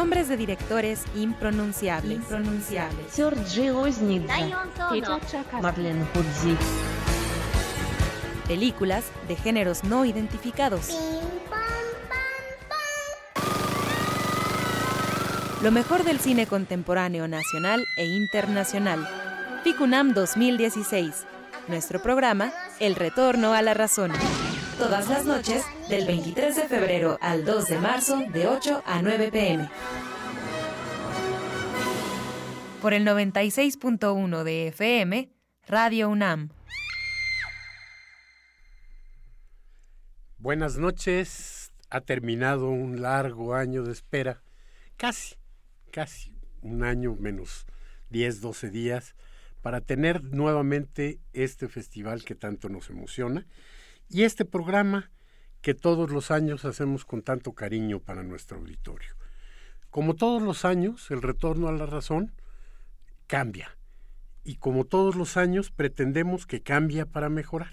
Nombres 0.00 0.30
de 0.30 0.38
directores 0.38 1.04
impronunciables. 1.14 2.16
impronunciables. 2.16 3.12
Películas 8.48 9.04
de 9.28 9.36
géneros 9.36 9.84
no 9.84 10.06
identificados. 10.06 10.88
Lo 15.62 15.70
mejor 15.70 16.04
del 16.04 16.18
cine 16.18 16.46
contemporáneo 16.46 17.28
nacional 17.28 17.84
e 17.98 18.06
internacional. 18.06 19.06
FICUNAM 19.64 20.14
2016. 20.14 21.26
Nuestro 21.68 22.00
programa, 22.00 22.54
El 22.78 22.94
Retorno 22.94 23.52
a 23.52 23.60
la 23.60 23.74
Razón. 23.74 24.12
Todas 24.78 25.10
las 25.10 25.26
noches, 25.26 25.62
del 25.90 26.06
23 26.06 26.54
de 26.54 26.68
febrero 26.68 27.18
al 27.20 27.44
2 27.44 27.66
de 27.66 27.78
marzo, 27.78 28.22
de 28.32 28.46
8 28.46 28.84
a 28.86 29.02
9 29.02 29.30
pm. 29.32 29.68
Por 32.80 32.94
el 32.94 33.04
96.1 33.04 34.44
de 34.44 34.68
FM, 34.68 35.32
Radio 35.66 36.08
UNAM. 36.08 36.50
Buenas 40.38 40.78
noches. 40.78 41.72
Ha 41.90 42.00
terminado 42.02 42.70
un 42.70 43.02
largo 43.02 43.56
año 43.56 43.82
de 43.82 43.90
espera. 43.90 44.44
Casi, 44.96 45.34
casi 45.90 46.32
un 46.62 46.84
año 46.84 47.16
menos 47.18 47.66
10, 48.10 48.40
12 48.40 48.70
días 48.70 49.16
para 49.60 49.80
tener 49.80 50.22
nuevamente 50.22 51.18
este 51.32 51.66
festival 51.66 52.24
que 52.24 52.36
tanto 52.36 52.68
nos 52.68 52.90
emociona 52.90 53.44
y 54.08 54.22
este 54.22 54.44
programa 54.44 55.10
que 55.60 55.74
todos 55.74 56.10
los 56.10 56.30
años 56.30 56.64
hacemos 56.64 57.04
con 57.04 57.22
tanto 57.22 57.52
cariño 57.52 58.00
para 58.00 58.22
nuestro 58.22 58.58
auditorio. 58.58 59.14
Como 59.90 60.14
todos 60.14 60.42
los 60.42 60.64
años, 60.64 61.10
el 61.10 61.22
retorno 61.22 61.68
a 61.68 61.72
la 61.72 61.86
razón 61.86 62.32
cambia 63.26 63.76
y 64.44 64.56
como 64.56 64.84
todos 64.84 65.16
los 65.16 65.36
años 65.36 65.70
pretendemos 65.70 66.46
que 66.46 66.62
cambie 66.62 67.06
para 67.06 67.28
mejorar. 67.28 67.72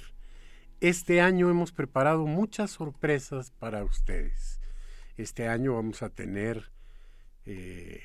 Este 0.82 1.22
año 1.22 1.50
hemos 1.50 1.72
preparado 1.72 2.26
muchas 2.26 2.72
sorpresas 2.72 3.52
para 3.52 3.84
ustedes. 3.84 4.60
Este 5.16 5.48
año 5.48 5.76
vamos 5.76 6.04
a 6.04 6.10
tener, 6.10 6.72
eh, 7.46 8.02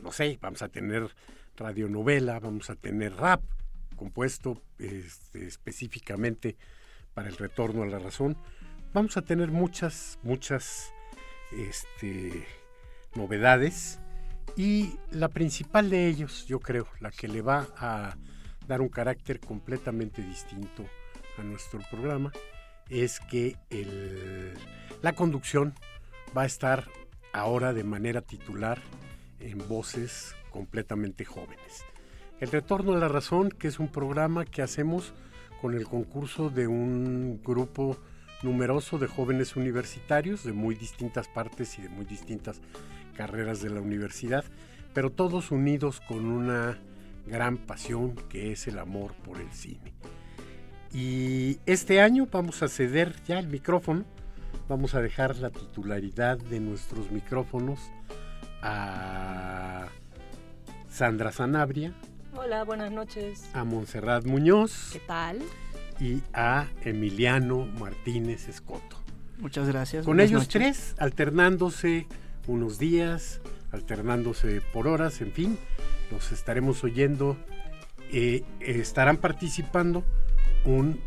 no 0.00 0.12
sé, 0.12 0.38
vamos 0.40 0.62
a 0.62 0.68
tener 0.68 1.08
radionovela, 1.56 2.38
vamos 2.38 2.70
a 2.70 2.76
tener 2.76 3.14
rap 3.16 3.42
compuesto 3.96 4.62
este, 4.78 5.46
específicamente 5.46 6.56
para 7.14 7.28
el 7.28 7.36
retorno 7.36 7.82
a 7.82 7.86
la 7.86 7.98
razón. 7.98 8.36
Vamos 8.92 9.16
a 9.16 9.22
tener 9.22 9.50
muchas, 9.50 10.18
muchas 10.22 10.92
este, 11.52 12.46
novedades 13.14 14.00
y 14.56 14.94
la 15.10 15.28
principal 15.28 15.90
de 15.90 16.08
ellos, 16.08 16.46
yo 16.46 16.60
creo, 16.60 16.86
la 17.00 17.10
que 17.10 17.28
le 17.28 17.42
va 17.42 17.68
a 17.76 18.16
dar 18.66 18.80
un 18.80 18.88
carácter 18.88 19.40
completamente 19.40 20.22
distinto 20.22 20.84
a 21.38 21.42
nuestro 21.42 21.80
programa 21.90 22.32
es 22.88 23.20
que 23.20 23.56
la 25.02 25.12
conducción 25.12 25.74
va 26.36 26.42
a 26.42 26.46
estar 26.46 26.88
ahora 27.32 27.72
de 27.72 27.84
manera 27.84 28.20
titular 28.20 28.80
en 29.38 29.66
voces 29.68 30.34
completamente 30.50 31.24
jóvenes. 31.24 31.84
El 32.40 32.50
Retorno 32.50 32.94
a 32.94 32.98
la 32.98 33.08
Razón, 33.08 33.50
que 33.50 33.68
es 33.68 33.78
un 33.78 33.88
programa 33.88 34.44
que 34.44 34.62
hacemos 34.62 35.12
con 35.60 35.74
el 35.74 35.86
concurso 35.86 36.50
de 36.50 36.66
un 36.66 37.40
grupo 37.44 37.98
numeroso 38.42 38.98
de 38.98 39.06
jóvenes 39.06 39.56
universitarios 39.56 40.44
de 40.44 40.52
muy 40.52 40.74
distintas 40.74 41.28
partes 41.28 41.78
y 41.78 41.82
de 41.82 41.88
muy 41.88 42.04
distintas 42.04 42.60
carreras 43.14 43.60
de 43.60 43.70
la 43.70 43.80
universidad, 43.80 44.44
pero 44.94 45.10
todos 45.10 45.50
unidos 45.50 46.00
con 46.00 46.26
una 46.26 46.78
gran 47.26 47.58
pasión 47.58 48.14
que 48.28 48.52
es 48.52 48.66
el 48.66 48.78
amor 48.78 49.12
por 49.24 49.40
el 49.40 49.50
cine. 49.52 49.92
Y 50.92 51.58
este 51.66 52.00
año 52.00 52.26
vamos 52.30 52.62
a 52.62 52.68
ceder 52.68 53.14
ya 53.26 53.38
el 53.38 53.46
micrófono, 53.46 54.04
vamos 54.68 54.94
a 54.94 55.00
dejar 55.00 55.36
la 55.36 55.50
titularidad 55.50 56.38
de 56.38 56.60
nuestros 56.60 57.10
micrófonos 57.12 57.78
a 58.62 59.88
Sandra 60.88 61.30
Sanabria. 61.30 61.92
Hola, 62.36 62.62
buenas 62.62 62.92
noches. 62.92 63.50
A 63.54 63.64
Montserrat 63.64 64.24
Muñoz. 64.24 64.90
¿Qué 64.92 65.00
tal? 65.00 65.40
Y 65.98 66.22
a 66.32 66.68
Emiliano 66.84 67.66
Martínez 67.66 68.48
Escoto. 68.48 68.96
Muchas 69.38 69.66
gracias. 69.66 70.04
Con 70.04 70.20
ellos 70.20 70.48
tres, 70.48 70.94
alternándose 70.98 72.06
unos 72.46 72.78
días, 72.78 73.40
alternándose 73.72 74.60
por 74.72 74.86
horas, 74.86 75.20
en 75.20 75.32
fin, 75.32 75.58
los 76.12 76.30
estaremos 76.30 76.84
oyendo. 76.84 77.36
Eh, 78.12 78.44
estarán 78.60 79.16
participando 79.16 80.04
un 80.64 81.00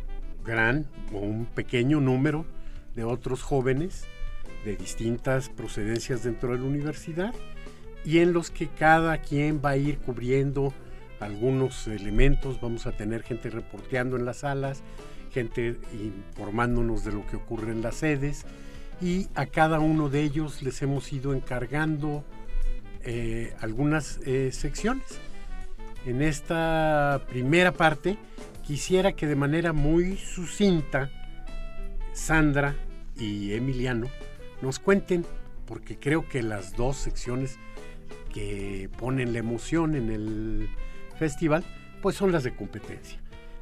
gran 0.44 0.86
o 1.14 1.20
un 1.20 1.46
pequeño 1.46 2.02
número 2.02 2.46
de 2.96 3.06
otros 3.06 3.42
jóvenes 3.42 4.06
de 4.66 4.76
distintas 4.76 5.50
procedencias 5.50 6.24
dentro 6.24 6.52
de 6.52 6.60
la 6.60 6.66
universidad 6.66 7.34
y 8.06 8.20
en 8.20 8.34
los 8.34 8.52
que 8.52 8.68
cada 8.68 9.18
quien 9.20 9.62
va 9.64 9.72
a 9.72 9.78
ir 9.78 10.00
cubriendo 10.00 10.74
algunos 11.26 11.88
elementos, 11.88 12.60
vamos 12.62 12.86
a 12.88 12.92
tener 12.92 13.24
gente 13.24 13.50
reporteando 13.50 14.18
en 14.18 14.26
las 14.26 14.38
salas, 14.38 14.84
gente 15.32 15.78
informándonos 15.94 17.04
de 17.04 17.12
lo 17.12 17.26
que 17.26 17.36
ocurre 17.36 17.72
en 17.72 17.82
las 17.82 17.96
sedes 17.96 18.46
y 19.02 19.28
a 19.36 19.48
cada 19.48 19.80
uno 19.80 20.10
de 20.10 20.22
ellos 20.22 20.62
les 20.62 20.82
hemos 20.82 21.12
ido 21.12 21.34
encargando 21.34 22.24
eh, 23.02 23.54
algunas 23.60 24.20
eh, 24.26 24.52
secciones. 24.52 25.20
En 26.06 26.22
esta 26.22 27.22
primera 27.28 27.72
parte 27.72 28.18
quisiera 28.64 29.14
que 29.14 29.28
de 29.28 29.36
manera 29.36 29.74
muy 29.74 30.18
sucinta 30.18 31.10
Sandra 32.14 32.76
y 33.18 33.54
Emiliano 33.54 34.08
nos 34.62 34.80
cuenten, 34.80 35.26
porque 35.66 35.98
creo 35.98 36.28
que 36.28 36.44
las 36.44 36.76
dos 36.76 36.98
secciones 36.98 37.58
que 38.34 38.90
ponen 38.98 39.34
la 39.34 39.40
emoción 39.40 39.96
en 39.96 40.10
el 40.10 40.70
festival, 41.24 41.64
pues 42.02 42.18
son 42.18 42.34
las 42.34 42.44
de 42.44 42.54
competencia. 42.54 43.18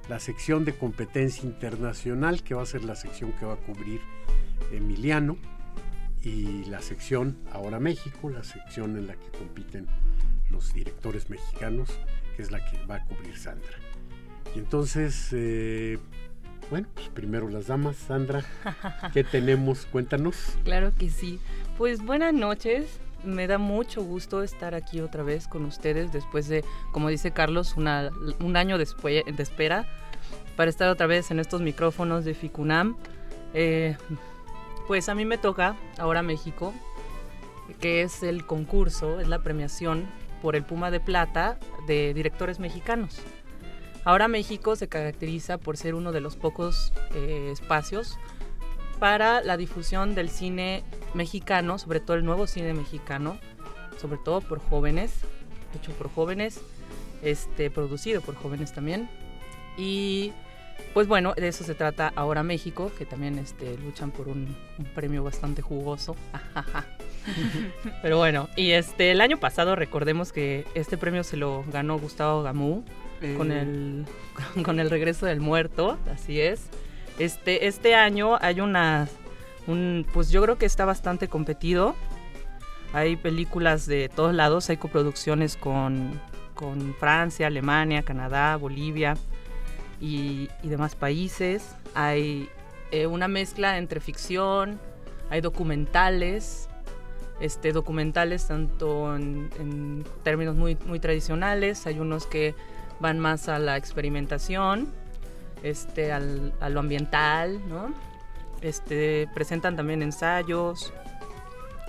La 0.09 0.19
sección 0.19 0.65
de 0.65 0.73
competencia 0.73 1.43
internacional, 1.43 2.41
que 2.41 2.55
va 2.55 2.63
a 2.63 2.65
ser 2.65 2.83
la 2.83 2.95
sección 2.95 3.33
que 3.33 3.45
va 3.45 3.53
a 3.53 3.57
cubrir 3.57 4.01
Emiliano, 4.71 5.37
y 6.23 6.65
la 6.65 6.81
sección 6.81 7.37
Ahora 7.51 7.79
México, 7.79 8.31
la 8.31 8.43
sección 8.43 8.97
en 8.97 9.05
la 9.05 9.13
que 9.13 9.29
compiten 9.37 9.85
los 10.49 10.73
directores 10.73 11.29
mexicanos, 11.29 11.89
que 12.35 12.41
es 12.41 12.49
la 12.49 12.65
que 12.65 12.83
va 12.85 12.95
a 12.95 13.05
cubrir 13.05 13.37
Sandra. 13.37 13.77
Y 14.55 14.59
entonces, 14.59 15.29
eh, 15.31 15.99
bueno, 16.69 16.87
pues 16.93 17.09
primero 17.09 17.49
las 17.49 17.67
damas. 17.67 17.97
Sandra, 17.97 18.43
¿qué 19.13 19.23
tenemos? 19.23 19.85
Cuéntanos. 19.85 20.35
Claro 20.63 20.93
que 20.97 21.09
sí. 21.09 21.39
Pues 21.77 22.03
buenas 22.03 22.33
noches. 22.33 22.99
Me 23.23 23.45
da 23.45 23.57
mucho 23.57 24.01
gusto 24.03 24.41
estar 24.41 24.73
aquí 24.73 24.99
otra 24.99 25.21
vez 25.21 25.47
con 25.47 25.65
ustedes 25.65 26.11
después 26.11 26.47
de, 26.47 26.63
como 26.91 27.09
dice 27.09 27.31
Carlos, 27.31 27.75
un 27.77 27.87
año 27.87 28.77
después, 28.79 29.23
de 29.25 29.43
espera 29.43 29.85
para 30.55 30.69
estar 30.69 30.89
otra 30.89 31.07
vez 31.07 31.29
en 31.31 31.39
estos 31.39 31.61
micrófonos 31.61 32.25
de 32.25 32.33
FICUNAM. 32.33 32.97
Eh, 33.53 33.95
pues 34.87 35.07
a 35.09 35.15
mí 35.15 35.25
me 35.25 35.37
toca 35.37 35.75
ahora 35.97 36.21
México, 36.21 36.73
que 37.79 38.01
es 38.01 38.23
el 38.23 38.45
concurso, 38.45 39.19
es 39.19 39.27
la 39.27 39.39
premiación 39.39 40.07
por 40.41 40.55
el 40.55 40.63
Puma 40.63 40.91
de 40.91 40.99
Plata 40.99 41.59
de 41.87 42.13
directores 42.13 42.59
mexicanos. 42.59 43.21
Ahora 44.03 44.27
México 44.27 44.75
se 44.75 44.87
caracteriza 44.87 45.57
por 45.57 45.77
ser 45.77 45.93
uno 45.93 46.11
de 46.11 46.21
los 46.21 46.35
pocos 46.35 46.91
eh, 47.13 47.49
espacios 47.51 48.17
para 48.99 49.41
la 49.41 49.57
difusión 49.57 50.15
del 50.15 50.29
cine 50.29 50.83
mexicano, 51.13 51.77
sobre 51.77 51.99
todo 51.99 52.17
el 52.17 52.25
nuevo 52.25 52.47
cine 52.47 52.73
mexicano, 52.73 53.37
sobre 53.99 54.17
todo 54.17 54.41
por 54.41 54.59
jóvenes, 54.59 55.11
hecho 55.75 55.91
por 55.93 56.09
jóvenes, 56.11 56.61
este, 57.21 57.69
producido 57.69 58.21
por 58.21 58.35
jóvenes 58.35 58.73
también. 58.73 59.09
Y 59.77 60.33
pues 60.93 61.07
bueno, 61.07 61.33
de 61.35 61.47
eso 61.47 61.63
se 61.63 61.73
trata 61.73 62.11
ahora 62.15 62.43
México, 62.43 62.91
que 62.97 63.05
también 63.05 63.37
este, 63.39 63.77
luchan 63.77 64.11
por 64.11 64.27
un, 64.27 64.55
premio 64.93 65.23
bastante 65.23 65.61
jugoso. 65.61 66.15
Pero 68.01 68.17
bueno, 68.17 68.49
y 68.55 68.71
este 68.71 69.11
el 69.11 69.21
año 69.21 69.39
pasado 69.39 69.75
recordemos 69.75 70.33
que 70.33 70.65
este 70.73 70.97
premio 70.97 71.23
se 71.23 71.37
lo 71.37 71.63
ganó 71.71 71.97
Gustavo 71.97 72.41
Gamú 72.43 72.83
con, 73.37 73.51
eh. 73.51 73.61
el, 73.61 74.05
con 74.63 74.79
el 74.79 74.89
regreso 74.89 75.25
del 75.25 75.39
muerto, 75.39 75.97
así 76.13 76.41
es. 76.41 76.69
Este, 77.19 77.67
este 77.67 77.95
año 77.95 78.37
hay 78.41 78.61
una, 78.61 79.07
un, 79.67 80.05
pues 80.13 80.31
yo 80.31 80.41
creo 80.41 80.57
que 80.57 80.65
está 80.65 80.85
bastante 80.85 81.27
competido. 81.27 81.95
Hay 82.93 83.15
películas 83.15 83.85
de 83.85 84.09
todos 84.09 84.33
lados, 84.33 84.69
hay 84.69 84.77
coproducciones 84.77 85.55
con, 85.55 86.19
con 86.53 86.93
Francia, 86.95 87.47
Alemania, 87.47 88.03
Canadá, 88.03 88.57
Bolivia 88.57 89.15
y, 89.99 90.49
demás 90.63 90.95
países. 90.95 91.75
Hay 91.93 92.49
eh, 92.91 93.07
una 93.07 93.27
mezcla 93.27 93.77
entre 93.77 93.99
ficción, 94.01 94.79
hay 95.29 95.41
documentales, 95.41 96.67
este, 97.39 97.71
documentales 97.71 98.47
tanto 98.47 99.15
en, 99.15 100.03
términos 100.23 100.55
muy, 100.55 100.77
muy 100.85 100.99
tradicionales, 100.99 101.87
hay 101.87 101.99
unos 101.99 102.27
que 102.27 102.55
van 103.01 103.19
más 103.19 103.49
a 103.49 103.59
la 103.59 103.77
experimentación, 103.77 104.91
este, 105.63 106.11
al, 106.11 106.53
a 106.61 106.69
lo 106.69 106.79
ambiental, 106.79 107.67
¿no? 107.67 107.93
Este, 108.61 109.27
presentan 109.33 109.75
también 109.75 110.03
ensayos, 110.03 110.93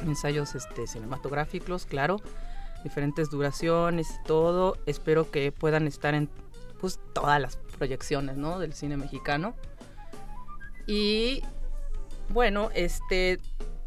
ensayos 0.01 0.55
este, 0.55 0.87
cinematográficos, 0.87 1.85
claro, 1.85 2.17
diferentes 2.83 3.31
duraciones 3.31 4.09
todo. 4.25 4.79
Espero 4.87 5.31
que 5.31 5.53
puedan 5.53 5.87
estar 5.87 6.15
en 6.15 6.29
pues, 6.81 6.99
todas 7.13 7.41
las 7.41 7.57
proyecciones 7.79 8.37
¿no? 8.37 8.59
del 8.59 8.73
cine 8.73 8.97
mexicano. 8.97 9.55
Y 10.87 11.43
bueno, 12.31 12.71
este, 12.75 13.39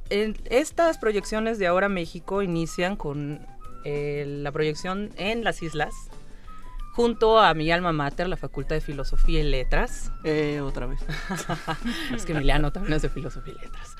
en 0.09 0.37
estas 0.45 0.97
proyecciones 0.97 1.57
de 1.57 1.67
Ahora 1.67 1.89
México 1.89 2.41
inician 2.41 2.95
con 2.95 3.45
eh, 3.83 4.25
la 4.27 4.51
proyección 4.51 5.09
en 5.17 5.43
las 5.43 5.61
islas 5.61 5.93
junto 6.95 7.39
a 7.39 7.53
mi 7.53 7.69
alma 7.71 7.91
mater, 7.91 8.29
la 8.29 8.37
Facultad 8.37 8.75
de 8.75 8.81
Filosofía 8.81 9.41
y 9.41 9.43
Letras. 9.43 10.13
Eh, 10.23 10.61
otra 10.61 10.85
vez. 10.85 11.01
es 12.15 12.25
que 12.25 12.31
Emiliano 12.31 12.71
también 12.71 12.93
es 12.93 13.01
de 13.01 13.09
Filosofía 13.09 13.53
y 13.53 13.61
Letras. 13.61 13.97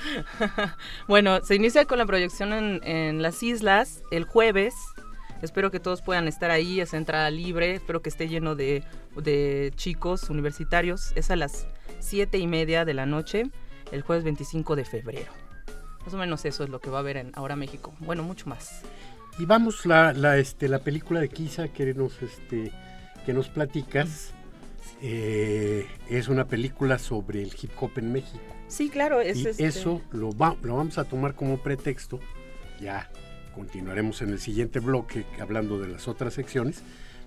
bueno, 1.07 1.41
se 1.43 1.55
inicia 1.55 1.83
con 1.85 1.97
la 1.97 2.05
proyección 2.05 2.53
en, 2.53 3.21
las 3.21 3.43
islas 3.43 4.01
el 4.11 4.23
jueves. 4.23 4.73
Espero 5.41 5.71
que 5.71 5.81
todos 5.81 6.01
puedan 6.01 6.29
estar 6.29 6.51
ahí, 6.51 6.79
es 6.79 6.93
entrada 6.93 7.29
libre. 7.29 7.75
Espero 7.75 8.01
que 8.01 8.07
esté 8.07 8.29
lleno 8.29 8.55
de, 8.55 8.85
de 9.17 9.73
chicos 9.75 10.29
universitarios. 10.29 11.11
Es 11.15 11.29
a 11.31 11.35
las 11.35 11.67
siete 11.99 12.37
y 12.37 12.47
media 12.47 12.85
de 12.85 12.93
la 12.93 13.05
noche, 13.05 13.51
el 13.91 14.03
jueves 14.03 14.23
25 14.23 14.77
de 14.77 14.85
febrero. 14.85 15.33
Más 16.05 16.13
o 16.13 16.17
menos 16.17 16.45
eso 16.45 16.63
es 16.63 16.69
lo 16.69 16.79
que 16.79 16.89
va 16.89 16.99
a 16.99 17.01
haber 17.01 17.17
en 17.17 17.31
Ahora 17.35 17.57
México. 17.57 17.93
Bueno, 17.99 18.23
mucho 18.23 18.47
más. 18.47 18.83
Y 19.37 19.45
vamos 19.45 19.85
la, 19.85 20.13
la, 20.13 20.37
este, 20.37 20.69
la 20.69 20.79
película 20.79 21.19
de 21.19 21.27
Kisa 21.27 21.67
que 21.67 21.93
nos, 21.93 22.21
este, 22.21 22.71
que 23.25 23.33
nos 23.33 23.49
platicas. 23.49 24.31
Eh, 25.01 25.85
es 26.09 26.29
una 26.29 26.45
película 26.45 26.97
sobre 26.99 27.43
el 27.43 27.51
hip 27.61 27.71
hop 27.79 27.91
en 27.97 28.13
México. 28.13 28.43
Sí, 28.67 28.89
claro. 28.89 29.19
Es 29.19 29.37
y 29.37 29.47
este 29.47 29.65
eso 29.65 30.01
lo, 30.11 30.29
lo 30.29 30.75
vamos 30.75 30.97
a 30.97 31.03
tomar 31.03 31.35
como 31.35 31.57
pretexto. 31.57 32.19
Ya 32.79 33.09
continuaremos 33.53 34.21
en 34.21 34.29
el 34.29 34.39
siguiente 34.39 34.79
bloque 34.79 35.25
hablando 35.39 35.79
de 35.79 35.89
las 35.89 36.07
otras 36.07 36.33
secciones. 36.33 36.81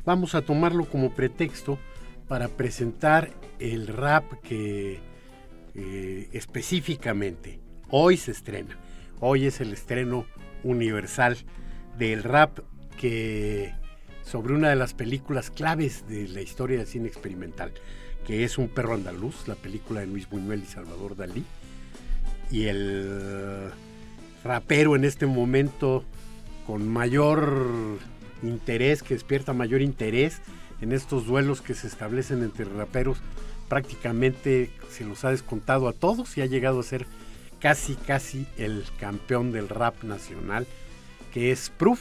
Vamos 0.07 0.35
a 0.35 0.43
tomarlo 0.43 0.87
como 0.87 1.15
pretexto 1.15 1.79
para 2.27 2.49
presentar 2.49 3.31
el 3.59 3.87
rap 3.87 4.25
que 4.43 5.01
eh, 5.75 6.29
específicamente 6.33 7.61
hoy 7.91 8.17
se 8.17 8.31
estrena. 8.31 8.79
Hoy 9.21 9.47
es 9.47 9.61
el 9.61 9.73
estreno 9.75 10.27
universal 10.65 11.37
del 11.99 12.23
rap 12.23 12.61
que 12.99 13.75
sobre 14.23 14.55
una 14.55 14.69
de 14.69 14.77
las 14.77 14.95
películas 14.95 15.51
claves 15.51 16.07
de 16.09 16.29
la 16.29 16.43
historia 16.43 16.79
del 16.79 16.87
cine 16.87 17.09
experimental, 17.09 17.73
que 18.27 18.45
es 18.45 18.59
Un 18.59 18.69
perro 18.69 18.95
andaluz, 18.95 19.49
la 19.49 19.55
película 19.55 20.01
de 20.01 20.07
Luis 20.07 20.29
Buñuel 20.29 20.63
y 20.63 20.67
Salvador 20.67 21.17
Dalí. 21.17 21.45
Y 22.51 22.67
el 22.67 23.71
rapero 24.45 24.97
en 24.97 25.05
este 25.05 25.27
momento 25.27 26.05
con 26.67 26.89
mayor 26.89 27.99
interés, 28.43 29.03
que 29.03 29.15
despierta 29.15 29.53
mayor 29.53 29.81
interés 29.81 30.41
en 30.81 30.93
estos 30.93 31.27
duelos 31.27 31.63
que 31.63 31.75
se 31.75 31.87
establecen 31.87 32.43
entre 32.43 32.67
raperos, 32.67 33.19
prácticamente 33.69 34.71
se 34.91 35.05
los 35.05 35.25
ha 35.25 35.31
descontado 35.31 35.89
a 35.89 35.93
todos 35.93 36.37
y 36.37 36.43
ha 36.43 36.47
llegado 36.47 36.81
a 36.81 36.85
ser 36.85 37.07
casi, 37.61 37.95
casi 37.95 38.47
el 38.57 38.85
campeón 39.01 39.53
del 39.53 39.69
rap 39.69 40.03
nacional 40.05 40.67
que 41.33 41.53
es 41.53 41.71
Proof 41.71 42.01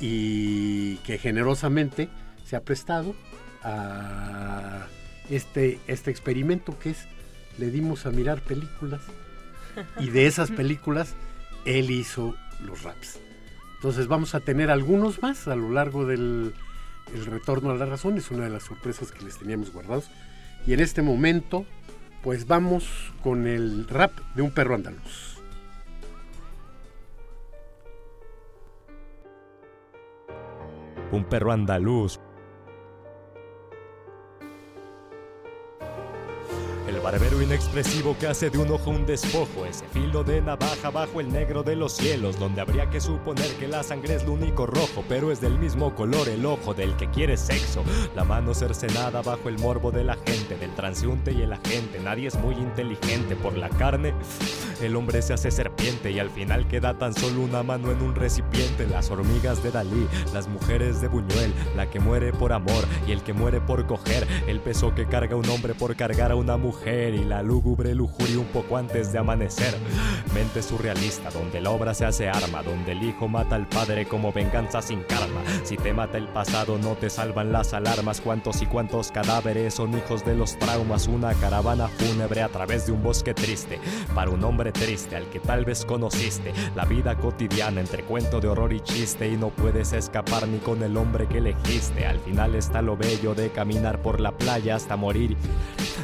y 0.00 0.96
que 0.98 1.18
generosamente 1.18 2.08
se 2.44 2.56
ha 2.56 2.60
prestado 2.60 3.14
a 3.62 4.86
este, 5.30 5.78
este 5.86 6.10
experimento 6.10 6.78
que 6.78 6.90
es, 6.90 7.06
le 7.58 7.70
dimos 7.70 8.06
a 8.06 8.10
mirar 8.10 8.40
películas 8.40 9.00
y 10.00 10.10
de 10.10 10.26
esas 10.26 10.50
películas 10.50 11.14
él 11.64 11.90
hizo 11.90 12.34
los 12.64 12.82
raps. 12.82 13.18
Entonces 13.76 14.06
vamos 14.06 14.34
a 14.34 14.40
tener 14.40 14.70
algunos 14.70 15.22
más 15.22 15.46
a 15.48 15.56
lo 15.56 15.70
largo 15.70 16.06
del 16.06 16.52
el 17.14 17.26
retorno 17.26 17.70
a 17.70 17.74
la 17.74 17.86
razón, 17.86 18.18
es 18.18 18.30
una 18.30 18.44
de 18.44 18.50
las 18.50 18.64
sorpresas 18.64 19.12
que 19.12 19.24
les 19.24 19.38
teníamos 19.38 19.72
guardados. 19.72 20.10
Y 20.66 20.72
en 20.72 20.80
este 20.80 21.02
momento, 21.02 21.64
pues 22.22 22.46
vamos 22.46 22.86
con 23.22 23.46
el 23.46 23.88
rap 23.88 24.12
de 24.34 24.42
un 24.42 24.50
perro 24.50 24.74
andaluz. 24.74 25.37
Un 31.12 31.24
perro 31.24 31.52
andaluz 31.52 32.20
El 36.98 37.04
barbero 37.04 37.40
inexpresivo 37.40 38.16
que 38.18 38.26
hace 38.26 38.50
de 38.50 38.58
un 38.58 38.72
ojo 38.72 38.90
un 38.90 39.06
despojo, 39.06 39.64
ese 39.64 39.86
filo 39.92 40.24
de 40.24 40.42
navaja 40.42 40.90
bajo 40.90 41.20
el 41.20 41.32
negro 41.32 41.62
de 41.62 41.76
los 41.76 41.92
cielos, 41.92 42.40
donde 42.40 42.60
habría 42.60 42.90
que 42.90 43.00
suponer 43.00 43.46
que 43.54 43.68
la 43.68 43.84
sangre 43.84 44.16
es 44.16 44.24
lo 44.24 44.32
único 44.32 44.66
rojo, 44.66 45.04
pero 45.08 45.30
es 45.30 45.40
del 45.40 45.56
mismo 45.60 45.94
color 45.94 46.28
el 46.28 46.44
ojo 46.44 46.74
del 46.74 46.96
que 46.96 47.08
quiere 47.08 47.36
sexo. 47.36 47.84
La 48.16 48.24
mano 48.24 48.52
cercenada 48.52 49.22
bajo 49.22 49.48
el 49.48 49.60
morbo 49.60 49.92
de 49.92 50.02
la 50.02 50.14
gente, 50.26 50.56
del 50.56 50.74
transeúnte 50.74 51.30
y 51.30 51.42
el 51.42 51.52
agente. 51.52 52.00
Nadie 52.00 52.26
es 52.26 52.34
muy 52.34 52.56
inteligente 52.56 53.36
por 53.36 53.56
la 53.56 53.68
carne. 53.68 54.12
El 54.82 54.96
hombre 54.96 55.22
se 55.22 55.34
hace 55.34 55.52
serpiente 55.52 56.10
y 56.10 56.18
al 56.18 56.30
final 56.30 56.66
queda 56.66 56.98
tan 56.98 57.14
solo 57.14 57.42
una 57.42 57.62
mano 57.62 57.92
en 57.92 58.02
un 58.02 58.16
recipiente. 58.16 58.88
Las 58.88 59.12
hormigas 59.12 59.62
de 59.62 59.70
Dalí, 59.70 60.08
las 60.34 60.48
mujeres 60.48 61.00
de 61.00 61.06
Buñuel, 61.06 61.54
la 61.76 61.88
que 61.88 62.00
muere 62.00 62.32
por 62.32 62.52
amor 62.52 62.84
y 63.06 63.12
el 63.12 63.22
que 63.22 63.34
muere 63.34 63.60
por 63.60 63.86
coger, 63.86 64.26
el 64.48 64.58
peso 64.58 64.96
que 64.96 65.06
carga 65.06 65.36
un 65.36 65.48
hombre 65.48 65.74
por 65.74 65.94
cargar 65.94 66.32
a 66.32 66.34
una 66.34 66.56
mujer 66.56 66.87
y 66.88 67.24
la 67.24 67.42
lúgubre 67.42 67.94
lujuria 67.94 68.38
un 68.38 68.46
poco 68.46 68.78
antes 68.78 69.12
de 69.12 69.18
amanecer. 69.18 69.74
Mente 70.32 70.62
surrealista, 70.62 71.28
donde 71.30 71.60
la 71.60 71.70
obra 71.70 71.92
se 71.92 72.06
hace 72.06 72.30
arma, 72.30 72.62
donde 72.62 72.92
el 72.92 73.02
hijo 73.02 73.28
mata 73.28 73.56
al 73.56 73.68
padre 73.68 74.06
como 74.08 74.32
venganza 74.32 74.80
sin 74.80 75.02
karma. 75.02 75.42
Si 75.64 75.76
te 75.76 75.92
mata 75.92 76.16
el 76.16 76.28
pasado, 76.28 76.78
no 76.78 76.94
te 76.94 77.10
salvan 77.10 77.52
las 77.52 77.74
alarmas. 77.74 78.22
Cuántos 78.22 78.62
y 78.62 78.66
cuántos 78.66 79.12
cadáveres 79.12 79.74
son 79.74 79.98
hijos 79.98 80.24
de 80.24 80.34
los 80.34 80.58
traumas. 80.58 81.08
Una 81.08 81.34
caravana 81.34 81.88
fúnebre 81.88 82.40
a 82.40 82.48
través 82.48 82.86
de 82.86 82.92
un 82.92 83.02
bosque 83.02 83.34
triste. 83.34 83.78
Para 84.14 84.30
un 84.30 84.42
hombre 84.42 84.72
triste 84.72 85.14
al 85.14 85.28
que 85.28 85.40
tal 85.40 85.66
vez 85.66 85.84
conociste. 85.84 86.54
La 86.74 86.86
vida 86.86 87.18
cotidiana 87.18 87.82
entre 87.82 88.02
cuento 88.02 88.40
de 88.40 88.48
horror 88.48 88.72
y 88.72 88.80
chiste. 88.80 89.28
Y 89.28 89.36
no 89.36 89.50
puedes 89.50 89.92
escapar 89.92 90.48
ni 90.48 90.58
con 90.58 90.82
el 90.82 90.96
hombre 90.96 91.26
que 91.26 91.38
elegiste. 91.38 92.06
Al 92.06 92.18
final 92.20 92.54
está 92.54 92.80
lo 92.80 92.96
bello 92.96 93.34
de 93.34 93.50
caminar 93.50 94.00
por 94.00 94.20
la 94.20 94.32
playa 94.32 94.76
hasta 94.76 94.96
morir. 94.96 95.36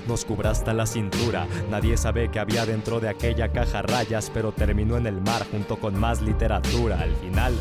Nos 0.06 0.26
cubraste 0.26 0.73
la 0.74 0.86
cintura. 0.86 1.46
Nadie 1.70 1.96
sabe 1.96 2.30
que 2.30 2.38
había 2.38 2.66
dentro 2.66 3.00
de 3.00 3.08
aquella 3.08 3.52
caja 3.52 3.82
rayas, 3.82 4.30
pero 4.32 4.52
terminó 4.52 4.96
en 4.96 5.06
el 5.06 5.20
mar 5.20 5.46
junto 5.50 5.76
con 5.76 5.98
más 5.98 6.20
literatura. 6.22 7.00
Al 7.00 7.14
final, 7.16 7.54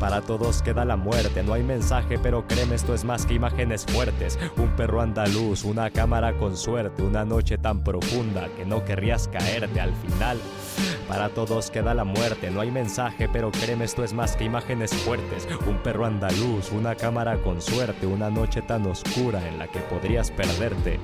para 0.00 0.22
todos 0.22 0.62
queda 0.62 0.84
la 0.84 0.96
muerte. 0.96 1.42
No 1.42 1.52
hay 1.52 1.62
mensaje, 1.62 2.18
pero 2.18 2.46
créeme, 2.46 2.74
esto 2.74 2.94
es 2.94 3.04
más 3.04 3.26
que 3.26 3.34
imágenes 3.34 3.84
fuertes. 3.86 4.38
Un 4.56 4.70
perro 4.76 5.00
andaluz, 5.00 5.64
una 5.64 5.90
cámara 5.90 6.36
con 6.36 6.56
suerte, 6.56 7.02
una 7.02 7.24
noche 7.24 7.58
tan 7.58 7.82
profunda 7.82 8.48
que 8.56 8.64
no 8.64 8.84
querrías 8.84 9.28
caerte 9.28 9.80
al 9.80 9.94
final. 9.94 10.38
Para 11.08 11.28
todos 11.28 11.70
queda 11.70 11.94
la 11.94 12.04
muerte, 12.04 12.50
no 12.50 12.60
hay 12.60 12.70
mensaje, 12.70 13.28
pero 13.32 13.50
créeme, 13.50 13.84
esto 13.84 14.02
es 14.02 14.12
más 14.12 14.36
que 14.36 14.44
imágenes 14.44 14.92
fuertes. 14.92 15.46
Un 15.66 15.78
perro 15.78 16.04
andaluz, 16.04 16.72
una 16.72 16.96
cámara 16.96 17.36
con 17.42 17.62
suerte, 17.62 18.06
una 18.06 18.28
noche 18.28 18.62
tan 18.62 18.86
oscura 18.86 19.46
en 19.48 19.58
la 19.58 19.68
que 19.68 19.78
podrías 19.80 20.30
perderte. 20.30 20.98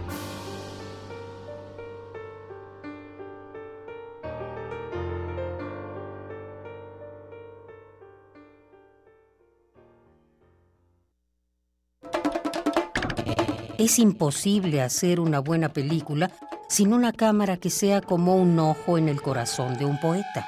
Es 13.83 13.99
imposible 13.99 14.81
hacer 14.81 15.19
una 15.19 15.41
buena 15.41 15.71
película 15.71 16.31
sin 16.69 16.95
una 16.95 17.13
cámara 17.13 17.57
que 17.57 17.69
sea 17.69 18.01
como 18.01 18.37
un 18.37 18.57
ojo 18.61 18.97
en 18.97 19.09
el 19.09 19.21
corazón 19.21 19.77
de 19.77 19.85
un 19.85 19.99
poeta. 19.99 20.47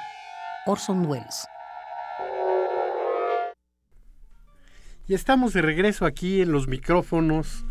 Orson 0.65 1.05
Welles. 1.05 1.45
Y 5.09 5.15
estamos 5.15 5.51
de 5.51 5.61
regreso 5.61 6.05
aquí 6.05 6.39
en 6.39 6.53
los 6.53 6.69
micrófonos 6.69 7.65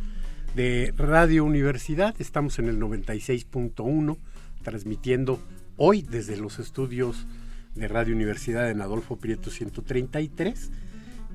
de 0.55 0.93
Radio 0.99 1.47
Universidad. 1.47 2.15
Estamos 2.19 2.59
en 2.59 2.69
el 2.69 2.79
96.1, 2.79 4.19
transmitiendo 4.63 5.41
hoy 5.79 6.03
desde 6.03 6.37
los 6.37 6.59
estudios 6.59 7.27
de 7.75 7.89
Radio 7.89 8.15
Universidad 8.15 8.69
en 8.69 8.83
Adolfo 8.83 9.17
Prieto 9.17 9.49
133. 9.49 10.71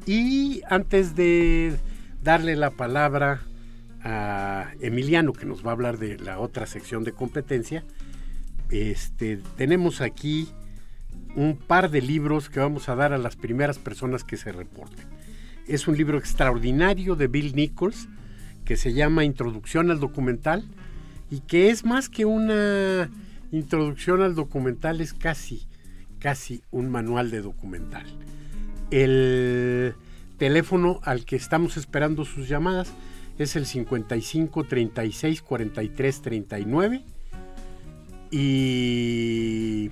Y 0.06 0.62
antes 0.70 1.16
de 1.16 1.76
darle 2.22 2.56
la 2.56 2.70
palabra 2.70 3.42
a 4.04 4.72
Emiliano, 4.80 5.34
que 5.34 5.46
nos 5.46 5.66
va 5.66 5.70
a 5.70 5.74
hablar 5.74 5.98
de 5.98 6.18
la 6.18 6.40
otra 6.40 6.66
sección 6.66 7.04
de 7.04 7.12
competencia. 7.12 7.84
Este, 8.70 9.40
tenemos 9.58 10.02
aquí 10.02 10.50
un 11.36 11.58
par 11.58 11.90
de 11.90 12.02
libros 12.02 12.50
que 12.50 12.60
vamos 12.60 12.90
a 12.90 12.96
dar 12.96 13.14
a 13.14 13.18
las 13.18 13.36
primeras 13.36 13.78
personas 13.78 14.24
que 14.24 14.38
se 14.38 14.52
reporten. 14.52 15.06
Es 15.68 15.88
un 15.88 15.98
libro 15.98 16.18
extraordinario 16.18 17.16
de 17.16 17.28
Bill 17.28 17.56
Nichols 17.56 18.08
que 18.66 18.78
se 18.78 18.94
llama 18.94 19.24
Introducción 19.24 19.92
al 19.92 20.00
documental 20.00 20.64
y 21.30 21.42
que 21.42 21.70
es 21.70 21.86
más 21.86 22.10
que 22.10 22.26
una 22.26 23.10
introducción 23.52 24.22
al 24.22 24.36
documental, 24.36 25.02
es 25.02 25.14
casi, 25.14 25.68
casi 26.20 26.64
un 26.72 26.90
manual 26.90 27.32
de 27.32 27.42
documental. 27.42 28.06
El 28.92 29.96
teléfono 30.38 31.00
al 31.04 31.26
que 31.26 31.36
estamos 31.36 31.78
esperando 31.78 32.26
sus 32.26 32.48
llamadas 32.48 32.92
es 33.40 33.56
el 33.56 33.66
55 33.66 34.64
36 34.66 35.42
43 35.42 36.22
39 36.22 37.04
y 38.32 39.90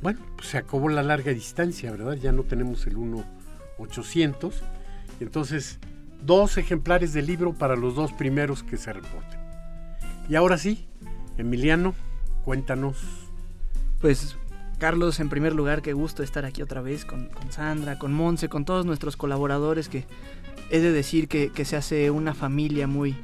bueno, 0.00 0.20
pues 0.36 0.48
se 0.48 0.58
acabó 0.58 0.88
la 0.88 1.02
larga 1.02 1.32
distancia, 1.32 1.90
¿verdad? 1.90 2.14
Ya 2.14 2.32
no 2.32 2.44
tenemos 2.44 2.86
el 2.86 2.96
1 2.96 3.38
800. 3.78 4.62
Entonces, 5.20 5.78
dos 6.22 6.58
ejemplares 6.58 7.12
del 7.12 7.26
libro 7.26 7.54
para 7.54 7.76
los 7.76 7.94
dos 7.94 8.12
primeros 8.12 8.62
que 8.62 8.76
se 8.76 8.92
reporten. 8.92 9.40
Y 10.28 10.34
ahora 10.34 10.58
sí, 10.58 10.86
Emiliano, 11.38 11.94
cuéntanos. 12.44 12.98
Pues 14.00 14.36
Carlos, 14.78 15.18
en 15.18 15.28
primer 15.28 15.54
lugar, 15.54 15.82
qué 15.82 15.92
gusto 15.92 16.22
estar 16.22 16.44
aquí 16.44 16.62
otra 16.62 16.80
vez 16.80 17.04
con, 17.04 17.30
Sandra, 17.50 17.98
con 17.98 18.12
Monse, 18.12 18.48
con 18.48 18.64
todos 18.64 18.86
nuestros 18.86 19.16
colaboradores 19.16 19.88
que 19.88 20.04
he 20.70 20.80
de 20.80 20.92
decir 20.92 21.28
que, 21.28 21.50
se 21.64 21.76
hace 21.76 22.10
una 22.10 22.34
familia 22.34 22.86
muy, 22.86 23.16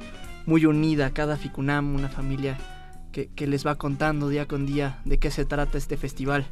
muy 0.45 0.65
unida, 0.65 1.11
cada 1.11 1.37
Ficunam, 1.37 1.95
una 1.95 2.09
familia 2.09 2.57
que, 3.11 3.27
que, 3.27 3.47
les 3.47 3.65
va 3.65 3.75
contando 3.75 4.29
día 4.29 4.47
con 4.47 4.65
día 4.65 4.99
de 5.05 5.17
qué 5.17 5.31
se 5.31 5.45
trata 5.45 5.77
este 5.77 5.97
festival, 5.97 6.45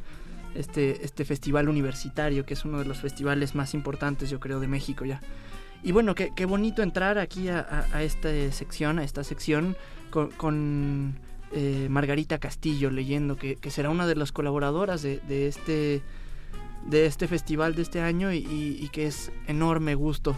este, 0.55 1.03
este 1.03 1.25
festival 1.25 1.69
universitario, 1.69 2.45
que 2.45 2.53
es 2.53 2.65
uno 2.65 2.79
de 2.79 2.85
los 2.85 2.99
festivales 2.99 3.55
más 3.55 3.73
importantes, 3.73 4.29
yo 4.29 4.39
creo, 4.39 4.59
de 4.59 4.67
México 4.67 5.05
ya. 5.05 5.21
Y 5.83 5.91
bueno, 5.91 6.15
qué, 6.15 6.31
qué 6.35 6.45
bonito 6.45 6.81
entrar 6.81 7.17
aquí 7.17 7.49
a, 7.49 7.87
a, 7.91 8.03
esta 8.03 8.29
sección, 8.51 8.99
a 8.99 9.03
esta 9.03 9.23
sección 9.23 9.75
con 10.09 11.17
eh, 11.55 11.87
Margarita 11.87 12.39
Castillo 12.39 12.89
leyendo 12.89 13.37
que, 13.37 13.59
será 13.69 13.91
una 13.91 14.07
de 14.07 14.15
las 14.15 14.31
colaboradoras 14.31 15.03
de, 15.03 15.19
este, 15.47 16.01
de 16.87 17.05
este 17.05 17.27
festival 17.27 17.75
de 17.75 17.83
este 17.83 18.01
año 18.01 18.33
y, 18.33 18.89
que 18.91 19.05
es 19.05 19.31
enorme 19.45 19.93
gusto 19.93 20.35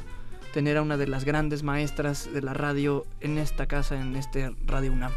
tener 0.55 0.77
a 0.77 0.81
una 0.81 0.95
de 0.95 1.05
las 1.05 1.25
grandes 1.25 1.63
maestras 1.63 2.33
de 2.33 2.41
la 2.41 2.53
radio 2.53 3.05
en 3.19 3.37
esta 3.37 3.65
casa, 3.65 3.99
en 3.99 4.15
este 4.15 4.55
Radio 4.65 4.93
UNAM. 4.93 5.11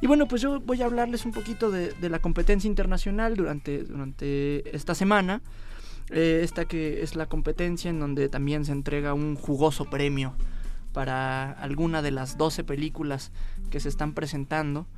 Y 0.00 0.08
bueno, 0.08 0.26
pues 0.26 0.42
yo 0.42 0.58
voy 0.58 0.82
a 0.82 0.86
hablarles 0.86 1.24
un 1.24 1.30
poquito 1.30 1.70
de, 1.70 1.94
la 2.08 2.18
competencia 2.18 2.66
internacional 2.66 3.36
durante, 3.36 3.84
durante 3.84 4.74
esta 4.74 4.96
semana. 4.96 5.42
Eh, 6.10 6.40
esta 6.42 6.64
que 6.64 7.02
es 7.02 7.14
la 7.14 7.26
competencia 7.26 7.88
en 7.88 8.00
donde 8.00 8.28
también 8.28 8.64
se 8.64 8.72
entrega 8.72 9.14
un 9.14 9.36
jugoso 9.36 9.84
premio 9.84 10.34
para 10.92 11.52
alguna 11.52 12.02
de 12.02 12.10
las 12.10 12.36
12 12.36 12.64
películas 12.64 13.30
que 13.70 13.78
se 13.78 13.88
están 13.88 14.12
presentando. 14.12 14.88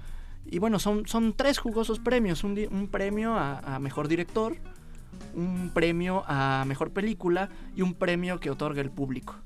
Y 0.46 0.58
bueno, 0.58 0.78
son, 0.78 1.06
son 1.06 1.34
tres 1.34 1.58
jugosos 1.58 1.98
premios. 1.98 2.44
Un, 2.44 2.58
un 2.70 2.88
premio 2.88 3.36
a, 3.36 3.78
mejor 3.78 4.08
director, 4.08 4.56
un 5.34 5.70
premio 5.74 6.24
a 6.26 6.64
mejor 6.66 6.92
película 6.92 7.50
y 7.76 7.82
un 7.82 7.92
premio 7.92 8.40
que 8.40 8.48
otorga 8.48 8.80
el 8.80 8.90
público. 8.90 9.36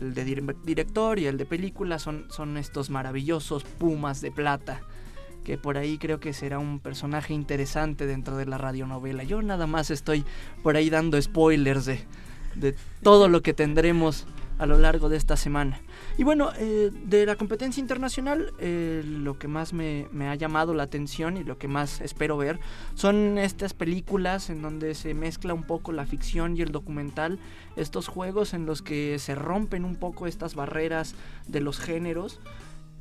El 0.00 0.14
de 0.14 0.24
director 0.64 1.18
y 1.18 1.26
el 1.26 1.38
de 1.38 1.46
película 1.46 1.98
son, 1.98 2.26
son 2.30 2.56
estos 2.56 2.90
maravillosos 2.90 3.64
pumas 3.64 4.20
de 4.20 4.30
plata. 4.30 4.80
Que 5.44 5.58
por 5.58 5.78
ahí 5.78 5.96
creo 5.98 6.18
que 6.18 6.32
será 6.32 6.58
un 6.58 6.80
personaje 6.80 7.32
interesante 7.32 8.06
dentro 8.06 8.36
de 8.36 8.46
la 8.46 8.58
radionovela. 8.58 9.22
Yo 9.22 9.40
nada 9.42 9.66
más 9.66 9.90
estoy 9.90 10.24
por 10.62 10.76
ahí 10.76 10.90
dando 10.90 11.20
spoilers 11.20 11.86
de, 11.86 12.00
de 12.56 12.74
todo 13.02 13.28
lo 13.28 13.42
que 13.42 13.54
tendremos 13.54 14.26
a 14.58 14.66
lo 14.66 14.78
largo 14.78 15.08
de 15.08 15.16
esta 15.16 15.36
semana. 15.36 15.80
Y 16.18 16.24
bueno, 16.24 16.50
eh, 16.56 16.90
de 17.04 17.26
la 17.26 17.36
competencia 17.36 17.78
internacional, 17.80 18.54
eh, 18.58 19.02
lo 19.04 19.38
que 19.38 19.48
más 19.48 19.74
me, 19.74 20.06
ha 20.26 20.34
llamado 20.34 20.72
la 20.72 20.84
atención 20.84 21.36
y 21.36 21.44
lo 21.44 21.58
que 21.58 21.68
más 21.68 22.00
espero 22.00 22.38
ver 22.38 22.58
son 22.94 23.36
estas 23.36 23.74
películas 23.74 24.48
en 24.48 24.62
donde 24.62 24.94
se 24.94 25.12
mezcla 25.12 25.52
un 25.52 25.62
poco 25.62 25.92
la 25.92 26.06
ficción 26.06 26.56
y 26.56 26.62
el 26.62 26.72
documental, 26.72 27.38
estos 27.76 28.08
juegos 28.08 28.54
en 28.54 28.64
los 28.64 28.80
que 28.80 29.18
se 29.18 29.34
rompen 29.34 29.84
un 29.84 29.96
poco 29.96 30.26
estas 30.26 30.54
barreras 30.54 31.14
de 31.48 31.60
los 31.60 31.78
géneros 31.78 32.40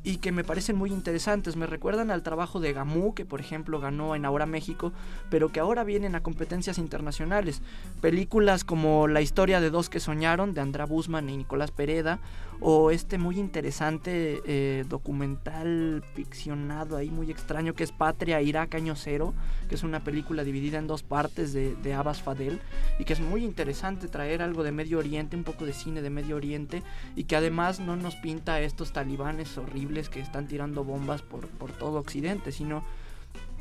y 0.06 0.18
que 0.18 0.32
me 0.32 0.44
parecen 0.44 0.78
muy 0.78 0.92
interesantes. 0.92 1.56
Me 1.56 1.66
recuerdan 1.66 2.12
al 2.12 2.22
trabajo 2.22 2.60
de 2.60 2.72
Gamu, 2.72 3.16
que 3.16 3.26
por 3.26 3.42
ejemplo 3.42 3.80
ganó 3.80 4.16
en 4.16 4.24
Ahora 4.24 4.46
México, 4.46 4.94
pero 5.32 5.52
que 5.52 5.60
ahora 5.60 5.84
vienen 5.84 6.14
a 6.14 6.22
competencias 6.22 6.78
internacionales. 6.78 7.64
Películas 8.02 8.64
como 8.64 9.08
La 9.08 9.22
historia 9.22 9.60
de 9.60 9.72
dos 9.72 9.90
que 9.90 10.00
soñaron, 10.00 10.54
de 10.54 10.62
Andra 10.62 10.86
Busman 10.86 11.28
y 11.30 11.38
Nicolás 11.38 11.72
Pereda, 11.72 12.20
o 12.62 12.92
este 12.92 13.18
muy 13.18 13.38
interesante 13.38 14.42
eh, 14.46 14.86
documental 14.88 16.04
ficcionado 16.14 16.96
ahí 16.96 17.10
muy 17.10 17.30
extraño 17.30 17.74
que 17.74 17.84
es 17.84 17.92
Patria 17.92 18.42
Irak 18.42 18.76
Año 18.76 18.96
Cero, 18.96 19.34
que 19.68 19.76
es 19.76 19.84
una 19.84 20.04
película 20.04 20.44
dividida 20.44 20.78
en 20.78 20.88
dos 20.88 21.04
partes 21.04 21.52
de, 21.52 21.76
de 21.76 21.94
Abbas 21.94 22.22
Fadel 22.22 22.62
y 23.00 23.04
que 23.04 23.14
es 23.14 23.20
muy 23.20 23.44
interesante 23.44 24.08
traer 24.08 24.42
algo 24.42 24.64
de 24.64 24.72
Medio 24.72 25.00
Oriente, 25.00 25.36
un 25.36 25.44
poco 25.44 25.66
de 25.66 25.74
cine 25.74 26.02
de 26.02 26.10
Medio 26.12 26.36
Oriente 26.36 26.84
y 27.16 27.26
que 27.26 27.36
además 27.36 27.80
no 27.80 27.96
nos 27.96 28.16
pinta 28.16 28.62
estos 28.62 28.94
talibanes 28.94 29.58
horribles 29.58 29.95
que 30.10 30.20
están 30.20 30.48
tirando 30.48 30.84
bombas 30.84 31.22
por, 31.22 31.48
por 31.48 31.72
todo 31.72 32.00
Occidente, 32.00 32.52
sino 32.52 32.84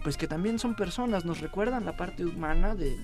pues 0.03 0.17
que 0.17 0.29
también 0.29 0.59
son 0.59 0.75
personas, 0.75 1.25
nos 1.25 1.41
recuerdan 1.41 1.87
la 1.87 1.97
parte 1.97 2.25
humana 2.25 2.75
de, 2.75 2.97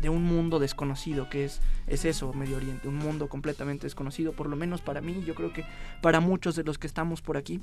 de 0.00 0.08
un 0.08 0.22
mundo 0.22 0.58
desconocido, 0.58 1.28
que 1.28 1.44
es, 1.44 1.60
es 1.86 2.04
eso, 2.04 2.32
Medio 2.32 2.56
Oriente, 2.56 2.88
un 2.88 2.96
mundo 2.96 3.28
completamente 3.28 3.86
desconocido, 3.86 4.32
por 4.32 4.48
lo 4.48 4.56
menos 4.56 4.80
para 4.80 5.00
mí, 5.00 5.22
yo 5.26 5.34
creo 5.34 5.52
que 5.52 5.64
para 6.00 6.20
muchos 6.20 6.54
de 6.54 6.64
los 6.64 6.78
que 6.78 6.86
estamos 6.86 7.20
por 7.22 7.36
aquí. 7.36 7.60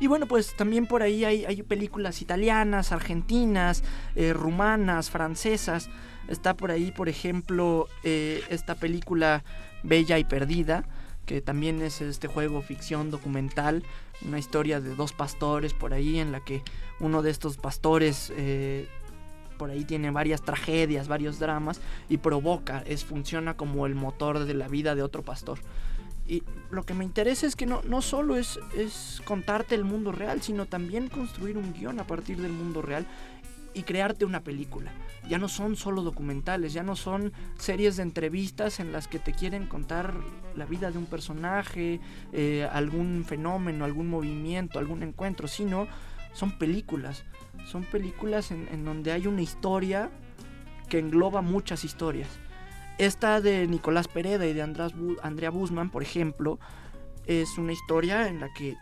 Y 0.00 0.06
bueno, 0.06 0.26
pues 0.26 0.54
también 0.56 0.86
por 0.86 1.02
ahí 1.02 1.24
hay, 1.24 1.44
hay 1.44 1.62
películas 1.64 2.22
italianas, 2.22 2.92
argentinas, 2.92 3.82
eh, 4.14 4.32
rumanas, 4.32 5.10
francesas. 5.10 5.90
Está 6.28 6.54
por 6.54 6.70
ahí, 6.70 6.92
por 6.92 7.08
ejemplo, 7.08 7.88
eh, 8.04 8.44
esta 8.48 8.76
película 8.76 9.42
Bella 9.82 10.18
y 10.18 10.24
Perdida, 10.24 10.84
que 11.28 11.42
también 11.42 11.82
es 11.82 12.00
este 12.00 12.26
juego 12.26 12.62
ficción 12.62 13.10
documental, 13.10 13.82
una 14.26 14.38
historia 14.38 14.80
de 14.80 14.94
dos 14.94 15.12
pastores 15.12 15.74
por 15.74 15.92
ahí 15.92 16.18
en 16.18 16.32
la 16.32 16.40
que 16.40 16.62
uno 17.00 17.20
de 17.20 17.30
estos 17.30 17.58
pastores 17.58 18.32
eh, 18.34 18.88
por 19.58 19.68
ahí 19.68 19.84
tiene 19.84 20.10
varias 20.10 20.40
tragedias, 20.40 21.06
varios 21.06 21.38
dramas 21.38 21.82
y 22.08 22.16
provoca, 22.16 22.82
es 22.86 23.04
funciona 23.04 23.58
como 23.58 23.84
el 23.84 23.94
motor 23.94 24.46
de 24.46 24.54
la 24.54 24.68
vida 24.68 24.94
de 24.94 25.02
otro 25.02 25.22
pastor. 25.22 25.58
Y 26.26 26.42
lo 26.70 26.84
que 26.84 26.94
me 26.94 27.04
interesa 27.04 27.46
es 27.46 27.56
que 27.56 27.66
no, 27.66 27.82
no 27.82 28.00
solo 28.00 28.36
es, 28.36 28.58
es 28.74 29.20
contarte 29.26 29.74
el 29.74 29.84
mundo 29.84 30.12
real, 30.12 30.40
sino 30.40 30.64
también 30.64 31.08
construir 31.08 31.58
un 31.58 31.74
guion 31.74 32.00
a 32.00 32.06
partir 32.06 32.40
del 32.40 32.52
mundo 32.52 32.80
real 32.80 33.06
y 33.74 33.82
crearte 33.82 34.24
una 34.24 34.40
película. 34.40 34.92
Ya 35.28 35.38
no 35.38 35.48
son 35.48 35.76
solo 35.76 36.02
documentales, 36.02 36.72
ya 36.72 36.82
no 36.82 36.96
son 36.96 37.32
series 37.58 37.96
de 37.96 38.02
entrevistas 38.02 38.80
en 38.80 38.92
las 38.92 39.08
que 39.08 39.18
te 39.18 39.32
quieren 39.32 39.66
contar 39.66 40.14
la 40.58 40.66
vida 40.66 40.90
de 40.90 40.98
un 40.98 41.06
personaje, 41.06 42.00
eh, 42.32 42.68
algún 42.70 43.24
fenómeno, 43.24 43.84
algún 43.84 44.08
movimiento, 44.08 44.78
algún 44.78 45.02
encuentro, 45.02 45.48
sino 45.48 45.86
son 46.34 46.58
películas 46.58 47.24
son 47.66 47.84
películas 47.84 48.50
en, 48.50 48.84
donde 48.84 49.12
hay 49.12 49.26
una 49.26 49.42
historia 49.42 50.10
que 50.88 50.98
engloba 50.98 51.42
muchas 51.42 51.84
historias. 51.84 52.28
Esta 52.98 53.40
de 53.40 53.66
Nicolás 53.66 54.08
Pereda 54.08 54.46
y 54.46 54.54
de 54.54 54.62
Andrea 54.62 55.50
Busman, 55.50 55.90
por 55.90 56.02
ejemplo, 56.02 56.58
es 57.26 57.58
una 57.58 57.72
historia 57.72 58.28
en 58.28 58.40
la 58.40 58.52
que 58.52 58.76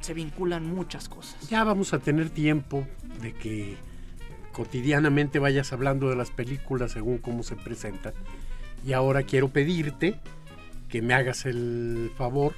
se 0.00 0.14
vinculan 0.14 0.66
muchas 0.66 1.08
cosas. 1.08 1.48
Ya 1.50 1.64
vamos 1.64 1.92
a 1.92 1.98
tener 1.98 2.30
tiempo 2.30 2.86
de 3.20 3.32
que 3.34 3.76
cotidianamente 4.52 5.38
vayas 5.38 5.72
hablando 5.72 6.08
de 6.08 6.16
las 6.16 6.30
películas 6.30 6.92
según 6.92 7.18
cómo 7.18 7.42
se 7.42 7.56
presentan. 7.56 8.14
Y 8.86 8.92
ahora 8.92 9.24
quiero 9.24 9.48
pedirte 9.48 10.18
que 10.88 11.02
me 11.02 11.14
hagas 11.14 11.46
el 11.46 12.10
favor 12.16 12.54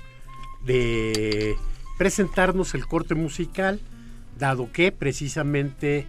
de 0.64 1.54
presentarnos 1.98 2.74
el 2.74 2.86
corte 2.86 3.14
musical 3.14 3.80
dado 4.38 4.72
que 4.72 4.90
precisamente 4.90 6.06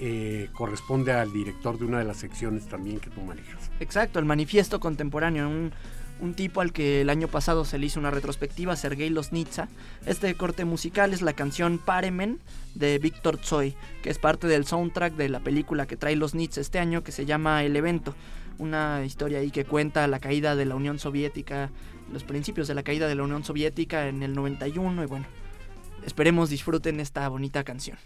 eh, 0.00 0.48
corresponde 0.52 1.12
al 1.12 1.32
director 1.32 1.78
de 1.78 1.84
una 1.84 1.98
de 1.98 2.04
las 2.04 2.18
secciones 2.18 2.66
también 2.66 3.00
que 3.00 3.10
tú 3.10 3.20
manejas. 3.20 3.70
Exacto, 3.80 4.18
el 4.18 4.24
manifiesto 4.24 4.80
contemporáneo, 4.80 5.48
un, 5.48 6.34
tipo 6.34 6.60
al 6.60 6.72
que 6.72 7.00
el 7.00 7.10
año 7.10 7.28
pasado 7.28 7.64
se 7.64 7.78
le 7.78 7.86
hizo 7.86 7.98
una 7.98 8.10
retrospectiva, 8.10 8.76
Sergei 8.76 9.10
Losnitsa. 9.10 9.68
Este 10.06 10.32
corte 10.34 10.64
musical 10.64 11.12
es 11.12 11.22
la 11.22 11.32
canción 11.32 11.78
Paremen 11.78 12.38
de 12.74 12.98
Víctor 12.98 13.38
Tsoi, 13.38 13.76
que 14.02 14.10
es 14.10 14.18
parte 14.18 14.46
del 14.46 14.66
soundtrack 14.66 15.14
de 15.14 15.28
la 15.28 15.40
película 15.40 15.86
que 15.86 15.96
trae 15.96 16.16
Losnitsa 16.16 16.60
este 16.60 16.78
año, 16.78 17.02
que 17.02 17.12
se 17.12 17.26
llama 17.26 17.64
El 17.64 17.76
Evento. 17.76 18.14
Una 18.58 19.04
historia 19.04 19.38
ahí 19.38 19.50
que 19.50 19.64
cuenta 19.64 20.06
la 20.08 20.18
caída 20.18 20.56
de 20.56 20.66
la 20.66 20.74
Unión 20.74 20.98
Soviética, 20.98 21.70
los 22.12 22.24
principios 22.24 22.68
de 22.68 22.74
la 22.74 22.82
caída 22.82 23.06
de 23.06 23.14
la 23.14 23.22
Unión 23.22 23.44
Soviética 23.44 24.08
en 24.08 24.22
el 24.22 24.34
91 24.34 25.02
y 25.02 25.06
bueno, 25.06 25.26
Esperemos 26.04 26.48
disfruten 26.48 27.00
esta 27.00 27.28
bonita 27.28 27.64
canción. 27.64 27.98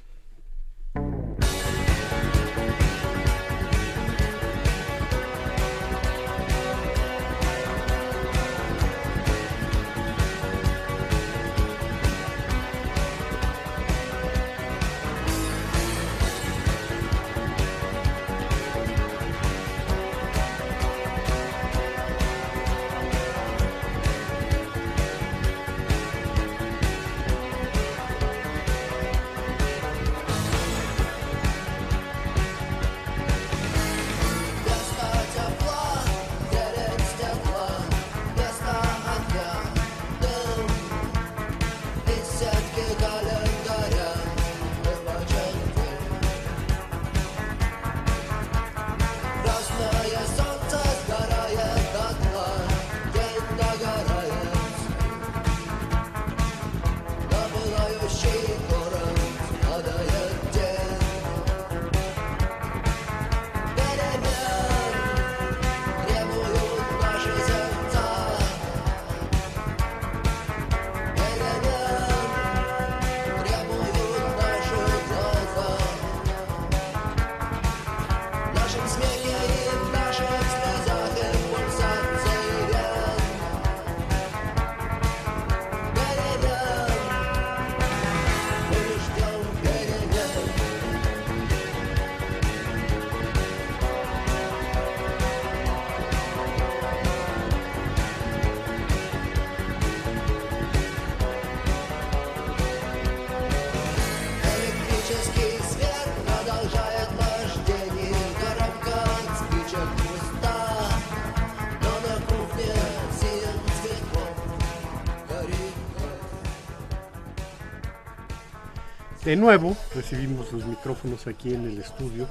De 119.32 119.36
nuevo, 119.36 119.74
recibimos 119.94 120.52
los 120.52 120.66
micrófonos 120.66 121.26
aquí 121.26 121.54
en 121.54 121.64
el 121.64 121.78
estudio, 121.78 122.28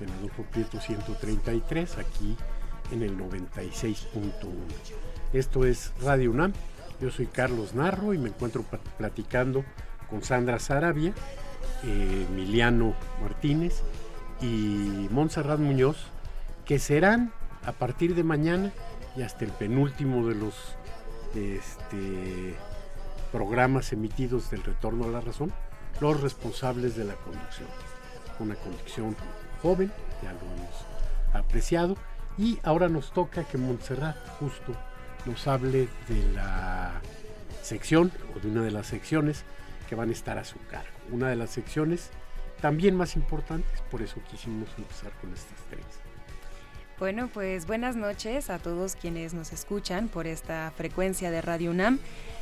en 0.00 0.08
Adolfo 0.12 0.44
Prieto 0.44 0.80
133, 0.80 1.98
aquí 1.98 2.38
en 2.90 3.02
el 3.02 3.18
96.1. 3.18 4.22
Esto 5.34 5.66
es 5.66 5.92
Radio 6.00 6.30
UNAM. 6.30 6.54
Yo 7.02 7.10
soy 7.10 7.26
Carlos 7.26 7.74
Narro 7.74 8.14
y 8.14 8.18
me 8.18 8.30
encuentro 8.30 8.64
platicando 8.96 9.62
con 10.08 10.22
Sandra 10.22 10.58
Sarabia, 10.58 11.12
eh, 11.84 12.26
Emiliano 12.30 12.94
Martínez 13.20 13.82
y 14.40 15.06
Montserrat 15.10 15.58
Muñoz, 15.58 15.98
que 16.64 16.78
serán 16.78 17.30
a 17.66 17.72
partir 17.72 18.14
de 18.14 18.24
mañana 18.24 18.72
y 19.18 19.20
hasta 19.20 19.44
el 19.44 19.50
penúltimo 19.50 20.26
de 20.26 20.34
los 20.34 20.54
este, 21.34 22.54
programas 23.32 23.92
emitidos 23.92 24.50
del 24.50 24.64
Retorno 24.64 25.04
a 25.04 25.08
la 25.08 25.20
Razón, 25.20 25.52
los 26.00 26.20
responsables 26.20 26.96
de 26.96 27.04
la 27.04 27.14
conducción. 27.14 27.68
Una 28.38 28.54
conducción 28.54 29.16
joven, 29.62 29.92
ya 30.22 30.32
lo 30.32 30.40
hemos 30.40 30.84
apreciado, 31.34 31.96
y 32.36 32.58
ahora 32.62 32.88
nos 32.88 33.12
toca 33.12 33.44
que 33.44 33.58
Montserrat 33.58 34.16
justo 34.38 34.72
nos 35.26 35.46
hable 35.48 35.88
de 36.08 36.32
la 36.34 37.00
sección 37.62 38.12
o 38.34 38.38
de 38.38 38.48
una 38.48 38.62
de 38.62 38.70
las 38.70 38.86
secciones 38.86 39.44
que 39.88 39.94
van 39.94 40.10
a 40.10 40.12
estar 40.12 40.38
a 40.38 40.44
su 40.44 40.58
cargo. 40.70 40.88
Una 41.10 41.28
de 41.28 41.36
las 41.36 41.50
secciones 41.50 42.10
también 42.60 42.96
más 42.96 43.16
importantes, 43.16 43.80
por 43.90 44.02
eso 44.02 44.20
quisimos 44.30 44.68
empezar 44.78 45.12
con 45.20 45.32
estas 45.32 45.58
tres. 45.70 46.07
Bueno, 46.98 47.30
pues 47.32 47.68
buenas 47.68 47.94
noches 47.94 48.50
a 48.50 48.58
todos 48.58 48.96
quienes 48.96 49.32
nos 49.32 49.52
escuchan 49.52 50.08
por 50.08 50.26
esta 50.26 50.72
frecuencia 50.76 51.30
de 51.30 51.40
Radio 51.40 51.70
UNAM. 51.70 52.00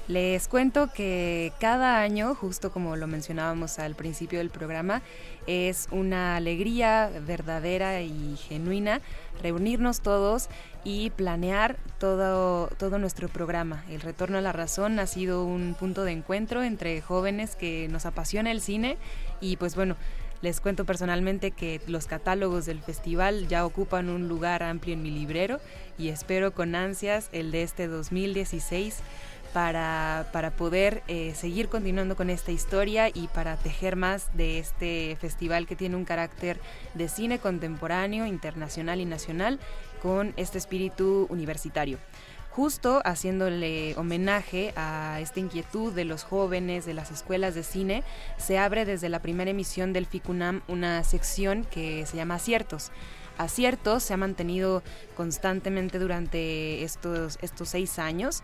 Les 0.08 0.48
cuento 0.48 0.88
que 0.94 1.52
cada 1.60 2.00
año, 2.00 2.34
justo 2.34 2.70
como 2.70 2.96
lo 2.96 3.06
mencionábamos 3.06 3.78
al 3.78 3.94
principio 3.94 4.38
del 4.38 4.48
programa, 4.48 5.02
es 5.46 5.88
una 5.90 6.36
alegría 6.36 7.10
verdadera 7.26 8.00
y 8.00 8.38
genuina 8.48 9.02
reunirnos 9.42 10.00
todos 10.00 10.48
y 10.84 11.10
planear 11.10 11.76
todo, 11.98 12.68
todo 12.78 12.98
nuestro 12.98 13.28
programa. 13.28 13.84
El 13.90 14.00
Retorno 14.00 14.38
a 14.38 14.40
la 14.40 14.52
Razón 14.52 14.98
ha 15.00 15.06
sido 15.06 15.44
un 15.44 15.74
punto 15.78 16.04
de 16.04 16.12
encuentro 16.12 16.62
entre 16.62 17.02
jóvenes 17.02 17.56
que 17.56 17.88
nos 17.88 18.06
apasiona 18.06 18.52
el 18.52 18.62
cine 18.62 18.96
y 19.42 19.58
pues 19.58 19.74
bueno, 19.74 19.96
les 20.42 20.60
cuento 20.60 20.84
personalmente 20.84 21.50
que 21.50 21.80
los 21.86 22.06
catálogos 22.06 22.66
del 22.66 22.80
festival 22.80 23.48
ya 23.48 23.64
ocupan 23.64 24.08
un 24.08 24.28
lugar 24.28 24.62
amplio 24.62 24.94
en 24.94 25.02
mi 25.02 25.10
librero 25.10 25.60
y 25.98 26.08
espero 26.08 26.52
con 26.52 26.74
ansias 26.74 27.28
el 27.32 27.50
de 27.50 27.62
este 27.62 27.86
2016 27.86 29.02
para, 29.52 30.28
para 30.32 30.50
poder 30.50 31.02
eh, 31.08 31.32
seguir 31.34 31.68
continuando 31.68 32.16
con 32.16 32.28
esta 32.28 32.52
historia 32.52 33.08
y 33.08 33.28
para 33.28 33.56
tejer 33.56 33.96
más 33.96 34.36
de 34.36 34.58
este 34.58 35.16
festival 35.20 35.66
que 35.66 35.76
tiene 35.76 35.96
un 35.96 36.04
carácter 36.04 36.60
de 36.94 37.08
cine 37.08 37.38
contemporáneo, 37.38 38.26
internacional 38.26 39.00
y 39.00 39.06
nacional 39.06 39.58
con 40.02 40.34
este 40.36 40.58
espíritu 40.58 41.26
universitario 41.30 41.98
justo 42.56 43.02
haciéndole 43.04 43.94
homenaje 43.98 44.72
a 44.76 45.20
esta 45.20 45.40
inquietud 45.40 45.92
de 45.92 46.06
los 46.06 46.24
jóvenes 46.24 46.86
de 46.86 46.94
las 46.94 47.10
escuelas 47.10 47.54
de 47.54 47.62
cine, 47.62 48.02
se 48.38 48.56
abre 48.56 48.86
desde 48.86 49.10
la 49.10 49.20
primera 49.20 49.50
emisión 49.50 49.92
del 49.92 50.06
FICUNAM 50.06 50.62
una 50.66 51.04
sección 51.04 51.66
que 51.70 52.06
se 52.06 52.16
llama 52.16 52.36
Aciertos. 52.36 52.92
Aciertos 53.36 54.02
se 54.04 54.14
ha 54.14 54.16
mantenido 54.16 54.82
constantemente 55.14 55.98
durante 55.98 56.82
estos, 56.82 57.38
estos 57.42 57.68
seis 57.68 57.98
años, 57.98 58.42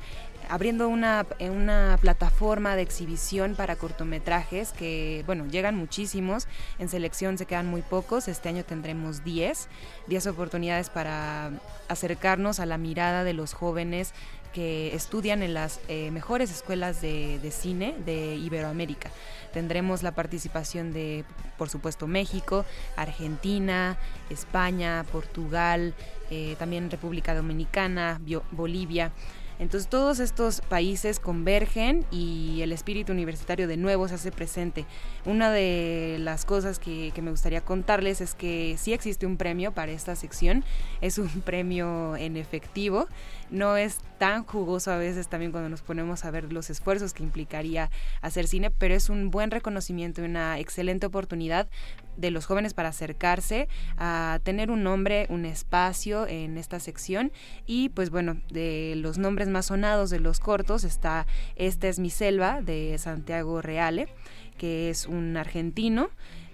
abriendo 0.49 0.89
una, 0.89 1.27
una 1.41 1.99
plataforma 2.01 2.77
de 2.77 2.83
exhibición 2.83 3.55
para 3.55 3.77
cortometrajes 3.77 4.73
que, 4.73 5.23
bueno, 5.27 5.47
llegan 5.47 5.77
muchísimos, 5.77 6.47
en 6.79 6.89
selección 6.89 7.39
se 7.39 7.47
quedan 7.47 7.67
muy 7.67 7.83
pocos, 7.83 8.29
este 8.29 8.49
año 8.49 8.65
tendremos 8.65 9.25
10, 9.25 9.69
10 10.09 10.27
oportunidades 10.27 10.91
para 10.91 11.51
acercarnos 11.89 12.61
a 12.61 12.67
la 12.67 12.79
mirada 12.79 13.25
de 13.25 13.33
los 13.33 13.55
jóvenes 13.55 14.13
que 14.53 14.95
estudian 14.95 15.43
en 15.43 15.55
las 15.55 15.81
eh, 15.89 16.11
mejores 16.11 16.51
escuelas 16.51 17.01
de, 17.01 17.39
de 17.39 17.51
cine 17.51 17.95
de 18.05 18.37
Iberoamérica. 18.37 19.11
Tendremos 19.53 20.03
la 20.03 20.15
participación 20.15 20.93
de, 20.93 21.25
por 21.59 21.69
supuesto, 21.69 22.07
México, 22.07 22.65
Argentina, 22.97 23.97
España, 24.31 25.05
Portugal, 25.11 25.95
eh, 26.31 26.57
también 26.59 26.91
República 26.91 27.35
Dominicana, 27.35 28.21
Bolivia. 28.51 29.13
Entonces 29.59 29.89
todos 29.89 30.19
estos 30.21 30.61
países 30.61 31.21
convergen 31.21 32.05
y 32.11 32.61
el 32.63 32.73
espíritu 32.73 33.13
universitario 33.13 33.69
de 33.69 33.77
nuevo 33.77 34.09
se 34.09 34.15
hace 34.15 34.33
presente. 34.33 34.87
Una 35.25 35.51
de 35.51 36.17
las 36.21 36.45
cosas 36.45 36.79
que, 36.79 37.13
me 37.23 37.31
gustaría 37.31 37.61
contarles 37.61 38.21
es 38.21 38.35
que 38.35 38.77
sí 38.79 38.93
existe 38.93 39.27
un 39.27 39.37
premio 39.37 39.73
para 39.73 39.93
esta 39.93 40.17
sección, 40.17 40.65
es 41.01 41.19
un 41.19 41.29
premio 41.45 42.17
en 42.17 42.37
efectivo, 42.37 43.07
no 43.53 43.77
es 43.77 43.99
tan 44.19 44.45
jugoso 44.45 44.91
a 44.91 44.97
veces 44.97 45.29
también 45.29 45.53
cuando 45.53 45.69
nos 45.69 45.83
ponemos 45.83 46.25
a 46.25 46.31
ver 46.31 46.53
los 46.53 46.71
esfuerzos 46.71 47.13
que 47.13 47.23
implicaría 47.23 47.91
hacer 48.23 48.47
cine, 48.49 48.71
pero 48.71 48.95
es 48.95 49.11
un 49.11 49.31
buen 49.31 49.51
reconocimiento 49.51 50.23
y 50.23 50.25
una 50.25 50.59
excelente 50.59 51.07
oportunidad 51.07 51.69
de 52.17 52.31
los 52.31 52.47
jóvenes 52.47 52.73
para 52.73 52.89
acercarse 52.89 53.69
a 53.99 54.41
tener 54.43 54.71
un 54.71 54.83
nombre, 54.83 55.27
un 55.29 55.45
espacio 55.45 56.27
en 56.27 56.57
esta 56.57 56.81
sección. 56.81 57.31
Y 57.67 57.91
pues 57.91 58.11
bueno, 58.11 58.41
de 58.51 58.95
los 58.97 59.19
nombres 59.19 59.49
más 59.49 59.67
sonados 59.67 60.09
de 60.09 60.21
los 60.21 60.41
cortos 60.41 60.85
está 60.85 61.27
Esta 61.55 61.89
es 61.89 61.99
mi 61.99 62.11
selva 62.11 62.63
de 62.63 62.97
Santiago 62.99 63.61
Reale, 63.61 64.09
que 64.57 64.89
es 64.89 65.07
un 65.07 65.37
argentino 65.37 66.11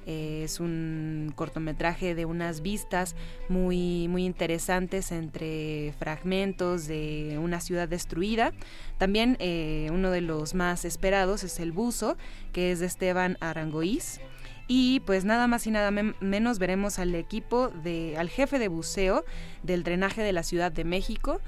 es 0.09 0.59
un 0.59 1.33
cortometraje 1.37 2.15
de 2.15 2.25
unas 2.25 2.63
vistas 2.63 3.15
muy, 3.49 4.09
muy 4.09 4.25
interesantes 4.25 5.13
entre 5.13 5.93
fragmentos 5.99 6.87
de 6.87 7.39
una 7.39 7.61
ciudad 7.61 7.89
destruida. 7.89 8.53
También 8.97 9.37
eh, 9.39 9.89
uno 9.93 10.11
de 10.11 10.23
los 10.23 10.55
más 10.55 10.85
esperados 10.85 11.45
es 11.45 11.61
El 11.61 11.73
Buzo, 11.73 12.17
que 12.53 12.73
es 12.73 12.81
de 12.81 12.87
Esteban 12.87 13.37
Arangoís. 13.41 14.21
Y 14.67 15.01
pues 15.01 15.25
nada 15.25 15.47
más 15.47 15.67
y 15.67 15.71
nada 15.71 15.91
menos 15.91 16.59
veremos 16.59 16.99
al 16.99 17.15
equipo 17.15 17.69
de, 17.69 18.17
al 18.19 18.29
jefe 18.29 18.59
de 18.59 18.69
buceo 18.69 19.25
del 19.63 19.83
drenaje 19.83 20.23
de 20.23 20.33
la 20.33 20.43
Ciudad 20.43 20.71
de 20.71 20.85
México. 20.85 21.41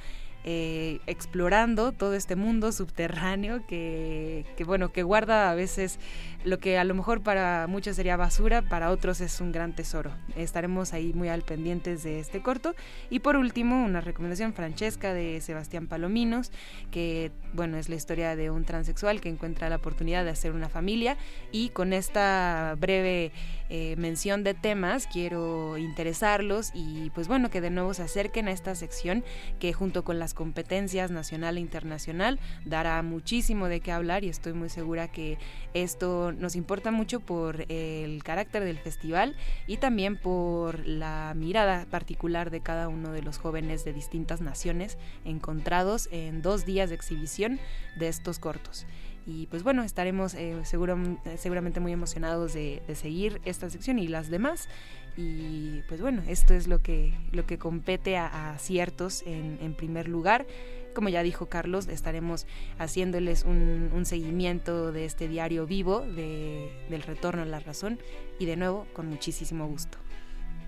Eh, 0.42 1.00
explorando 1.06 1.92
todo 1.92 2.14
este 2.14 2.34
mundo 2.34 2.72
subterráneo 2.72 3.66
que, 3.66 4.46
bueno 4.64 4.90
que 4.90 5.02
guarda 5.02 5.50
a 5.50 5.54
veces 5.54 5.98
lo 6.44 6.58
que 6.58 6.78
a 6.78 6.84
lo 6.84 6.94
mejor 6.94 7.22
para 7.22 7.66
muchos 7.68 7.96
sería 7.96 8.16
basura, 8.16 8.62
para 8.62 8.90
otros 8.90 9.20
es 9.20 9.42
un 9.42 9.52
gran 9.52 9.74
tesoro. 9.74 10.12
Estaremos 10.36 10.94
ahí 10.94 11.12
muy 11.12 11.28
al 11.28 11.42
pendientes 11.42 12.02
de 12.02 12.20
este 12.20 12.40
corto. 12.40 12.74
Y 13.10 13.18
por 13.18 13.36
último, 13.36 13.84
una 13.84 14.00
recomendación, 14.00 14.54
Francesca 14.54 15.12
de 15.12 15.42
Sebastián 15.42 15.86
Palominos, 15.86 16.52
que 16.90 17.32
bueno, 17.52 17.76
es 17.76 17.90
la 17.90 17.96
historia 17.96 18.34
de 18.34 18.50
un 18.50 18.64
transexual 18.64 19.20
que 19.20 19.28
encuentra 19.28 19.68
la 19.68 19.76
oportunidad 19.76 20.24
de 20.24 20.30
hacer 20.30 20.52
una 20.52 20.70
familia 20.70 21.18
y 21.52 21.68
con 21.68 21.92
esta 21.92 22.76
breve 22.78 23.32
eh, 23.70 23.94
mención 23.96 24.44
de 24.44 24.54
temas 24.54 25.06
quiero 25.06 25.78
interesarlos 25.78 26.72
y 26.74 27.10
pues 27.10 27.28
bueno, 27.28 27.50
que 27.50 27.60
de 27.60 27.70
nuevo 27.70 27.94
se 27.94 28.02
acerquen 28.02 28.48
a 28.48 28.52
esta 28.52 28.74
sección 28.74 29.24
que 29.58 29.72
junto 29.72 30.04
con 30.04 30.18
las 30.18 30.34
competencias 30.34 31.10
nacional 31.10 31.56
e 31.56 31.60
internacional 31.60 32.40
dará 32.64 33.00
muchísimo 33.02 33.68
de 33.68 33.80
qué 33.80 33.92
hablar 33.92 34.24
y 34.24 34.28
estoy 34.28 34.54
muy 34.54 34.68
segura 34.68 35.08
que 35.08 35.38
esto 35.72 36.32
nos 36.32 36.56
importa 36.56 36.90
mucho 36.90 37.20
por 37.20 37.64
el 37.68 38.22
carácter 38.24 38.64
del 38.64 38.78
festival 38.78 39.36
y 39.66 39.76
también 39.76 40.16
por 40.16 40.86
la 40.86 41.32
mirada 41.36 41.86
particular 41.90 42.50
de 42.50 42.60
cada 42.60 42.88
uno 42.88 43.12
de 43.12 43.22
los 43.22 43.38
jóvenes 43.38 43.84
de 43.84 43.92
distintas 43.92 44.40
naciones 44.40 44.98
encontrados 45.24 46.08
en 46.10 46.42
dos 46.42 46.66
días 46.66 46.88
de 46.88 46.96
exhibición 46.96 47.60
de 47.96 48.08
estos 48.08 48.38
cortos. 48.38 48.86
Y 49.26 49.46
pues 49.46 49.62
bueno, 49.62 49.82
estaremos 49.82 50.34
eh, 50.34 50.56
seguramente 50.64 51.80
muy 51.80 51.92
emocionados 51.92 52.54
de, 52.54 52.82
seguir 52.94 53.40
esta 53.44 53.68
sección 53.70 53.98
y 53.98 54.08
las 54.08 54.30
demás. 54.30 54.68
Y 55.16 55.82
pues 55.88 56.00
bueno, 56.00 56.22
esto 56.26 56.54
es 56.54 56.66
lo 56.66 56.78
que, 56.78 57.12
lo 57.32 57.46
que 57.46 57.58
compete 57.58 58.16
a, 58.16 58.54
aciertos 58.54 59.22
en, 59.26 59.58
en 59.60 59.74
primer 59.74 60.08
lugar. 60.08 60.46
Como 60.94 61.08
ya 61.08 61.22
dijo 61.22 61.46
Carlos, 61.46 61.86
estaremos 61.88 62.46
haciéndoles 62.78 63.44
un, 63.44 64.04
seguimiento 64.04 64.92
de 64.92 65.04
este 65.04 65.28
diario 65.28 65.66
vivo 65.66 66.00
del 66.00 67.02
retorno 67.02 67.42
a 67.42 67.46
la 67.46 67.60
razón 67.60 67.98
y 68.38 68.46
de 68.46 68.56
nuevo 68.56 68.86
con 68.92 69.06
muchísimo 69.06 69.68
gusto. 69.68 69.98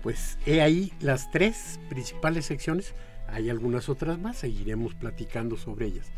Pues 0.01 0.37
he 0.45 0.61
ahí 0.61 0.93
las 0.99 1.31
tres 1.31 1.79
principales 1.89 2.45
secciones, 2.45 2.93
hay 3.27 3.49
algunas 3.49 3.89
otras 3.89 4.19
más, 4.19 4.37
seguiremos 4.37 4.93
platicando 4.95 5.57
sobre 5.57 5.87
ellas. 5.87 6.11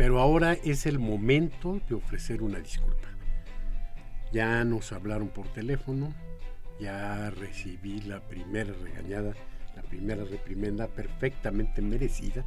Pero 0.00 0.18
ahora 0.18 0.54
es 0.54 0.86
el 0.86 0.98
momento 0.98 1.78
de 1.86 1.94
ofrecer 1.94 2.42
una 2.42 2.58
disculpa. 2.58 3.06
Ya 4.32 4.64
nos 4.64 4.92
hablaron 4.92 5.28
por 5.28 5.46
teléfono, 5.48 6.14
ya 6.80 7.28
recibí 7.28 8.00
la 8.00 8.20
primera 8.20 8.72
regañada, 8.82 9.34
la 9.76 9.82
primera 9.82 10.24
reprimenda 10.24 10.88
perfectamente 10.88 11.82
merecida 11.82 12.46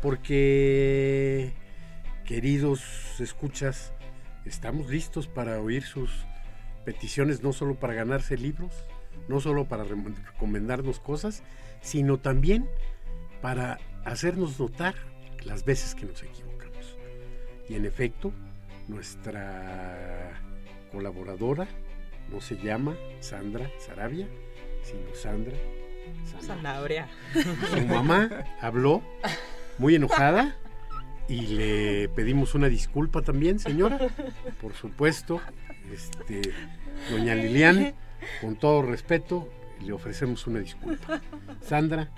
porque, 0.00 1.52
queridos 2.24 2.80
escuchas, 3.20 3.92
estamos 4.46 4.88
listos 4.88 5.28
para 5.28 5.60
oír 5.60 5.82
sus 5.82 6.10
peticiones 6.86 7.42
no 7.42 7.52
solo 7.52 7.74
para 7.74 7.92
ganarse 7.92 8.38
libros, 8.38 8.72
no 9.28 9.42
solo 9.42 9.68
para 9.68 9.84
recomendarnos 9.84 10.98
cosas, 10.98 11.42
sino 11.82 12.20
también 12.20 12.70
para 13.42 13.78
hacernos 14.06 14.58
notar 14.58 14.94
las 15.44 15.66
veces 15.66 15.94
que 15.94 16.06
nos 16.06 16.22
equivocamos. 16.22 16.49
Y 17.70 17.76
en 17.76 17.86
efecto, 17.86 18.32
nuestra 18.88 20.32
colaboradora 20.90 21.68
no 22.32 22.40
se 22.40 22.56
llama 22.56 22.96
Sandra 23.20 23.70
Sarabia, 23.78 24.26
sino 24.82 25.14
Sandra 25.14 25.56
Sanabria. 26.40 27.08
Su 27.70 27.80
mamá 27.86 28.28
habló 28.60 29.02
muy 29.78 29.94
enojada 29.94 30.56
y 31.28 31.42
le 31.46 32.08
pedimos 32.08 32.56
una 32.56 32.68
disculpa 32.68 33.22
también, 33.22 33.60
señora. 33.60 34.00
Por 34.60 34.74
supuesto, 34.74 35.40
este, 35.92 36.52
doña 37.12 37.36
Lilian, 37.36 37.94
con 38.40 38.56
todo 38.56 38.82
respeto, 38.82 39.48
le 39.80 39.92
ofrecemos 39.92 40.44
una 40.48 40.58
disculpa. 40.58 41.20
Sandra, 41.62 42.10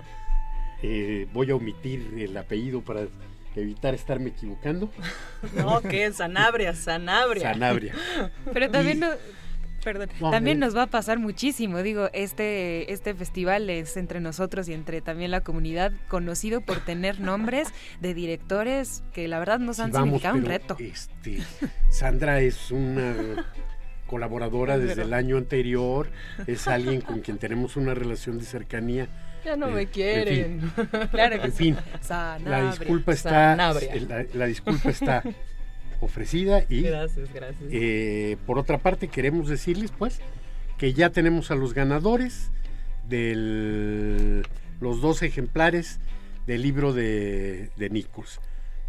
eh, 0.81 1.27
voy 1.31 1.51
a 1.51 1.55
omitir 1.55 2.11
el 2.17 2.35
apellido 2.37 2.81
para 2.81 3.05
evitar 3.61 3.93
estarme 3.93 4.29
equivocando. 4.29 4.89
No, 5.55 5.81
que 5.81 6.11
Sanabria, 6.13 6.73
Sanabria. 6.73 7.53
Sanabria. 7.53 7.93
Pero 8.53 8.71
también 8.71 9.01
no, 9.01 9.09
perdón, 9.83 10.09
también 10.31 10.59
nos 10.59 10.75
va 10.75 10.83
a 10.83 10.87
pasar 10.87 11.19
muchísimo. 11.19 11.83
Digo, 11.83 12.09
este, 12.13 12.91
este 12.91 13.13
festival 13.13 13.69
es 13.69 13.97
entre 13.97 14.19
nosotros 14.21 14.67
y 14.69 14.73
entre 14.73 15.01
también 15.01 15.31
la 15.31 15.41
comunidad 15.41 15.91
conocido 16.07 16.61
por 16.61 16.79
tener 16.79 17.19
nombres 17.19 17.69
de 17.99 18.13
directores 18.13 19.03
que 19.13 19.27
la 19.27 19.39
verdad 19.39 19.59
nos 19.59 19.79
han 19.79 19.91
significado 19.93 20.35
un 20.35 20.45
reto. 20.45 20.77
Este, 20.79 21.41
Sandra 21.89 22.39
es 22.39 22.71
una 22.71 23.45
colaboradora 24.07 24.77
desde 24.79 25.03
el 25.03 25.13
año 25.13 25.37
anterior, 25.37 26.09
es 26.47 26.67
alguien 26.67 27.01
con 27.01 27.19
quien 27.19 27.37
tenemos 27.37 27.75
una 27.75 27.93
relación 27.93 28.39
de 28.39 28.45
cercanía. 28.45 29.09
Ya 29.45 29.55
no 29.55 29.69
me 29.69 29.87
quieren. 29.87 30.61
En 30.61 30.71
fin, 30.71 31.07
claro 31.11 31.39
que 31.39 31.47
en 31.47 31.53
fin 31.53 31.77
la 32.45 32.69
disculpa 32.69 33.11
está, 33.11 33.55
la, 33.55 34.45
disculpa 34.45 34.89
está 34.89 35.23
ofrecida 36.01 36.63
y 36.69 36.83
gracias, 36.83 37.33
gracias. 37.33 37.69
Eh, 37.71 38.37
por 38.45 38.57
otra 38.57 38.77
parte 38.77 39.07
queremos 39.07 39.47
decirles 39.47 39.91
pues 39.97 40.19
que 40.77 40.93
ya 40.93 41.09
tenemos 41.09 41.51
a 41.51 41.55
los 41.55 41.73
ganadores 41.73 42.51
de 43.07 44.43
los 44.79 45.01
dos 45.01 45.21
ejemplares 45.23 45.99
del 46.47 46.61
libro 46.61 46.93
de, 46.93 47.69
de 47.75 47.89
Nicos. 47.89 48.39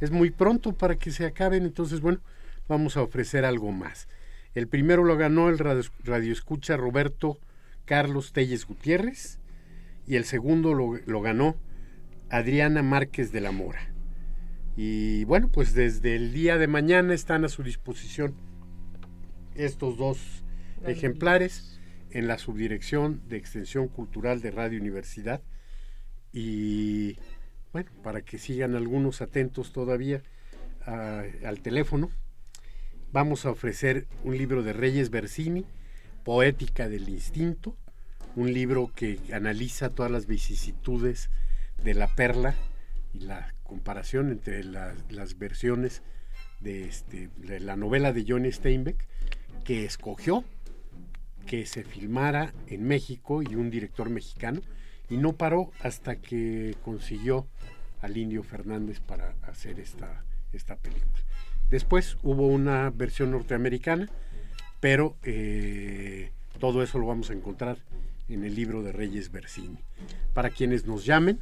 Es 0.01 0.11
muy 0.11 0.31
pronto 0.31 0.73
para 0.73 0.97
que 0.97 1.11
se 1.11 1.25
acaben, 1.25 1.65
entonces 1.65 2.01
bueno, 2.01 2.21
vamos 2.69 2.97
a 2.97 3.03
ofrecer 3.03 3.45
algo 3.45 3.73
más. 3.73 4.09
El 4.55 4.69
primero 4.69 5.03
lo 5.05 5.17
ganó 5.17 5.49
el 5.49 5.59
radio, 5.59 6.33
escucha 6.33 6.77
Roberto 6.77 7.39
Carlos 7.85 8.33
Telles 8.33 8.67
Gutiérrez 8.67 9.41
y 10.07 10.17
el 10.17 10.25
segundo 10.25 10.75
lo, 10.75 10.99
lo 11.07 11.21
ganó 11.21 11.57
Adriana 12.31 12.83
Márquez 12.83 13.33
de 13.33 13.41
la 13.41 13.53
Mora. 13.53 13.93
Y 14.77 15.25
bueno, 15.25 15.49
pues 15.53 15.75
desde 15.75 16.17
el 16.17 16.33
día 16.33 16.59
de 16.59 16.67
mañana 16.67 17.15
están 17.15 17.45
a 17.45 17.49
su 17.49 17.63
disposición 17.63 18.35
estos 19.55 19.97
dos 19.97 20.45
ejemplares 20.85 21.81
en 22.11 22.27
la 22.27 22.39
subdirección 22.39 23.23
de 23.29 23.37
Extensión 23.37 23.89
Cultural 23.89 24.41
de 24.41 24.51
Radio 24.51 24.81
Universidad. 24.81 25.43
Y 26.33 27.17
bueno, 27.73 27.91
para 28.03 28.23
que 28.23 28.39
sigan 28.39 28.75
algunos 28.75 29.23
atentos 29.23 29.73
todavía 29.73 30.23
al 30.87 31.61
teléfono 31.61 32.11
vamos 33.15 33.47
a 33.47 33.51
ofrecer 33.51 34.09
un 34.25 34.37
libro 34.37 34.65
de 34.65 34.73
Reyes 34.73 35.09
Bersini, 35.09 35.65
Poética 36.25 36.89
del 36.89 37.09
Instinto, 37.09 37.77
un 38.37 38.53
libro 38.53 38.91
que 38.95 39.19
analiza 39.33 39.91
todas 39.91 40.11
las 40.11 40.27
vicisitudes 40.27 41.31
de 41.83 41.95
la 41.95 42.09
perla 42.09 42.55
y 43.13 43.21
la 43.21 43.55
comparación 43.63 44.31
entre 44.31 44.65
las 44.65 45.39
versiones 45.39 46.03
de, 46.61 46.85
este, 46.85 47.29
de 47.37 47.61
la 47.61 47.77
novela 47.77 48.13
de 48.13 48.25
Johnny 48.27 48.51
Steinbeck, 48.51 49.07
que 49.65 49.85
escogió 49.85 50.45
que 51.47 51.67
se 51.67 51.85
filmara 51.85 52.55
en 52.67 52.85
México 52.85 53.43
y 53.43 53.55
un 53.55 53.71
director 53.71 54.09
mexicano, 54.11 54.63
y 55.11 55.17
no 55.17 55.35
paró 55.35 55.71
hasta 55.81 56.17
que 56.17 56.75
consiguió 56.83 57.47
al 58.01 58.17
Indio 58.17 58.43
Fernández 58.43 59.01
para 59.01 59.35
hacer 59.43 59.79
esta, 59.79 60.25
esta 60.53 60.77
película. 60.77 61.23
Después 61.71 62.17
hubo 62.23 62.47
una 62.47 62.91
versión 62.91 63.31
norteamericana, 63.31 64.09
pero 64.81 65.17
eh, 65.23 66.33
todo 66.59 66.83
eso 66.83 66.99
lo 66.99 67.07
vamos 67.07 67.31
a 67.31 67.35
encontrar 67.35 67.79
en 68.29 68.45
el 68.45 68.55
libro 68.55 68.83
de 68.83 68.93
Reyes 68.93 69.31
Bersini. 69.31 69.79
Para 70.33 70.51
quienes 70.51 70.87
nos 70.87 71.05
llamen 71.05 71.41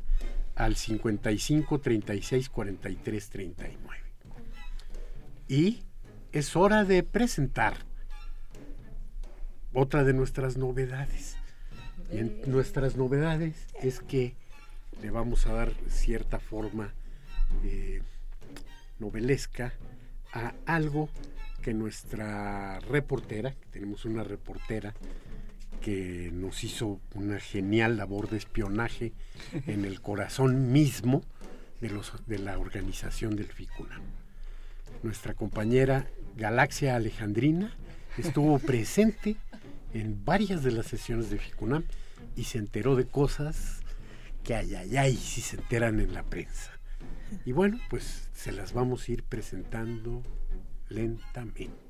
al 0.55 0.77
55 0.77 1.81
36 1.81 2.49
43 2.49 3.29
39. 3.31 3.79
Y 5.49 5.83
es 6.33 6.57
hora 6.57 6.85
de 6.85 7.03
presentar 7.03 7.77
otra 9.73 10.05
de 10.05 10.12
nuestras 10.12 10.57
novedades. 10.57 11.37
Y 12.12 12.18
en 12.18 12.42
nuestras 12.47 12.97
novedades 12.97 13.66
es 13.83 14.01
que 14.01 14.35
le 15.01 15.11
vamos 15.11 15.47
a 15.47 15.53
dar 15.53 15.73
cierta 15.88 16.38
forma 16.38 16.92
eh, 17.64 18.03
novelesca 18.99 19.73
a 20.33 20.55
algo 20.66 21.09
que 21.62 21.75
nuestra 21.75 22.81
reportera, 22.81 23.55
tenemos 23.71 24.05
una 24.05 24.25
reportera 24.25 24.95
que 25.83 26.31
nos 26.33 26.64
hizo 26.64 27.01
una 27.14 27.40
genial 27.40 27.97
labor 27.97 28.31
de 28.31 28.38
espionaje 28.38 29.12
en 29.66 29.85
el 29.85 30.01
corazón 30.01 30.73
mismo 30.73 31.23
de, 31.81 31.90
los, 31.90 32.12
de 32.27 32.38
la 32.38 32.59
organización 32.59 33.37
del 33.37 33.47
FICUNAM. 33.47 34.03
Nuestra 35.03 35.35
compañera 35.35 36.07
Galaxia 36.37 36.97
Alejandrina 36.97 37.77
estuvo 38.16 38.59
presente 38.59 39.37
en 39.92 40.25
varias 40.25 40.62
de 40.62 40.71
las 40.71 40.87
sesiones 40.87 41.31
de 41.31 41.38
FICUNAM 41.38 41.85
y 42.37 42.45
se 42.45 42.59
enteró 42.59 42.97
de 42.97 43.07
cosas 43.07 43.81
que 44.45 44.55
ay, 44.55 44.75
ay, 44.75 44.97
ay, 44.97 45.16
si 45.16 45.40
se 45.40 45.57
enteran 45.57 46.01
en 46.01 46.14
la 46.14 46.23
prensa. 46.23 46.71
Y 47.45 47.53
bueno, 47.53 47.79
pues 47.90 48.29
se 48.35 48.53
las 48.53 48.73
vamos 48.73 49.09
a 49.09 49.12
ir 49.12 49.23
presentando 49.25 50.23
lentamente. 50.88 51.83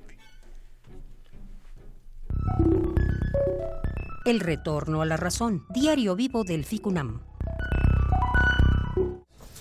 El 4.24 4.38
retorno 4.38 5.02
a 5.02 5.04
la 5.04 5.16
razón. 5.16 5.66
Diario 5.68 6.14
vivo 6.14 6.44
del 6.44 6.64
FICUNAM. 6.64 7.22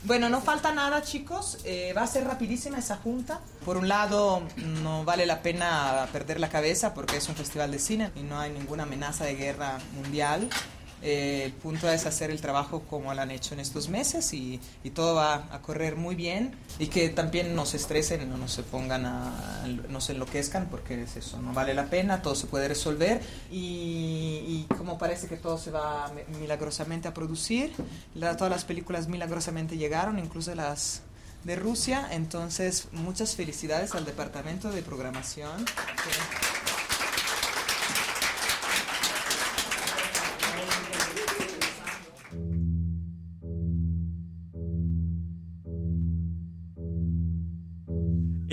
Bueno, 0.03 0.29
no 0.29 0.41
falta 0.41 0.71
nada, 0.71 1.01
chicos. 1.01 1.59
Eh, 1.63 1.93
va 1.97 2.03
a 2.03 2.07
ser 2.07 2.25
rapidísima 2.25 2.77
esa 2.77 2.97
junta. 2.97 3.39
Por 3.65 3.77
un 3.77 3.87
lado, 3.87 4.43
no 4.83 5.03
vale 5.03 5.25
la 5.25 5.41
pena 5.41 6.07
perder 6.11 6.39
la 6.39 6.49
cabeza 6.49 6.93
porque 6.93 7.17
es 7.17 7.27
un 7.27 7.35
festival 7.35 7.71
de 7.71 7.79
cine 7.79 8.11
y 8.15 8.21
no 8.21 8.39
hay 8.39 8.51
ninguna 8.51 8.83
amenaza 8.83 9.25
de 9.25 9.35
guerra 9.35 9.79
mundial. 9.95 10.47
Eh, 11.03 11.51
punto 11.63 11.89
es 11.89 12.05
hacer 12.05 12.29
el 12.29 12.41
trabajo 12.41 12.83
como 12.89 13.13
lo 13.13 13.21
han 13.21 13.31
hecho 13.31 13.55
en 13.55 13.59
estos 13.59 13.89
meses 13.89 14.33
y, 14.33 14.59
todo 14.93 15.15
va 15.15 15.47
a 15.51 15.61
correr 15.61 15.95
muy 15.95 16.15
bien 16.15 16.53
y 16.77 16.87
que 16.87 17.07
también 17.09 17.55
no 17.55 17.65
se 17.65 17.77
estresen, 17.77 18.29
no, 18.29 18.35
no 18.35 18.49
se 18.49 18.61
pongan 18.61 19.05
a, 19.05 19.65
no 19.87 20.01
se 20.01 20.11
enloquezcan 20.11 20.67
porque 20.69 21.01
es 21.01 21.15
eso, 21.15 21.41
no 21.41 21.53
vale 21.53 21.73
la 21.73 21.85
pena, 21.85 22.21
todo 22.21 22.35
se 22.35 22.47
puede 22.47 22.67
resolver 22.67 23.21
y, 23.49 24.65
como 24.77 24.97
parece 24.97 25.27
que 25.27 25.37
todo 25.37 25.57
se 25.57 25.71
va 25.71 26.11
milagrosamente 26.39 27.07
a 27.07 27.13
producir, 27.13 27.71
todas 28.37 28.49
las 28.49 28.65
películas 28.65 29.07
milagrosamente 29.07 29.77
llegaron, 29.77 30.19
incluso 30.19 30.53
las 30.55 31.01
de 31.43 31.55
Rusia, 31.55 32.07
entonces 32.11 32.89
muchas 32.91 33.35
felicidades 33.35 33.95
al 33.95 34.05
departamento 34.05 34.71
de 34.71 34.81
programación. 34.81 35.65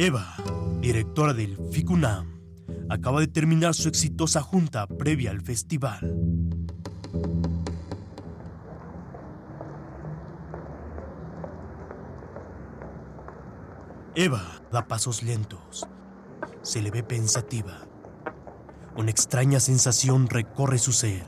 Eva, 0.09 0.35
directora 0.81 1.35
del 1.35 1.59
FICUNAM, 1.71 2.41
acaba 2.89 3.21
de 3.21 3.27
terminar 3.27 3.75
su 3.75 3.91
exitosa 3.91 4.41
junta 4.41 4.87
previa 4.87 5.31
al 5.31 5.43
festival. 5.43 6.01
Eva 14.15 14.63
da 14.73 14.89
pasos 14.89 15.23
lentos. 15.23 15.87
Se 16.63 16.81
le 16.81 16.91
ve 16.91 17.03
pensativa. 17.03 17.87
Una 18.97 19.11
extraña 19.11 19.61
sensación 19.61 20.27
recorre 20.27 20.79
su 20.79 20.93
ser. 20.93 21.27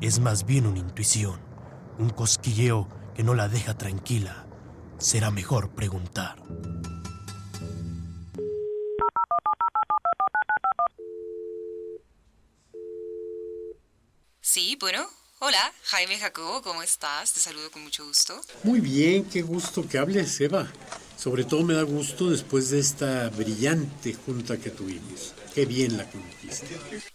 Es 0.00 0.18
más 0.18 0.44
bien 0.44 0.66
una 0.66 0.80
intuición, 0.80 1.38
un 2.00 2.10
cosquilleo 2.10 2.88
que 3.14 3.22
no 3.22 3.34
la 3.34 3.48
deja 3.48 3.74
tranquila. 3.74 4.44
Será 4.98 5.30
mejor 5.30 5.70
preguntar. 5.70 6.34
Bueno, 14.78 15.08
hola, 15.40 15.72
Jaime 15.84 16.18
Jacobo, 16.18 16.62
¿cómo 16.62 16.82
estás? 16.82 17.32
Te 17.32 17.40
saludo 17.40 17.70
con 17.70 17.82
mucho 17.82 18.04
gusto. 18.06 18.40
Muy 18.62 18.80
bien, 18.80 19.24
qué 19.24 19.42
gusto 19.42 19.86
que 19.88 19.98
hables, 19.98 20.40
Eva. 20.40 20.70
Sobre 21.18 21.42
todo 21.42 21.64
me 21.64 21.74
da 21.74 21.82
gusto 21.82 22.30
después 22.30 22.70
de 22.70 22.78
esta 22.78 23.28
brillante 23.30 24.14
junta 24.14 24.56
que 24.56 24.70
tuvimos. 24.70 25.34
Qué 25.52 25.66
bien 25.66 25.96
la 25.96 26.08
conquista. 26.08 26.64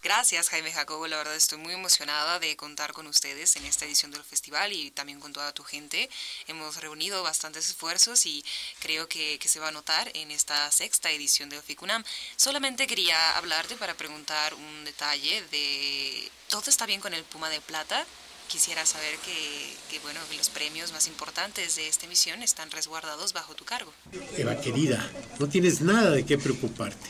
Gracias, 0.03 0.49
Jaime 0.49 0.73
Jacobo. 0.73 1.07
La 1.07 1.15
verdad 1.15 1.33
estoy 1.33 1.57
muy 1.57 1.73
emocionada 1.73 2.37
de 2.39 2.57
contar 2.57 2.91
con 2.91 3.07
ustedes 3.07 3.55
en 3.55 3.63
esta 3.65 3.85
edición 3.85 4.11
del 4.11 4.21
festival 4.25 4.73
y 4.73 4.91
también 4.91 5.21
con 5.21 5.31
toda 5.31 5.53
tu 5.53 5.63
gente. 5.63 6.09
Hemos 6.47 6.81
reunido 6.81 7.23
bastantes 7.23 7.69
esfuerzos 7.69 8.25
y 8.25 8.43
creo 8.79 9.07
que, 9.07 9.39
se 9.45 9.61
va 9.61 9.69
a 9.69 9.71
notar 9.71 10.11
en 10.15 10.31
esta 10.31 10.69
sexta 10.71 11.09
edición 11.09 11.47
del 11.47 11.61
FICUNAM. 11.61 12.03
Solamente 12.35 12.87
quería 12.87 13.37
hablarte 13.37 13.77
para 13.77 13.93
preguntar 13.93 14.53
un 14.53 14.83
detalle 14.83 15.41
de... 15.49 16.29
¿Todo 16.49 16.69
está 16.69 16.85
bien 16.85 16.99
con 16.99 17.13
el 17.13 17.23
Puma 17.23 17.49
de 17.49 17.61
Plata? 17.61 18.05
Quisiera 18.47 18.85
saber 18.85 19.15
que, 19.25 19.73
que, 19.89 19.99
bueno, 19.99 20.19
los 20.37 20.49
premios 20.49 20.91
más 20.91 21.07
importantes 21.07 21.75
de 21.75 21.87
esta 21.87 22.05
emisión 22.05 22.43
están 22.43 22.71
resguardados 22.71 23.33
bajo 23.33 23.55
tu 23.55 23.65
cargo. 23.65 23.91
Eva 24.37 24.59
querida, 24.59 25.09
no 25.39 25.47
tienes 25.47 25.81
nada 25.81 26.11
de 26.11 26.25
qué 26.25 26.37
preocuparte. 26.37 27.09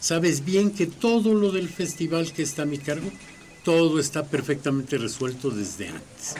Sabes 0.00 0.44
bien 0.44 0.72
que 0.72 0.86
todo 0.86 1.34
lo 1.34 1.52
del 1.52 1.68
festival 1.68 2.32
que 2.32 2.42
está 2.42 2.62
a 2.62 2.66
mi 2.66 2.78
cargo, 2.78 3.10
todo 3.64 4.00
está 4.00 4.24
perfectamente 4.24 4.98
resuelto 4.98 5.50
desde 5.50 5.88
antes. 5.88 6.34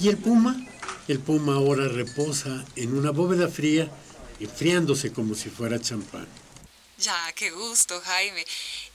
¿Y 0.00 0.08
el 0.08 0.16
Puma? 0.16 0.66
El 1.06 1.20
Puma 1.20 1.54
ahora 1.54 1.86
reposa 1.86 2.64
en 2.76 2.96
una 2.96 3.10
bóveda 3.10 3.48
fría, 3.48 3.88
enfriándose 4.40 5.12
como 5.12 5.34
si 5.34 5.50
fuera 5.50 5.80
champán. 5.80 6.26
Ya, 6.98 7.32
qué 7.34 7.50
gusto, 7.50 8.00
Jaime. 8.00 8.44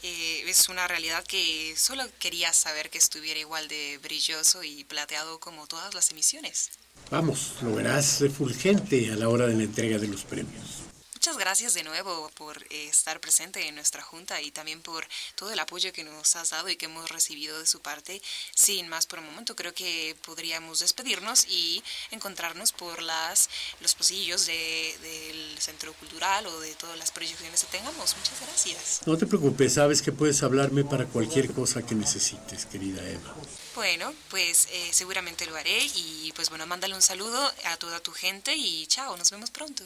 Eh, 0.03 0.43
es 0.47 0.69
una 0.69 0.87
realidad 0.87 1.23
que 1.25 1.73
solo 1.75 2.03
quería 2.19 2.53
saber 2.53 2.89
que 2.89 2.97
estuviera 2.97 3.39
igual 3.39 3.67
de 3.67 3.99
brilloso 4.01 4.63
y 4.63 4.83
plateado 4.85 5.39
como 5.39 5.67
todas 5.67 5.93
las 5.93 6.11
emisiones. 6.11 6.69
Vamos, 7.11 7.53
lo 7.61 7.73
verás 7.75 8.21
refulgente 8.21 9.11
a 9.11 9.15
la 9.15 9.29
hora 9.29 9.47
de 9.47 9.55
la 9.55 9.63
entrega 9.63 9.97
de 9.97 10.07
los 10.07 10.23
premios. 10.23 10.78
Muchas 11.19 11.37
gracias 11.37 11.73
de 11.73 11.83
nuevo 11.83 12.31
por 12.35 12.63
eh, 12.69 12.87
estar 12.87 13.19
presente 13.19 13.67
en 13.67 13.75
nuestra 13.75 14.01
junta 14.01 14.41
y 14.41 14.51
también 14.51 14.81
por 14.81 15.05
todo 15.35 15.51
el 15.51 15.59
apoyo 15.59 15.91
que 15.91 16.05
nos 16.05 16.37
has 16.37 16.51
dado 16.51 16.69
y 16.69 16.77
que 16.77 16.85
hemos 16.85 17.11
recibido 17.11 17.59
de 17.59 17.67
su 17.67 17.81
parte. 17.81 18.21
Sin 18.55 18.87
más 18.87 19.05
por 19.05 19.19
el 19.19 19.25
momento, 19.25 19.53
creo 19.53 19.73
que 19.73 20.15
podríamos 20.25 20.79
despedirnos 20.79 21.45
y 21.49 21.83
encontrarnos 22.11 22.71
por 22.71 23.01
las 23.01 23.49
los 23.81 23.95
pasillos 23.95 24.45
de, 24.45 24.97
del 25.01 25.59
centro 25.59 25.91
cultural 25.95 26.47
o 26.47 26.61
de 26.61 26.73
todas 26.75 26.97
las 26.97 27.11
proyecciones 27.11 27.65
que 27.65 27.77
tengamos. 27.77 28.15
Muchas 28.15 28.39
gracias. 28.39 29.01
No 29.05 29.17
te 29.17 29.25
preocupes, 29.25 29.73
sabes 29.73 30.01
que 30.01 30.13
puedes 30.13 30.41
hablarme 30.41 30.85
para 30.85 31.05
cualquier 31.05 31.51
cosa 31.51 31.85
que 31.85 31.95
necesites, 31.95 32.65
querida 32.65 33.05
Eva. 33.05 33.35
Bueno, 33.75 34.13
pues 34.29 34.69
eh, 34.71 34.91
seguramente 34.93 35.45
lo 35.47 35.57
haré 35.57 35.83
y 35.95 36.31
pues 36.33 36.49
bueno, 36.49 36.65
mándale 36.65 36.95
un 36.95 37.01
saludo 37.01 37.45
a 37.65 37.75
toda 37.75 37.99
tu 37.99 38.13
gente 38.13 38.55
y 38.55 38.87
chao, 38.87 39.17
nos 39.17 39.29
vemos 39.31 39.51
pronto. 39.51 39.83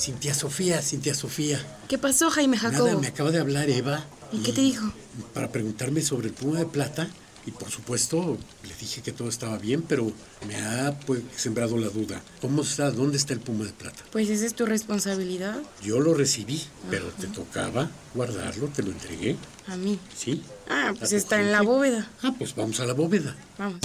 Cintia 0.00 0.32
Sofía, 0.32 0.80
Cintia 0.80 1.14
Sofía. 1.14 1.60
¿Qué 1.86 1.98
pasó, 1.98 2.30
Jaime 2.30 2.56
Jacobo? 2.56 2.86
Nada, 2.86 2.98
me 2.98 3.08
acaba 3.08 3.30
de 3.30 3.38
hablar 3.38 3.68
Eva. 3.68 4.02
¿Y, 4.32 4.38
qué 4.38 4.52
te 4.52 4.62
dijo? 4.62 4.90
Para 5.34 5.52
preguntarme 5.52 6.00
sobre 6.00 6.28
el 6.28 6.32
Puma 6.32 6.58
de 6.58 6.64
Plata. 6.64 7.10
Y 7.44 7.50
por 7.50 7.70
supuesto, 7.70 8.38
le 8.62 8.74
dije 8.80 9.02
que 9.02 9.12
todo 9.12 9.28
estaba 9.28 9.58
bien, 9.58 9.82
pero 9.82 10.10
me 10.48 10.56
ha 10.56 10.98
pues, 11.00 11.20
sembrado 11.36 11.76
la 11.76 11.88
duda. 11.88 12.22
¿Cómo 12.40 12.62
está? 12.62 12.90
¿Dónde 12.90 13.18
está 13.18 13.34
el 13.34 13.40
Puma 13.40 13.66
de 13.66 13.72
Plata? 13.72 14.02
Pues 14.10 14.30
esa 14.30 14.46
es 14.46 14.54
tu 14.54 14.64
responsabilidad. 14.64 15.58
Yo 15.82 16.00
lo 16.00 16.14
recibí, 16.14 16.62
pero 16.88 17.08
te 17.08 17.26
tocaba 17.26 17.90
guardarlo, 18.14 18.68
te 18.68 18.82
lo 18.82 18.92
entregué. 18.92 19.36
¿A 19.66 19.76
mí? 19.76 19.98
Sí. 20.16 20.42
Ah, 20.70 20.94
pues 20.98 21.12
está 21.12 21.40
en 21.42 21.52
la 21.52 21.60
bóveda. 21.60 22.08
Ah, 22.22 22.32
pues 22.38 22.54
vamos 22.54 22.80
a 22.80 22.86
la 22.86 22.94
bóveda. 22.94 23.36
Vamos. 23.58 23.80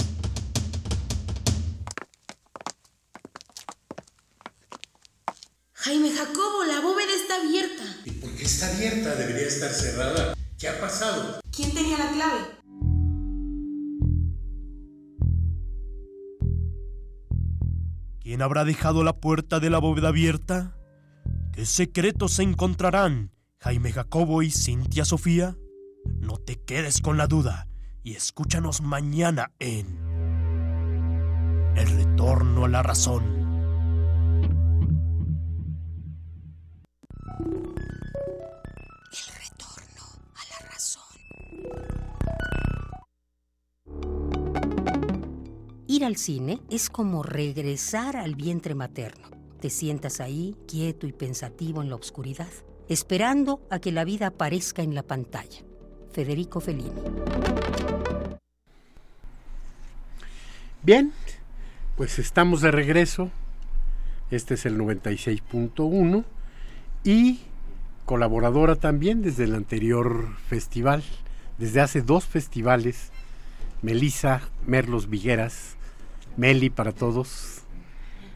Jaime 5.86 6.10
Jacobo, 6.10 6.64
la 6.64 6.80
bóveda 6.80 7.12
está 7.14 7.36
abierta. 7.36 7.84
¿Y 8.04 8.10
por 8.10 8.34
qué 8.34 8.42
está 8.42 8.74
abierta? 8.74 9.14
Debería 9.14 9.46
estar 9.46 9.70
cerrada. 9.70 10.34
¿Qué 10.58 10.68
ha 10.68 10.80
pasado? 10.80 11.38
¿Quién 11.54 11.72
tenía 11.72 11.96
la 11.96 12.10
clave? 12.10 12.40
¿Quién 18.20 18.42
habrá 18.42 18.64
dejado 18.64 19.04
la 19.04 19.20
puerta 19.20 19.60
de 19.60 19.70
la 19.70 19.78
bóveda 19.78 20.08
abierta? 20.08 20.76
¿Qué 21.52 21.64
secretos 21.64 22.32
se 22.32 22.42
encontrarán 22.42 23.30
Jaime 23.60 23.92
Jacobo 23.92 24.42
y 24.42 24.50
Cintia 24.50 25.04
Sofía? 25.04 25.56
No 26.18 26.38
te 26.38 26.56
quedes 26.56 27.00
con 27.00 27.16
la 27.16 27.28
duda 27.28 27.68
y 28.02 28.14
escúchanos 28.16 28.80
mañana 28.80 29.52
en 29.60 29.86
El 31.76 31.86
Retorno 31.90 32.64
a 32.64 32.68
la 32.68 32.82
Razón. 32.82 33.35
Al 46.06 46.16
cine 46.16 46.60
es 46.70 46.88
como 46.88 47.22
regresar 47.22 48.16
al 48.16 48.36
vientre 48.36 48.74
materno. 48.74 49.28
Te 49.60 49.70
sientas 49.70 50.20
ahí, 50.20 50.56
quieto 50.68 51.06
y 51.06 51.12
pensativo 51.12 51.82
en 51.82 51.90
la 51.90 51.96
oscuridad, 51.96 52.48
esperando 52.88 53.60
a 53.70 53.80
que 53.80 53.90
la 53.90 54.04
vida 54.04 54.28
aparezca 54.28 54.82
en 54.82 54.94
la 54.94 55.02
pantalla. 55.02 55.62
Federico 56.12 56.60
Fellini. 56.60 57.02
Bien, 60.82 61.12
pues 61.96 62.20
estamos 62.20 62.60
de 62.60 62.70
regreso. 62.70 63.30
Este 64.30 64.54
es 64.54 64.64
el 64.64 64.78
96.1 64.78 66.24
y 67.02 67.40
colaboradora 68.04 68.76
también 68.76 69.22
desde 69.22 69.44
el 69.44 69.54
anterior 69.56 70.36
festival, 70.48 71.02
desde 71.58 71.80
hace 71.80 72.02
dos 72.02 72.24
festivales, 72.24 73.10
Melisa 73.82 74.42
Merlos 74.66 75.10
Vigueras, 75.10 75.76
Meli 76.36 76.70
para 76.70 76.92
todos. 76.92 77.62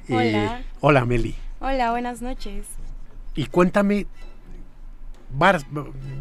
Hola. 0.08 0.60
Eh, 0.60 0.64
hola 0.80 1.04
Meli. 1.04 1.34
Hola, 1.60 1.90
buenas 1.90 2.22
noches. 2.22 2.66
Y 3.34 3.46
cuéntame, 3.46 4.06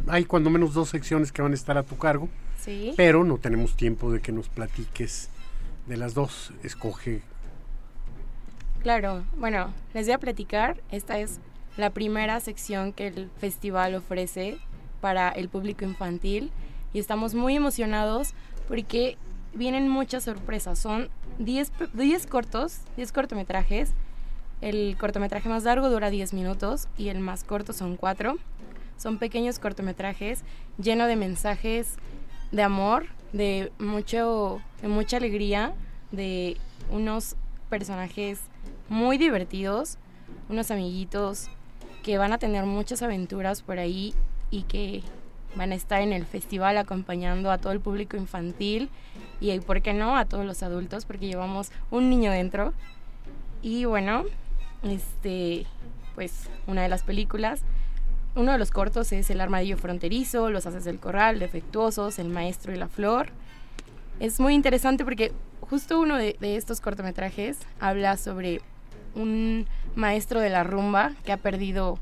hay 0.08 0.26
cuando 0.26 0.50
menos 0.50 0.74
dos 0.74 0.90
secciones 0.90 1.32
que 1.32 1.42
van 1.42 1.52
a 1.54 1.56
estar 1.56 1.78
a 1.78 1.84
tu 1.84 1.98
cargo, 1.98 2.30
Sí. 2.60 2.94
pero 2.98 3.24
no 3.24 3.38
tenemos 3.38 3.76
tiempo 3.76 4.12
de 4.12 4.22
que 4.22 4.32
nos 4.32 4.50
platiques 4.50 5.30
de 5.88 5.98
las 5.98 6.14
dos. 6.14 6.52
Escoge. 6.64 7.22
Claro, 8.84 9.24
bueno, 9.38 9.74
les 9.94 10.06
voy 10.06 10.14
a 10.14 10.20
platicar. 10.20 10.82
Esta 10.92 11.20
es 11.20 11.40
la 11.78 11.90
primera 11.90 12.40
sección 12.42 12.94
que 12.94 13.08
el 13.08 13.30
festival 13.40 13.96
ofrece 13.96 14.58
para 15.02 15.30
el 15.30 15.48
público 15.50 15.86
infantil 15.86 16.52
y 16.94 17.00
estamos 17.00 17.34
muy 17.34 17.56
emocionados 17.56 18.34
porque 18.68 19.18
vienen 19.54 19.90
muchas 19.90 20.24
sorpresas. 20.24 20.80
Son 20.80 21.10
10, 21.40 21.72
pe- 21.72 21.88
10 21.94 22.28
cortos, 22.28 22.80
10 22.98 23.12
cortometrajes. 23.12 23.92
El 24.62 24.98
cortometraje 24.98 25.48
más 25.50 25.64
largo 25.64 25.90
dura 25.90 26.10
10 26.10 26.34
minutos 26.34 26.88
y 26.98 27.10
el 27.10 27.20
más 27.20 27.44
corto 27.44 27.72
son 27.74 27.96
4. 27.96 28.36
Son 28.98 29.18
pequeños 29.18 29.60
cortometrajes 29.60 30.44
llenos 30.82 31.08
de 31.08 31.16
mensajes 31.16 31.96
de 32.52 32.64
amor, 32.64 33.06
de, 33.32 33.72
mucho, 33.80 34.62
de 34.82 34.88
mucha 34.90 35.18
alegría, 35.18 35.74
de 36.12 36.58
unos 36.92 37.36
personajes 37.70 38.40
muy 38.90 39.18
divertidos, 39.18 39.98
unos 40.50 40.72
amiguitos 40.72 41.48
que 42.04 42.18
van 42.18 42.34
a 42.34 42.38
tener 42.40 42.66
muchas 42.66 43.02
aventuras 43.02 43.62
por 43.62 43.78
ahí 43.80 44.14
y 44.52 44.64
que 44.64 45.04
van 45.56 45.72
a 45.72 45.76
estar 45.76 46.02
en 46.02 46.14
el 46.14 46.26
festival 46.26 46.78
acompañando 46.78 47.52
a 47.52 47.58
todo 47.58 47.74
el 47.74 47.80
público 47.80 48.18
infantil 48.18 48.90
y, 49.40 49.58
¿por 49.60 49.82
qué 49.82 49.94
no?, 49.94 50.16
a 50.18 50.26
todos 50.26 50.46
los 50.46 50.64
adultos, 50.64 51.06
porque 51.06 51.28
llevamos 51.28 51.72
un 51.92 52.10
niño 52.10 52.32
dentro. 52.32 52.74
Y 53.62 53.86
bueno, 53.86 54.24
este, 54.84 55.66
pues 56.16 56.50
una 56.68 56.84
de 56.84 56.90
las 56.90 57.04
películas, 57.04 57.62
uno 58.36 58.52
de 58.52 58.58
los 58.58 58.72
cortos 58.72 59.12
es 59.12 59.30
El 59.30 59.42
armadillo 59.42 59.78
fronterizo, 59.78 60.50
Los 60.50 60.66
haces 60.66 60.86
del 60.86 61.00
corral, 61.00 61.40
Defectuosos, 61.40 62.20
El 62.20 62.30
maestro 62.30 62.74
y 62.74 62.78
la 62.78 62.88
flor. 62.88 63.30
Es 64.20 64.40
muy 64.40 64.54
interesante 64.54 65.04
porque 65.04 65.32
justo 65.62 66.00
uno 66.00 66.18
de 66.18 66.36
estos 66.42 66.82
cortometrajes 66.82 67.58
habla 67.80 68.18
sobre 68.18 68.62
un 69.16 69.68
maestro 69.96 70.40
de 70.40 70.50
la 70.50 70.64
rumba 70.64 71.14
que 71.26 71.32
ha 71.32 71.38
perdido 71.38 71.98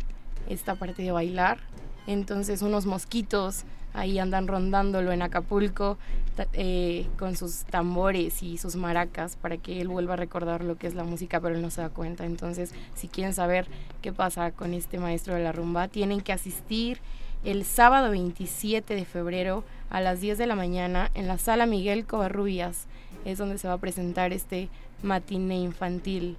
esta 0.50 0.76
parte 0.76 1.02
de 1.02 1.12
bailar. 1.12 1.60
Entonces 2.08 2.62
unos 2.62 2.86
mosquitos 2.86 3.66
ahí 3.94 4.20
andan 4.20 4.48
rondándolo 4.48 5.12
en 5.12 5.22
Acapulco 5.22 5.98
eh, 6.54 7.08
con 7.18 7.36
sus 7.36 7.66
tambores 7.66 8.44
y 8.44 8.58
sus 8.58 8.76
maracas 8.76 9.36
para 9.36 9.58
que 9.58 9.82
él 9.82 9.88
vuelva 9.88 10.14
a 10.14 10.18
recordar 10.18 10.64
lo 10.64 10.78
que 10.78 10.88
es 10.88 10.94
la 10.94 11.04
música, 11.04 11.40
pero 11.40 11.56
él 11.56 11.62
no 11.62 11.72
se 11.72 11.82
da 11.82 11.90
cuenta. 11.90 12.26
Entonces, 12.26 12.74
si 12.96 13.08
quieren 13.08 13.34
saber 13.34 13.68
qué 14.02 14.14
pasa 14.14 14.52
con 14.52 14.74
este 14.74 15.00
maestro 15.00 15.34
de 15.34 15.44
la 15.44 15.52
rumba, 15.52 15.88
tienen 15.88 16.22
que 16.22 16.32
asistir 16.32 17.00
el 17.44 17.66
sábado 17.66 18.12
27 18.12 18.96
de 18.96 19.06
febrero 19.06 19.64
a 19.90 20.00
las 20.00 20.22
10 20.22 20.38
de 20.38 20.48
la 20.48 20.56
mañana 20.56 21.10
en 21.14 21.28
la 21.28 21.38
sala 21.38 21.66
Miguel 21.66 22.06
Covarrubias. 22.06 22.86
Es 23.26 23.40
donde 23.40 23.58
se 23.58 23.68
va 23.68 23.76
a 23.76 23.80
presentar 23.80 24.32
este 24.32 24.70
matiné 25.02 25.58
infantil. 25.58 26.38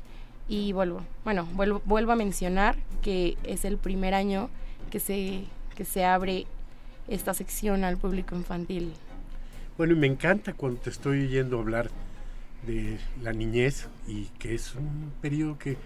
Y 0.49 0.73
vuelvo, 0.73 1.03
bueno, 1.25 1.47
vuelvo, 1.55 1.83
vuelvo 1.85 2.13
a 2.13 2.17
mencionar 2.17 2.77
que 3.03 3.37
es 3.43 3.65
el 3.65 3.77
primer 3.77 4.15
año 4.15 4.49
que 4.91 5.01
se, 5.01 5.45
que 5.79 5.85
se 5.85 6.05
abre 6.05 6.47
esta 7.07 7.33
sección 7.35 7.85
al 7.85 7.99
público 7.99 8.35
infantil. 8.35 8.93
Bueno, 9.77 9.93
y 9.93 9.97
me 9.97 10.09
encanta 10.09 10.53
cuando 10.53 10.81
te 10.81 10.91
estoy 10.91 11.27
oyendo 11.27 11.61
hablar 11.61 11.89
de 12.67 12.99
la 13.23 13.33
niñez 13.33 13.87
y 14.09 14.25
que 14.41 14.57
es 14.57 14.75
un 14.75 15.13
periodo 15.23 15.57
que 15.57 15.77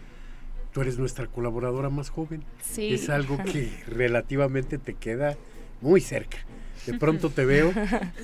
tú 0.73 0.81
eres 0.81 0.99
nuestra 0.99 1.27
colaboradora 1.27 1.91
más 1.91 2.09
joven. 2.09 2.43
Sí. 2.63 2.95
Es 2.95 3.11
algo 3.11 3.37
que 3.37 3.71
relativamente 3.87 4.79
te 4.79 4.95
queda 4.95 5.37
muy 5.83 6.01
cerca. 6.01 6.39
De 6.87 6.95
pronto 6.95 7.29
te 7.29 7.45
veo 7.45 7.71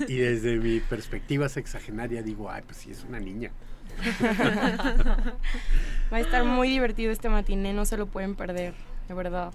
y 0.07 0.15
desde 0.15 0.57
mi 0.57 0.79
perspectiva 0.79 1.49
sexagenaria 1.49 2.23
digo, 2.23 2.49
ay, 2.49 2.63
pues 2.65 2.79
sí, 2.79 2.89
es 2.89 3.05
una 3.07 3.19
niña. 3.19 3.51
Va 6.11 6.17
a 6.17 6.19
estar 6.19 6.43
muy 6.45 6.67
divertido 6.69 7.11
este 7.11 7.29
matiné, 7.29 7.73
no 7.73 7.85
se 7.85 7.95
lo 7.95 8.07
pueden 8.07 8.33
perder, 8.33 8.73
de 9.07 9.13
verdad. 9.13 9.53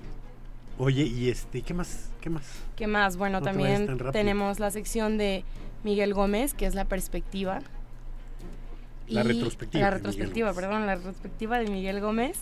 Oye, 0.79 1.03
y 1.05 1.29
este, 1.31 1.63
¿qué 1.63 1.73
más? 1.75 2.11
¿Qué 2.21 2.31
más? 2.31 2.43
¿Qué 2.77 2.87
más? 2.87 3.17
Bueno, 3.17 3.41
No 3.41 3.45
también 3.47 3.87
tenemos 4.13 4.59
la 4.59 4.71
sección 4.71 5.19
de 5.19 5.45
Miguel 5.85 6.15
Gómez, 6.15 6.55
que 6.55 6.67
es 6.67 6.75
la 6.75 6.85
perspectiva. 6.85 7.61
La 9.07 9.23
Y- 9.23 9.29
retrospectiva 9.29 9.85
La 9.85 9.91
retrospectiva, 9.91 10.49
Gómez. 10.53 10.65
perdón, 10.65 10.87
la 10.87 10.95
retrospectiva 10.97 11.59
de 11.59 11.69
Miguel 11.71 12.01
Gómez. 12.01 12.39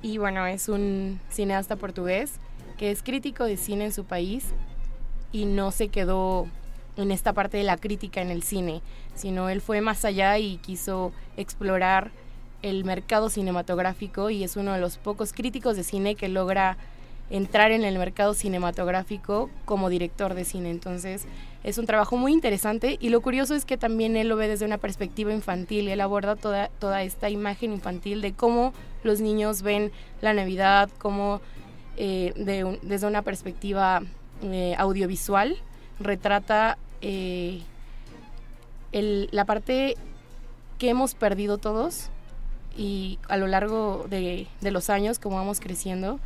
Y 0.00 0.18
bueno, 0.18 0.46
es 0.46 0.68
un 0.68 1.20
cineasta 1.28 1.76
portugués 1.76 2.34
que 2.78 2.90
es 2.90 3.02
crítico 3.02 3.44
de 3.44 3.56
cine 3.56 3.84
en 3.86 3.92
su 3.92 4.04
país 4.04 4.46
y 5.30 5.44
no 5.44 5.70
se 5.72 5.88
quedó 5.88 6.46
en 6.96 7.10
esta 7.10 7.32
parte 7.32 7.56
de 7.58 7.64
la 7.64 7.76
crítica 7.76 8.20
en 8.22 8.30
el 8.30 8.42
cine, 8.42 8.80
sino 9.14 9.48
él 9.48 9.60
fue 9.60 9.80
más 9.80 10.04
allá 10.04 10.38
y 10.38 10.56
quiso 10.58 11.12
explorar 11.36 12.10
el 12.62 12.84
mercado 12.84 13.28
cinematográfico 13.28 14.30
y 14.30 14.44
es 14.44 14.56
uno 14.56 14.72
de 14.72 14.80
los 14.80 14.98
pocos 14.98 15.32
críticos 15.32 15.76
de 15.76 15.84
cine 15.84 16.14
que 16.14 16.28
logra 16.28 16.76
entrar 17.30 17.72
en 17.72 17.84
el 17.84 17.98
mercado 17.98 18.34
cinematográfico 18.34 19.50
como 19.64 19.88
director 19.88 20.34
de 20.34 20.44
cine. 20.44 20.70
Entonces 20.70 21.26
es 21.64 21.78
un 21.78 21.86
trabajo 21.86 22.16
muy 22.16 22.32
interesante 22.32 22.98
y 23.00 23.08
lo 23.10 23.20
curioso 23.20 23.54
es 23.54 23.64
que 23.64 23.76
también 23.76 24.16
él 24.16 24.28
lo 24.28 24.36
ve 24.36 24.48
desde 24.48 24.66
una 24.66 24.78
perspectiva 24.78 25.32
infantil. 25.32 25.88
Él 25.88 26.00
aborda 26.00 26.36
toda, 26.36 26.68
toda 26.78 27.02
esta 27.02 27.30
imagen 27.30 27.72
infantil 27.72 28.20
de 28.20 28.32
cómo 28.32 28.74
los 29.04 29.20
niños 29.20 29.62
ven 29.62 29.92
la 30.20 30.34
Navidad, 30.34 30.90
cómo 30.98 31.40
eh, 31.96 32.32
desde 32.82 33.06
una 33.06 33.22
perspectiva 33.22 34.02
eh, 34.42 34.74
audiovisual 34.76 35.56
retrata 36.00 36.78
eh, 37.00 37.62
la 38.92 39.44
parte 39.44 39.96
que 40.78 40.90
hemos 40.90 41.14
perdido 41.14 41.58
todos 41.58 42.10
y 42.76 43.18
a 43.28 43.36
lo 43.36 43.46
largo 43.46 44.06
de, 44.08 44.48
de 44.60 44.70
los 44.70 44.90
años 44.90 45.18
como 45.18 45.36
vamos 45.36 45.60
creciendo 45.60 46.18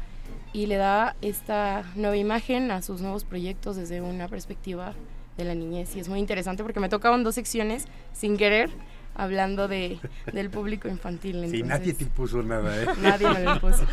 y 0.56 0.64
le 0.64 0.76
da 0.76 1.16
esta 1.20 1.84
nueva 1.96 2.16
imagen 2.16 2.70
a 2.70 2.80
sus 2.80 3.02
nuevos 3.02 3.24
proyectos 3.24 3.76
desde 3.76 4.00
una 4.00 4.26
perspectiva 4.26 4.94
de 5.36 5.44
la 5.44 5.54
niñez 5.54 5.94
y 5.94 6.00
es 6.00 6.08
muy 6.08 6.18
interesante 6.18 6.62
porque 6.62 6.80
me 6.80 6.88
tocaban 6.88 7.22
dos 7.24 7.34
secciones 7.34 7.84
sin 8.14 8.38
querer 8.38 8.70
hablando 9.14 9.68
de, 9.68 9.98
del 10.32 10.48
público 10.48 10.88
infantil. 10.88 11.32
Sí, 11.32 11.44
entonces, 11.44 11.66
nadie 11.66 11.92
te 11.92 12.04
impuso 12.04 12.42
nada, 12.42 12.82
¿eh? 12.82 12.86
Nadie 13.02 13.28
me 13.28 13.40
lo 13.40 13.54
impuso. 13.54 13.84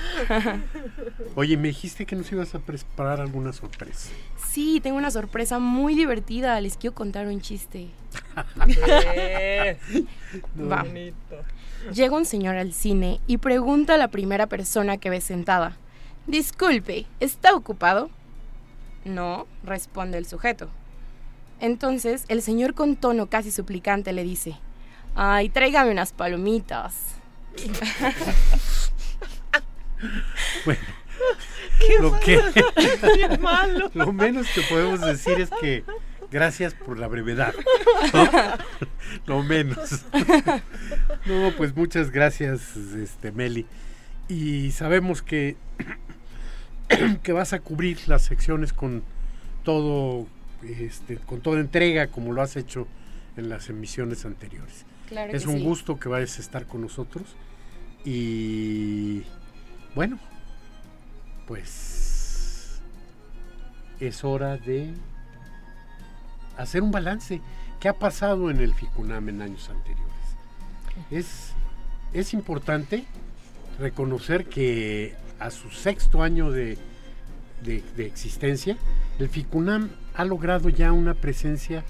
Oye, 1.35 1.57
me 1.57 1.67
dijiste 1.67 2.05
que 2.05 2.15
nos 2.15 2.31
ibas 2.31 2.55
a 2.55 2.59
preparar 2.59 3.19
alguna 3.19 3.51
sorpresa. 3.51 4.11
Sí, 4.37 4.79
tengo 4.81 4.95
una 4.97 5.11
sorpresa 5.11 5.59
muy 5.59 5.95
divertida. 5.95 6.59
Les 6.61 6.77
quiero 6.77 6.93
contar 6.93 7.27
un 7.27 7.41
chiste. 7.41 7.87
No. 10.55 10.69
Va. 10.71 10.85
Llega 11.93 12.15
un 12.15 12.25
señor 12.25 12.55
al 12.55 12.71
cine 12.71 13.19
y 13.27 13.37
pregunta 13.37 13.95
a 13.95 13.97
la 13.97 14.09
primera 14.09 14.47
persona 14.47 14.97
que 14.97 15.09
ve 15.09 15.19
sentada. 15.19 15.77
Disculpe, 16.27 17.05
¿está 17.19 17.53
ocupado? 17.53 18.09
No, 19.05 19.47
responde 19.63 20.17
el 20.17 20.25
sujeto. 20.25 20.69
Entonces, 21.59 22.25
el 22.27 22.41
señor 22.41 22.73
con 22.73 22.95
tono 22.95 23.27
casi 23.27 23.51
suplicante 23.51 24.13
le 24.13 24.23
dice, 24.23 24.57
ay, 25.15 25.49
tráigame 25.49 25.91
unas 25.91 26.11
palomitas. 26.13 26.95
Bueno, 30.65 30.81
Qué 31.79 31.99
lo 31.99 32.19
que 32.19 32.41
Qué 32.75 33.37
malo. 33.37 33.89
lo 33.93 34.13
menos 34.13 34.47
que 34.49 34.61
podemos 34.63 35.01
decir 35.01 35.39
es 35.39 35.49
que 35.61 35.83
gracias 36.31 36.73
por 36.73 36.97
la 36.97 37.07
brevedad. 37.07 37.53
¿no? 38.13 38.29
Lo 39.25 39.43
menos. 39.43 40.05
No, 41.25 41.51
pues 41.55 41.75
muchas 41.75 42.11
gracias, 42.11 42.75
este 42.75 43.31
Meli. 43.31 43.65
Y 44.27 44.71
sabemos 44.71 45.21
que 45.21 45.55
que 47.23 47.33
vas 47.33 47.53
a 47.53 47.59
cubrir 47.59 47.99
las 48.07 48.23
secciones 48.23 48.73
con 48.73 49.03
todo 49.63 50.27
este 50.63 51.17
con 51.17 51.41
toda 51.41 51.59
entrega 51.59 52.07
como 52.07 52.31
lo 52.31 52.41
has 52.41 52.55
hecho 52.55 52.87
en 53.37 53.49
las 53.49 53.69
emisiones 53.69 54.25
anteriores. 54.25 54.85
Claro 55.07 55.33
es 55.33 55.45
un 55.45 55.57
sí. 55.57 55.63
gusto 55.63 55.99
que 55.99 56.09
vayas 56.09 56.37
a 56.37 56.41
estar 56.41 56.65
con 56.65 56.81
nosotros 56.81 57.35
y 58.05 59.23
bueno, 59.95 60.19
pues 61.47 62.81
es 63.99 64.23
hora 64.23 64.57
de 64.57 64.93
hacer 66.57 66.81
un 66.81 66.91
balance. 66.91 67.41
¿Qué 67.79 67.89
ha 67.89 67.93
pasado 67.93 68.49
en 68.49 68.59
el 68.59 68.73
FICUNAM 68.73 69.29
en 69.29 69.41
años 69.41 69.69
anteriores? 69.69 70.03
Es, 71.11 71.51
es 72.13 72.33
importante 72.33 73.05
reconocer 73.79 74.45
que 74.45 75.15
a 75.43 75.51
su 75.51 75.69
sexto 75.71 76.23
año 76.23 76.51
de, 76.51 76.77
de- 77.63 77.83
existencia, 78.05 78.77
el 79.19 79.27
FICUNAM 79.27 79.89
ha 80.13 80.23
logrado 80.23 80.69
ya 80.69 80.93
una 80.93 81.13
presencia 81.15 81.83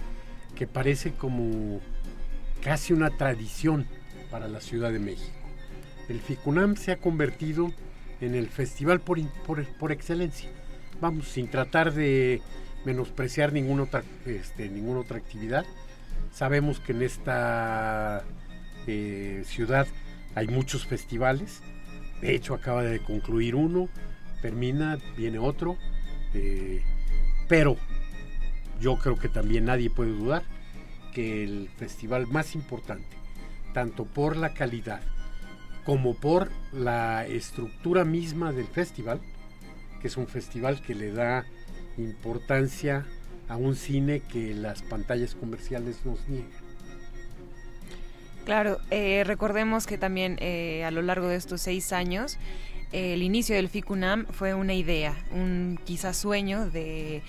que 0.56 0.66
parece 0.66 1.14
como 1.14 1.80
casi 2.64 2.94
una 2.94 3.12
tradición 3.12 3.86
para 4.32 4.48
la 4.48 4.60
Ciudad 4.60 4.92
de 4.92 4.98
México. 5.00 5.30
El 6.10 6.20
FICUNAM 6.20 6.76
se 6.78 6.92
ha 6.94 6.98
convertido 6.98 7.72
en 8.22 8.34
el 8.34 8.48
festival 8.50 9.00
por, 9.02 9.20
por- 9.46 9.66
por 9.78 9.92
excelencia. 9.92 10.50
Vamos, 11.00 11.28
sin 11.28 11.48
tratar 11.48 11.94
de 11.94 12.42
menospreciar 12.86 13.54
ninguna 13.54 13.84
otra, 13.84 14.04
este, 14.26 14.68
ninguna 14.70 15.02
otra 15.02 15.18
actividad. 15.18 15.66
Sabemos 16.34 16.80
que 16.80 16.94
en 16.94 17.04
esta 17.04 18.24
eh, 18.88 19.44
ciudad 19.46 19.86
hay 20.34 20.48
muchos 20.48 20.86
festivales. 20.88 21.62
De 22.24 22.34
hecho, 22.34 22.54
acaba 22.54 22.84
de 22.84 23.02
concluir 23.02 23.54
uno, 23.54 23.90
termina, 24.42 24.98
viene 25.18 25.40
otro. 25.40 25.78
eh, 26.34 26.82
pero 27.50 27.76
yo 28.80 28.98
creo 28.98 29.20
que 29.20 29.28
también 29.28 29.66
nadie 29.66 29.90
puede 29.90 30.12
dudar 30.12 30.44
que 31.14 31.44
el 31.44 31.70
festival 31.76 32.26
más 32.28 32.56
importante, 32.56 33.18
tanto 33.74 34.06
por 34.06 34.38
la 34.38 34.54
calidad 34.54 35.02
como 35.84 36.16
por 36.16 36.50
la 36.72 37.28
estructura 37.28 38.06
misma 38.06 38.54
del 38.54 38.68
festival, 38.68 39.20
que 40.00 40.08
es 40.08 40.16
un 40.16 40.28
festival 40.28 40.82
que 40.82 40.96
le 40.96 41.12
da 41.12 41.46
importancia 41.98 43.06
a 43.50 43.58
un 43.58 43.76
cine 43.76 44.22
que 44.22 44.54
las 44.54 44.82
pantallas 44.82 45.36
comerciales 45.36 46.06
nos 46.06 46.26
niegan. 46.30 46.63
Claro, 48.46 48.80
eh, 48.92 49.24
recordemos 49.26 49.88
que 49.88 49.98
también 49.98 50.38
eh, 50.42 50.84
a 50.84 50.92
lo 50.92 51.02
largo 51.02 51.28
de 51.30 51.38
estos 51.38 51.62
seis 51.62 51.94
años, 51.94 52.38
el 52.92 53.24
inicio 53.24 53.56
del 53.56 53.70
FICUNAM 53.70 54.26
fue 54.28 54.54
una 54.54 54.74
idea, 54.74 55.16
un 55.32 55.80
quizás 55.86 56.18
sueño 56.18 56.70
de 56.70 57.24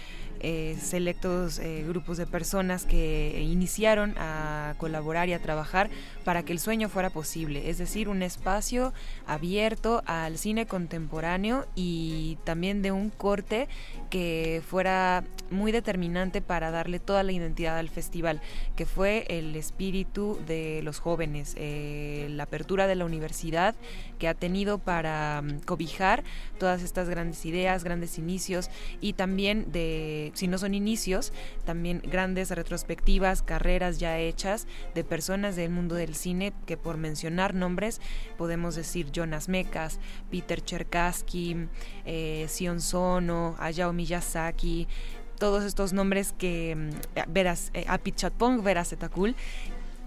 eh, 0.47 0.77
selectos 0.79 1.59
eh, 1.59 1.87
grupos 1.89 2.19
de 2.19 2.27
personas 2.27 2.85
que 2.85 3.41
iniciaron 3.41 4.15
a 4.19 4.75
colaborar 4.77 5.27
y 5.31 5.33
a 5.33 5.39
trabajar 5.39 5.89
para 6.23 6.43
que 6.43 6.53
el 6.53 6.59
sueño 6.59 6.91
fuera 6.91 7.09
posible, 7.09 7.71
es 7.71 7.79
decir, 7.79 8.11
un 8.11 8.23
espacio 8.23 8.93
abierto 9.27 10.03
al 10.05 10.37
cine 10.37 10.67
contemporáneo 10.67 11.65
y 11.75 12.37
también 12.45 12.83
de 12.83 12.93
un 12.93 13.09
corte 13.09 13.69
que 14.11 14.61
fuera 14.69 15.25
muy 15.51 15.73
determinante 15.73 16.41
para 16.41 16.71
darle 16.71 16.99
toda 16.99 17.23
la 17.23 17.33
identidad 17.33 17.79
al 17.79 17.89
festival, 17.89 18.41
que 18.77 18.87
fue 18.87 19.27
el 19.29 19.57
espíritu 19.57 20.39
de 20.47 20.81
los 20.83 20.99
jóvenes, 20.99 21.55
eh, 21.59 22.27
la 22.31 22.45
apertura 22.45 22.87
de 22.87 22.95
la 22.95 23.05
universidad 23.05 23.75
que 24.19 24.29
ha 24.29 24.35
tenido 24.35 24.79
para 24.79 25.43
mm, 25.43 25.61
cobijar 25.61 26.25
todas 26.59 26.83
estas 26.83 27.09
grandes 27.09 27.45
ideas, 27.47 27.85
grandes 27.85 28.19
inicios 28.19 28.71
y 29.01 29.15
también 29.15 29.71
de 29.73 30.33
si 30.35 30.49
no 30.49 30.59
son 30.59 30.75
inicios, 30.75 31.33
también 31.65 32.01
grandes 32.05 32.51
retrospectivas, 32.51 33.43
carreras 33.43 33.99
ya 33.99 34.19
hechas 34.19 34.67
de 34.95 35.05
personas 35.05 35.57
del 35.57 35.71
mundo 35.71 35.95
del 35.95 36.15
cine, 36.15 36.53
que 36.67 36.77
por 36.77 36.97
mencionar 36.97 37.55
nombres 37.55 38.01
podemos 38.37 38.75
decir 38.75 39.11
Jonas 39.11 39.49
Mekas, 39.49 39.99
Peter 40.31 40.63
Cherkassky, 40.63 41.69
eh, 42.05 42.47
Sion 42.49 42.81
Sono, 42.81 43.57
Hayao 43.59 43.93
Miyazaki, 43.93 44.87
todos 45.39 45.65
estos 45.65 45.93
nombres 45.93 46.35
que 46.37 46.75
mm, 46.77 47.33
verás 47.33 47.71
eh, 47.75 47.85
Apit 47.89 48.17
Chatpong, 48.17 48.63
Veras 48.63 48.93
Etakul, 48.93 49.35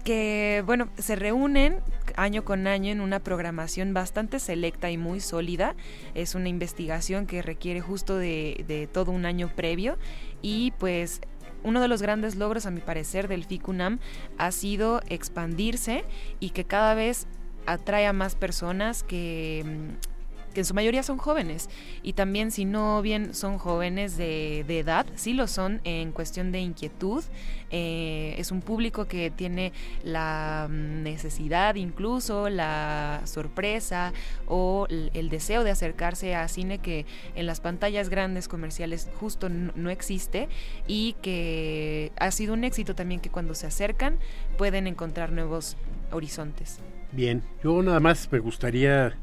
que 0.04 0.62
bueno, 0.64 0.88
se 0.98 1.16
reúnen 1.16 1.80
año 2.16 2.44
con 2.44 2.66
año 2.66 2.90
en 2.90 3.00
una 3.00 3.20
programación 3.20 3.92
bastante 3.92 4.40
selecta 4.40 4.90
y 4.90 4.96
muy 4.96 5.20
sólida. 5.20 5.74
Es 6.14 6.34
una 6.34 6.48
investigación 6.48 7.26
que 7.26 7.42
requiere 7.42 7.80
justo 7.80 8.16
de, 8.16 8.64
de 8.66 8.86
todo 8.86 9.12
un 9.12 9.26
año 9.26 9.48
previo 9.54 9.98
y 10.40 10.72
pues 10.78 11.20
uno 11.62 11.80
de 11.80 11.88
los 11.88 12.02
grandes 12.02 12.36
logros, 12.36 12.66
a 12.66 12.70
mi 12.70 12.80
parecer, 12.80 13.28
del 13.28 13.44
FICUNAM 13.44 13.98
ha 14.38 14.52
sido 14.52 15.00
expandirse 15.08 16.04
y 16.40 16.50
que 16.50 16.64
cada 16.64 16.94
vez 16.94 17.26
atrae 17.66 18.06
a 18.06 18.12
más 18.12 18.34
personas 18.34 19.02
que 19.02 19.64
mm, 19.66 20.17
que 20.58 20.62
en 20.62 20.66
su 20.66 20.74
mayoría 20.74 21.04
son 21.04 21.18
jóvenes. 21.18 21.70
Y 22.02 22.14
también 22.14 22.50
si 22.50 22.64
no 22.64 23.00
bien 23.00 23.32
son 23.32 23.58
jóvenes 23.58 24.16
de, 24.16 24.64
edad, 24.68 25.06
sí 25.14 25.32
lo 25.32 25.46
son 25.46 25.80
en 25.84 26.10
cuestión 26.10 26.50
de 26.50 26.58
inquietud. 26.58 27.22
Eh, 27.70 28.34
es 28.38 28.50
un 28.50 28.60
público 28.60 29.04
que 29.04 29.30
tiene 29.30 29.72
la 30.02 30.66
mm, 30.68 31.04
necesidad, 31.04 31.76
incluso 31.76 32.48
la 32.48 33.20
sorpresa 33.24 34.12
o 34.48 34.88
el, 34.90 35.28
deseo 35.28 35.62
de 35.62 35.70
acercarse 35.70 36.34
a 36.34 36.48
cine 36.48 36.78
que 36.78 37.06
en 37.36 37.46
las 37.46 37.60
pantallas 37.60 38.08
grandes 38.08 38.48
comerciales 38.48 39.08
justo 39.20 39.48
no 39.48 39.90
existe 39.90 40.48
y 40.88 41.14
que 41.22 42.10
ha 42.18 42.32
sido 42.32 42.54
un 42.54 42.64
éxito 42.64 42.96
también 42.96 43.20
que 43.20 43.30
cuando 43.30 43.54
se 43.54 43.68
acercan 43.68 44.18
pueden 44.56 44.88
encontrar 44.88 45.30
nuevos 45.30 45.76
horizontes. 46.10 46.80
Bien, 47.12 47.44
yo 47.62 47.80
nada 47.80 48.00
más 48.00 48.32
me 48.32 48.40
gustaría 48.40 49.14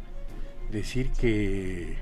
decir 0.71 1.09
que, 1.11 1.95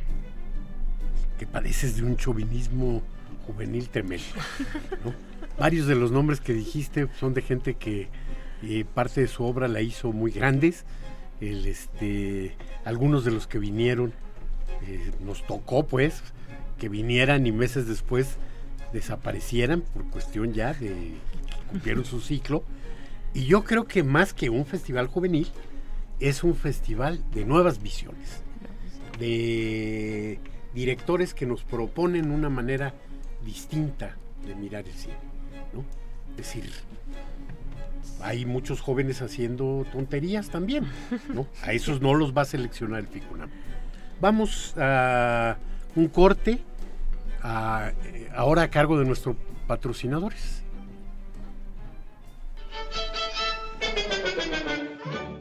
que 1.38 1.46
padeces 1.46 1.98
de 1.98 2.04
un 2.04 2.18
chauvinismo 2.18 3.02
juvenil 3.46 3.90
tremendo. 3.90 4.26
Varios 5.58 5.88
de 5.88 5.96
los 5.96 6.12
nombres 6.12 6.40
que 6.42 6.54
dijiste 6.54 7.08
son 7.20 7.34
de 7.34 7.42
gente 7.42 7.76
que 7.76 8.08
eh, 8.64 8.86
parte 8.92 9.22
de 9.22 9.28
su 9.28 9.44
obra 9.44 9.68
la 9.68 9.82
hizo 9.82 10.12
muy 10.12 10.32
grandes. 10.32 10.86
El, 11.42 11.66
este, 11.66 12.56
algunos 12.86 13.26
de 13.26 13.32
los 13.32 13.48
que 13.48 13.60
vinieron 13.60 14.14
eh, 14.88 15.12
nos 15.24 15.46
tocó 15.46 15.86
pues 15.86 16.24
que 16.80 16.90
vinieran 16.90 17.46
y 17.46 17.52
meses 17.52 17.88
después 17.88 18.38
desaparecieran 18.94 19.82
por 19.82 20.06
cuestión 20.10 20.54
ya 20.54 20.74
de 20.74 20.88
que 20.88 21.14
cumplieron 21.70 22.06
su 22.06 22.20
ciclo. 22.20 22.64
Y 23.34 23.46
yo 23.46 23.64
creo 23.64 23.86
que 23.86 24.04
más 24.04 24.34
que 24.34 24.50
un 24.50 24.66
festival 24.66 25.08
juvenil, 25.08 25.48
es 26.20 26.44
un 26.44 26.56
festival 26.56 27.20
de 27.34 27.44
nuevas 27.46 27.82
visiones 27.82 28.43
de 29.20 30.40
directores 30.74 31.34
que 31.34 31.46
nos 31.46 31.64
proponen 31.64 32.32
una 32.32 32.50
manera 32.50 32.94
distinta 33.46 34.16
de 34.46 34.56
mirar 34.56 34.86
el 34.86 34.94
cine. 34.94 35.16
¿no? 35.74 35.84
Es 36.32 36.38
decir, 36.38 36.72
hay 38.22 38.46
muchos 38.46 38.82
jóvenes 38.82 39.22
haciendo 39.22 39.86
tonterías 39.92 40.50
también. 40.50 40.88
¿no? 41.34 41.48
A 41.62 41.74
esos 41.74 42.02
no 42.02 42.14
los 42.14 42.36
va 42.36 42.44
a 42.44 42.46
seleccionar 42.46 43.02
el 43.02 43.08
FICUNAM. 43.08 43.50
Vamos 44.20 44.74
a 44.78 45.58
un 45.96 46.08
corte 46.08 46.60
eh, 47.44 48.30
ahora 48.36 48.64
a 48.64 48.70
cargo 48.70 48.98
de 48.98 49.06
nuestros 49.06 49.36
patrocinadores. 49.68 50.64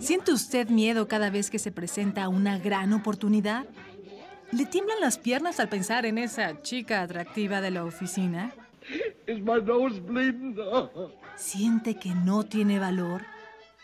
¿Siente 0.02 0.32
usted 0.32 0.68
miedo 0.68 1.06
cada 1.06 1.30
vez 1.30 1.48
que 1.48 1.60
se 1.60 1.70
presenta 1.70 2.28
una 2.28 2.58
gran 2.58 2.92
oportunidad? 2.92 3.66
¿Le 4.50 4.66
tiemblan 4.66 5.00
las 5.00 5.16
piernas 5.16 5.60
al 5.60 5.68
pensar 5.68 6.06
en 6.06 6.18
esa 6.18 6.60
chica 6.60 7.02
atractiva 7.02 7.60
de 7.60 7.70
la 7.70 7.84
oficina? 7.84 8.52
¿Siente 11.36 11.94
que 11.94 12.16
no 12.16 12.42
tiene 12.42 12.80
valor? 12.80 13.22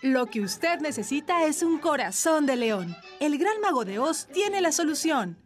Lo 0.03 0.27
que 0.27 0.41
usted 0.41 0.81
necesita 0.81 1.45
es 1.47 1.63
un 1.63 1.79
corazón 1.79 2.47
de 2.47 2.57
león. 2.57 2.97
El 3.21 3.39
gran 3.39 3.61
mago 3.61 3.85
de 3.85 4.01
Oz 4.01 4.27
tiene 4.27 4.61
la 4.61 4.73
solución. 4.73 5.39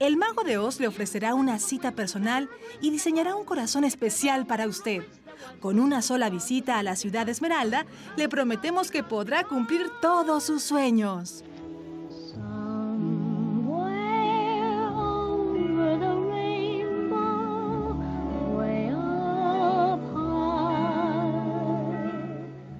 El 0.00 0.16
mago 0.16 0.44
de 0.44 0.56
Oz 0.56 0.80
le 0.80 0.88
ofrecerá 0.88 1.34
una 1.34 1.58
cita 1.58 1.92
personal 1.92 2.48
y 2.80 2.88
diseñará 2.90 3.36
un 3.36 3.44
corazón 3.44 3.84
especial 3.84 4.46
para 4.46 4.66
usted. 4.66 5.02
Con 5.60 5.78
una 5.78 6.00
sola 6.00 6.30
visita 6.30 6.78
a 6.78 6.82
la 6.82 6.96
ciudad 6.96 7.26
de 7.26 7.32
Esmeralda, 7.32 7.84
le 8.16 8.26
prometemos 8.30 8.90
que 8.90 9.02
podrá 9.02 9.44
cumplir 9.44 9.90
todos 10.00 10.44
sus 10.44 10.62
sueños. 10.62 11.44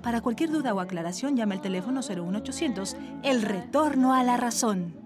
Para 0.02 0.22
cualquier 0.22 0.50
duda 0.50 0.72
o 0.72 0.80
aclaración, 0.80 1.36
llame 1.36 1.56
al 1.56 1.60
teléfono 1.60 2.00
01800, 2.00 2.96
El 3.22 3.42
Retorno 3.42 4.14
a 4.14 4.24
la 4.24 4.38
Razón. 4.38 4.99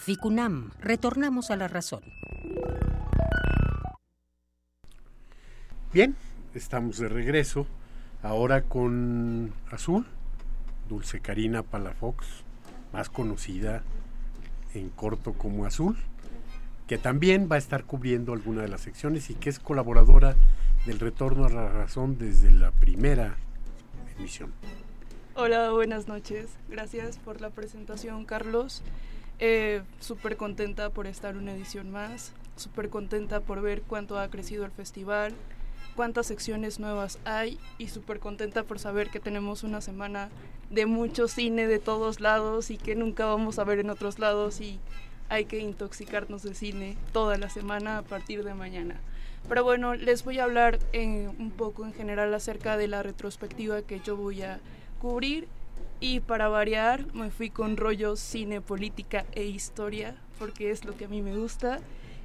Ficunam, 0.00 0.70
retornamos 0.80 1.50
a 1.50 1.56
la 1.56 1.68
razón. 1.68 2.02
Bien, 5.92 6.16
estamos 6.54 6.98
de 6.98 7.08
regreso, 7.08 7.66
ahora 8.22 8.62
con 8.62 9.52
Azul, 9.70 10.06
Dulce 10.88 11.20
Karina 11.20 11.62
Palafox, 11.62 12.44
más 12.92 13.10
conocida 13.10 13.82
en 14.74 14.88
corto 14.88 15.32
como 15.32 15.66
Azul, 15.66 15.96
que 16.90 16.98
también 16.98 17.48
va 17.48 17.54
a 17.54 17.58
estar 17.60 17.84
cubriendo 17.84 18.32
alguna 18.32 18.62
de 18.62 18.68
las 18.68 18.80
secciones 18.80 19.30
y 19.30 19.36
que 19.36 19.48
es 19.48 19.60
colaboradora 19.60 20.34
del 20.86 20.98
retorno 20.98 21.44
a 21.44 21.48
la 21.48 21.68
razón 21.68 22.18
desde 22.18 22.50
la 22.50 22.72
primera 22.72 23.36
emisión. 24.18 24.52
Hola, 25.36 25.70
buenas 25.70 26.08
noches. 26.08 26.48
Gracias 26.68 27.18
por 27.18 27.40
la 27.40 27.50
presentación, 27.50 28.24
Carlos. 28.24 28.82
Eh, 29.38 29.82
súper 30.00 30.36
contenta 30.36 30.90
por 30.90 31.06
estar 31.06 31.36
una 31.36 31.52
edición 31.52 31.92
más, 31.92 32.32
súper 32.56 32.88
contenta 32.88 33.38
por 33.38 33.62
ver 33.62 33.82
cuánto 33.82 34.18
ha 34.18 34.28
crecido 34.28 34.64
el 34.64 34.72
festival, 34.72 35.32
cuántas 35.94 36.26
secciones 36.26 36.80
nuevas 36.80 37.20
hay 37.24 37.60
y 37.78 37.86
súper 37.86 38.18
contenta 38.18 38.64
por 38.64 38.80
saber 38.80 39.10
que 39.10 39.20
tenemos 39.20 39.62
una 39.62 39.80
semana 39.80 40.28
de 40.70 40.86
mucho 40.86 41.28
cine 41.28 41.68
de 41.68 41.78
todos 41.78 42.18
lados 42.18 42.72
y 42.72 42.78
que 42.78 42.96
nunca 42.96 43.26
vamos 43.26 43.60
a 43.60 43.64
ver 43.64 43.78
en 43.78 43.90
otros 43.90 44.18
lados 44.18 44.60
y 44.60 44.80
hay 45.30 45.46
que 45.46 45.58
intoxicarnos 45.58 46.42
de 46.42 46.54
cine 46.54 46.96
toda 47.12 47.38
la 47.38 47.48
semana 47.48 47.98
a 47.98 48.02
partir 48.02 48.44
de 48.44 48.52
mañana. 48.52 49.00
Pero 49.48 49.64
bueno, 49.64 49.94
les 49.94 50.24
voy 50.24 50.38
a 50.38 50.44
hablar 50.44 50.78
un 50.92 51.52
poco 51.56 51.86
en 51.86 51.94
general 51.94 52.34
acerca 52.34 52.76
de 52.76 52.88
la 52.88 53.02
retrospectiva 53.02 53.80
que 53.82 54.00
yo 54.00 54.16
voy 54.16 54.42
a 54.42 54.60
cubrir. 55.00 55.48
Y 56.00 56.20
para 56.20 56.48
variar, 56.48 57.12
me 57.14 57.30
fui 57.30 57.48
con 57.50 57.76
rollos 57.76 58.20
cine, 58.20 58.60
política 58.60 59.24
e 59.32 59.44
historia, 59.44 60.16
porque 60.38 60.70
es 60.70 60.84
lo 60.84 60.96
que 60.96 61.06
a 61.06 61.08
mí 61.08 61.22
me 61.22 61.36
gusta. 61.36 61.78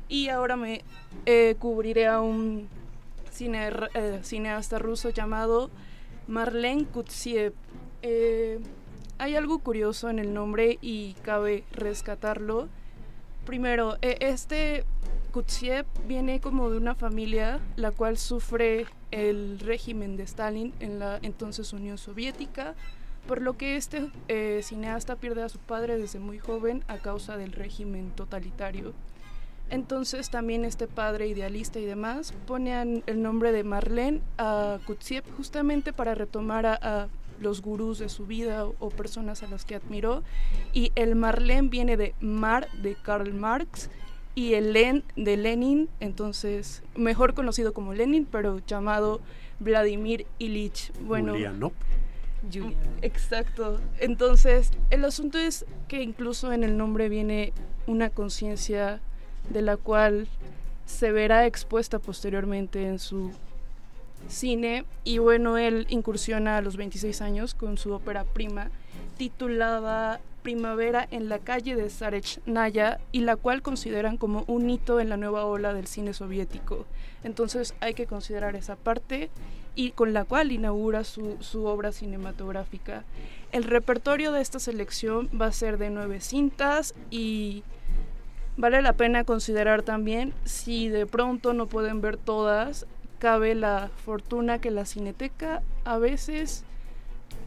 Y 0.10 0.30
ahora 0.30 0.56
me 0.56 0.84
eh, 1.26 1.56
cubriré 1.60 2.08
a 2.08 2.22
un 2.22 2.68
cine, 3.32 3.70
eh, 3.94 4.20
cineasta 4.24 4.80
ruso 4.80 5.10
llamado 5.10 5.70
Marlene 6.28 6.86
Kutsiev. 6.86 7.54
Eh, 8.02 8.60
hay 9.18 9.36
algo 9.36 9.60
curioso 9.60 10.10
en 10.10 10.20
el 10.20 10.34
nombre 10.34 10.80
y 10.82 11.14
cabe 11.22 11.64
rescatarlo. 11.72 12.68
Primero, 13.46 13.98
este 14.02 14.86
Kutsiev 15.32 15.86
viene 16.08 16.40
como 16.40 16.70
de 16.70 16.78
una 16.78 16.96
familia 16.96 17.60
la 17.76 17.92
cual 17.92 18.18
sufre 18.18 18.86
el 19.12 19.60
régimen 19.60 20.18
de 20.18 20.24
Stalin 20.24 20.74
en 20.80 20.98
la 20.98 21.20
entonces 21.22 21.72
Unión 21.74 21.98
Soviética, 21.98 22.74
por 23.28 23.42
lo 23.42 23.58
que 23.58 23.76
este 23.76 24.10
eh, 24.30 24.62
cineasta 24.64 25.16
pierde 25.16 25.44
a 25.44 25.50
su 25.50 25.60
padre 25.60 25.98
desde 25.98 26.20
muy 26.20 26.40
joven 26.40 26.84
a 26.88 26.98
causa 26.98 27.38
del 27.38 27.52
régimen 27.52 28.12
totalitario. 28.12 28.94
Entonces 29.70 30.30
también 30.30 30.64
este 30.64 30.88
padre 30.88 31.28
idealista 31.28 31.80
y 31.80 31.86
demás 31.86 32.34
pone 32.46 33.02
el 33.06 33.22
nombre 33.22 33.52
de 33.52 33.64
Marlene 33.64 34.22
a 34.38 34.80
Kutsiev 34.86 35.24
justamente 35.36 35.92
para 35.92 36.16
retomar 36.16 36.66
a, 36.66 37.08
los 37.40 37.62
gurús 37.62 38.00
de 38.00 38.10
su 38.10 38.26
vida 38.26 38.66
o, 38.66 38.76
o, 38.80 38.90
personas 38.90 39.44
a 39.44 39.48
las 39.48 39.66
que 39.66 39.76
admiró. 39.76 40.24
Y 40.74 40.92
el 40.96 41.16
Marlene 41.16 41.70
viene 41.70 41.98
de 41.98 42.14
Mar 42.20 42.68
de 42.82 42.96
Karl 42.96 43.34
Marx 43.34 43.90
y 44.36 44.54
el 44.54 44.74
Len 44.74 45.04
de 45.16 45.38
Lenin, 45.38 45.90
entonces 46.02 46.84
mejor 46.96 47.34
conocido 47.34 47.74
como 47.74 47.94
Lenin, 47.94 48.26
pero 48.26 48.60
llamado 48.68 49.22
Vladimir 49.60 50.28
Ilich. 50.40 50.92
Bueno, 51.02 51.32
Julianov. 51.34 51.72
Exacto. 53.02 53.80
Entonces, 54.00 54.72
el 54.90 55.06
asunto 55.06 55.38
es 55.38 55.66
que 55.88 56.04
incluso 56.04 56.52
en 56.52 56.64
el 56.64 56.78
nombre 56.78 57.10
viene 57.10 57.54
una 57.88 58.10
conciencia 58.10 59.00
de 59.50 59.62
la 59.62 59.78
cual 59.78 60.28
se 60.86 61.12
verá 61.12 61.46
expuesta 61.46 62.00
posteriormente 62.00 62.86
en 62.86 63.00
su 63.00 63.32
cine 64.28 64.86
y 65.04 65.18
bueno, 65.18 65.58
él 65.58 65.86
incursiona 65.90 66.58
a 66.58 66.62
los 66.62 66.78
26 66.78 67.22
años 67.22 67.54
con 67.54 67.78
su 67.78 67.92
ópera 67.94 68.24
prima 68.24 68.70
titulada 69.18 70.20
Primavera 70.44 71.08
en 71.10 71.28
la 71.28 71.40
calle 71.40 71.76
de 71.76 71.90
Naya 72.46 73.00
y 73.12 73.22
la 73.22 73.36
cual 73.36 73.64
consideran 73.64 74.18
como 74.18 74.44
un 74.46 74.70
hito 74.70 75.00
en 75.00 75.10
la 75.10 75.18
nueva 75.18 75.46
ola 75.46 75.74
del 75.74 75.88
cine 75.88 76.14
soviético. 76.14 76.86
Entonces 77.24 77.74
hay 77.80 77.96
que 77.96 78.06
considerar 78.06 78.56
esa 78.56 78.76
parte 78.76 79.32
y 79.74 79.92
con 79.92 80.14
la 80.14 80.24
cual 80.24 80.52
inaugura 80.52 81.04
su, 81.04 81.38
su 81.40 81.66
obra 81.66 81.92
cinematográfica. 81.92 83.04
El 83.52 83.64
repertorio 83.64 84.32
de 84.32 84.42
esta 84.42 84.60
selección 84.60 85.30
va 85.40 85.48
a 85.48 85.52
ser 85.52 85.80
de 85.80 85.90
nueve 85.90 86.22
cintas 86.22 86.94
y 87.10 87.64
vale 88.56 88.82
la 88.82 88.94
pena 88.94 89.24
considerar 89.24 89.82
también 89.82 90.34
si 90.44 90.90
de 90.90 91.08
pronto 91.08 91.54
no 91.54 91.66
pueden 91.66 92.02
ver 92.02 92.18
todas, 92.18 92.86
cabe 93.26 93.56
la 93.56 93.90
fortuna 94.06 94.62
que 94.62 94.70
la 94.70 94.86
cineteca 94.86 95.64
a 95.84 95.98
veces 95.98 96.64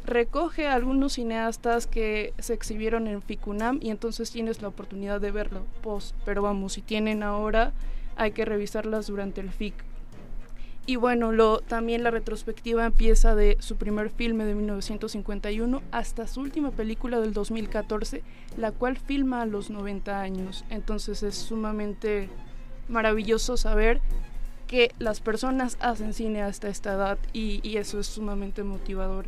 recoge 0.04 0.66
a 0.66 0.74
algunos 0.74 1.12
cineastas 1.12 1.86
que 1.86 2.34
se 2.40 2.52
exhibieron 2.52 3.06
en 3.06 3.22
Ficunam 3.22 3.78
y 3.80 3.90
entonces 3.90 4.32
tienes 4.32 4.60
la 4.60 4.66
oportunidad 4.66 5.20
de 5.20 5.30
verlo 5.30 5.62
post, 5.80 6.16
pero 6.24 6.42
vamos, 6.42 6.72
si 6.72 6.82
tienen 6.82 7.22
ahora 7.22 7.74
hay 8.16 8.32
que 8.32 8.44
revisarlas 8.44 9.06
durante 9.06 9.40
el 9.40 9.52
FIC. 9.52 9.72
Y 10.84 10.96
bueno, 10.96 11.30
lo, 11.30 11.60
también 11.60 12.02
la 12.02 12.10
retrospectiva 12.10 12.84
empieza 12.84 13.36
de 13.36 13.56
su 13.60 13.76
primer 13.76 14.10
filme 14.10 14.46
de 14.46 14.56
1951 14.56 15.80
hasta 15.92 16.26
su 16.26 16.40
última 16.40 16.72
película 16.72 17.20
del 17.20 17.32
2014, 17.32 18.24
la 18.56 18.72
cual 18.72 18.96
filma 18.96 19.42
a 19.42 19.46
los 19.46 19.70
90 19.70 20.20
años. 20.20 20.64
Entonces 20.70 21.22
es 21.22 21.36
sumamente 21.36 22.28
maravilloso 22.88 23.56
saber 23.56 24.00
que 24.68 24.92
las 25.00 25.20
personas 25.20 25.76
hacen 25.80 26.14
cine 26.14 26.42
hasta 26.42 26.68
esta 26.68 26.92
edad 26.92 27.18
y, 27.32 27.76
eso 27.76 27.98
es 27.98 28.06
sumamente 28.06 28.62
motivador. 28.62 29.26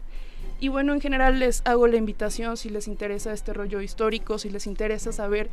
Y 0.60 0.68
bueno, 0.68 0.92
en 0.92 1.00
general 1.00 1.40
les 1.40 1.62
hago 1.64 1.86
la 1.88 1.96
invitación 1.96 2.56
si 2.56 2.68
les 2.68 2.86
interesa 2.86 3.32
este 3.32 3.52
rollo 3.52 3.80
histórico, 3.80 4.38
si 4.38 4.50
les 4.50 4.66
interesa 4.66 5.10
saber 5.10 5.50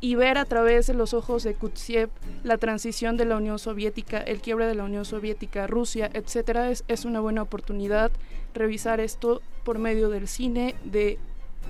y 0.00 0.14
ver 0.14 0.36
a 0.36 0.44
través 0.44 0.86
de 0.86 0.94
los 0.94 1.14
ojos 1.14 1.42
de 1.42 1.54
Kutsiev 1.54 2.10
la 2.42 2.58
transición 2.58 3.16
de 3.16 3.24
la 3.24 3.36
Unión 3.36 3.58
Soviética, 3.58 4.18
el 4.18 4.40
quiebre 4.40 4.66
de 4.66 4.74
la 4.74 4.84
Unión 4.84 5.06
Soviética, 5.06 5.66
Rusia, 5.66 6.10
etcétera, 6.12 6.70
es, 6.70 6.84
es 6.88 7.06
una 7.06 7.20
buena 7.20 7.42
oportunidad 7.42 8.12
revisar 8.52 9.00
esto 9.00 9.40
por 9.64 9.78
medio 9.78 10.10
del 10.10 10.28
cine 10.28 10.74
de 10.84 11.18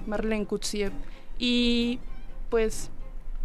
Marlene 0.06 0.46
Kutsiev. 0.46 0.92
Y 1.38 2.00
pues 2.50 2.90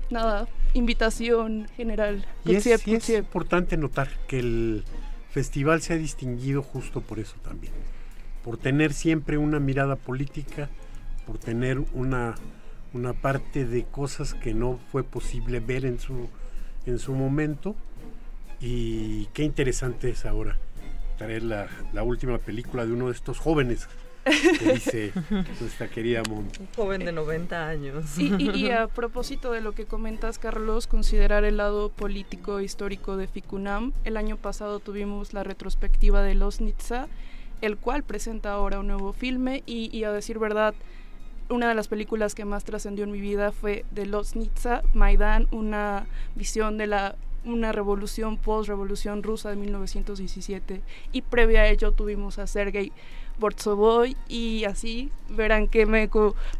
nada, 0.09 0.47
invitación 0.73 1.67
general. 1.75 2.25
Y 2.45 2.55
es, 2.55 2.65
y 2.65 2.95
es 2.95 3.09
importante 3.09 3.77
notar 3.77 4.09
que 4.27 4.39
el 4.39 4.83
festival 5.31 5.81
se 5.81 5.93
ha 5.93 5.97
distinguido 5.97 6.63
justo 6.63 7.01
por 7.01 7.19
eso 7.19 7.35
también, 7.43 7.73
por 8.43 8.57
tener 8.57 8.93
siempre 8.93 9.37
una 9.37 9.59
mirada 9.59 9.95
política, 9.95 10.69
por 11.25 11.37
tener 11.37 11.79
una 11.93 12.35
una 12.93 13.13
parte 13.13 13.65
de 13.65 13.83
cosas 13.85 14.33
que 14.33 14.53
no 14.53 14.79
fue 14.91 15.03
posible 15.03 15.59
ver 15.59 15.85
en 15.85 15.99
su, 15.99 16.29
en 16.85 16.99
su 16.99 17.13
momento. 17.13 17.75
Y 18.59 19.25
qué 19.27 19.43
interesante 19.43 20.09
es 20.09 20.25
ahora 20.25 20.57
traer 21.17 21.43
la, 21.43 21.67
la 21.93 22.03
última 22.03 22.37
película 22.37 22.85
de 22.85 22.93
uno 22.93 23.07
de 23.07 23.13
estos 23.13 23.39
jóvenes 23.39 23.87
que 24.59 24.73
dice 24.73 25.13
nuestra 25.59 25.87
querida 25.87 26.21
Mon. 26.29 26.47
Un 26.59 26.67
joven 26.75 27.05
de 27.05 27.11
90 27.11 27.67
años. 27.67 28.17
Y, 28.17 28.33
y, 28.37 28.49
y, 28.55 28.69
a 28.71 28.87
propósito 28.95 29.51
de 29.51 29.61
lo 29.61 29.73
que 29.73 29.85
comentas, 29.85 30.39
Carlos, 30.39 30.87
considerar 30.87 31.43
el 31.43 31.57
lado 31.57 31.89
político 31.89 32.59
histórico 32.59 33.17
de 33.17 33.27
Ficunam. 33.27 33.93
El 34.03 34.17
año 34.17 34.37
pasado 34.37 34.79
tuvimos 34.79 35.33
la 35.33 35.43
retrospectiva 35.43 36.21
de 36.21 36.35
Los 36.35 36.61
Nitsa, 36.61 37.07
el 37.61 37.77
cual 37.77 38.03
presenta 38.03 38.51
ahora 38.51 38.79
un 38.79 38.87
nuevo 38.87 39.13
filme 39.13 39.63
y, 39.65 39.95
y 39.95 40.03
a 40.03 40.11
decir 40.11 40.39
verdad, 40.39 40.73
una 41.49 41.67
de 41.67 41.75
las 41.75 41.87
películas 41.87 42.35
que 42.35 42.45
más 42.45 42.63
trascendió 42.63 43.03
en 43.03 43.11
mi 43.11 43.21
vida 43.21 43.51
fue 43.51 43.85
de 43.91 44.05
Los 44.05 44.35
Nitsa, 44.35 44.83
Maidan, 44.93 45.47
una 45.51 46.05
visión 46.35 46.77
de 46.77 46.87
la 46.87 47.15
una 47.45 47.71
revolución 47.71 48.37
post-revolución 48.37 49.23
rusa 49.23 49.49
de 49.49 49.55
1917 49.55 50.81
y 51.13 51.21
previa 51.21 51.61
a 51.61 51.67
ello 51.67 51.93
tuvimos 51.93 52.37
a 52.37 52.47
Sergei 52.47 52.91
Bortsovoy 53.39 54.15
y 54.27 54.65
así 54.65 55.11
verán 55.29 55.67
que 55.67 55.85
me, 55.85 56.09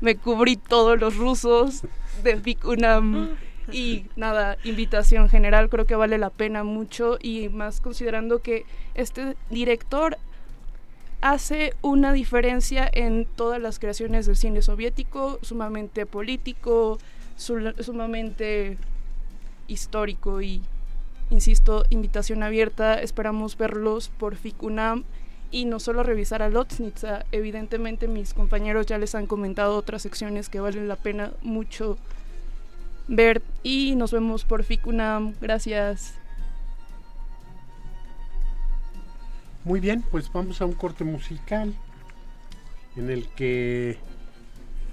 me 0.01 0.15
cubrí 0.15 0.55
todos 0.55 0.99
los 0.99 1.17
rusos 1.17 1.83
de 2.23 2.35
Vikunam 2.35 3.37
y 3.71 4.05
nada, 4.15 4.57
invitación 4.63 5.29
general 5.29 5.69
creo 5.69 5.85
que 5.85 5.95
vale 5.95 6.17
la 6.17 6.29
pena 6.29 6.63
mucho 6.63 7.17
y 7.21 7.49
más 7.49 7.81
considerando 7.81 8.39
que 8.39 8.65
este 8.95 9.35
director 9.49 10.17
hace 11.21 11.73
una 11.81 12.13
diferencia 12.13 12.89
en 12.91 13.25
todas 13.25 13.61
las 13.61 13.79
creaciones 13.79 14.25
del 14.25 14.37
cine 14.37 14.61
soviético, 14.61 15.39
sumamente 15.41 16.05
político, 16.05 16.97
sumamente 17.35 18.77
histórico 19.67 20.41
y, 20.41 20.61
insisto, 21.29 21.83
invitación 21.89 22.41
abierta, 22.41 23.01
esperamos 23.01 23.57
verlos 23.57 24.09
por 24.09 24.35
FICUNAM 24.35 25.03
y 25.51 25.65
no 25.65 25.79
solo 25.79 26.03
revisar 26.03 26.41
a 26.41 26.49
Lotsnitsa, 26.49 27.25
evidentemente 27.31 28.07
mis 28.07 28.33
compañeros 28.33 28.85
ya 28.85 28.97
les 28.97 29.15
han 29.15 29.27
comentado 29.27 29.77
otras 29.77 30.01
secciones 30.01 30.49
que 30.49 30.59
valen 30.59 30.87
la 30.87 30.95
pena 30.95 31.31
mucho 31.41 31.97
ver 33.07 33.41
y 33.63 33.95
nos 33.95 34.11
vemos 34.11 34.45
por 34.45 34.63
FICUNAM, 34.63 35.33
gracias. 35.41 36.13
Muy 39.63 39.79
bien, 39.79 40.03
pues 40.11 40.31
vamos 40.31 40.61
a 40.61 40.65
un 40.65 40.73
corte 40.73 41.03
musical 41.03 41.73
en 42.95 43.09
el 43.09 43.27
que 43.29 43.97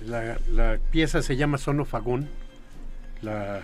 la, 0.04 0.38
la 0.50 0.78
pieza 0.90 1.22
se 1.22 1.36
llama 1.36 1.58
Sonofagón. 1.58 2.28
La, 3.22 3.62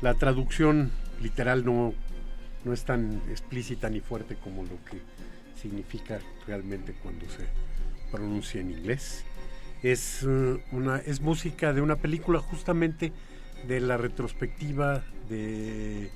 la 0.00 0.14
traducción 0.14 0.90
literal 1.22 1.64
no, 1.64 1.94
no 2.64 2.72
es 2.72 2.84
tan 2.84 3.22
explícita 3.30 3.88
ni 3.88 4.00
fuerte 4.00 4.36
como 4.36 4.62
lo 4.62 4.76
que 4.90 5.00
significa 5.64 6.20
realmente 6.46 6.92
cuando 7.02 7.24
se 7.26 7.46
pronuncia 8.12 8.60
en 8.60 8.70
inglés. 8.70 9.24
Es, 9.82 10.22
uh, 10.22 10.60
una, 10.72 10.98
es 10.98 11.20
música 11.20 11.72
de 11.72 11.80
una 11.80 11.96
película 11.96 12.38
justamente 12.38 13.12
de 13.66 13.80
la 13.80 13.96
retrospectiva 13.96 15.02
de 15.30 16.10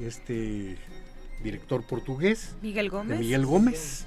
este 0.00 0.76
director 1.44 1.84
portugués. 1.86 2.56
Miguel 2.60 2.90
Gómez. 2.90 3.20
Miguel 3.20 3.46
Gómez. 3.46 4.06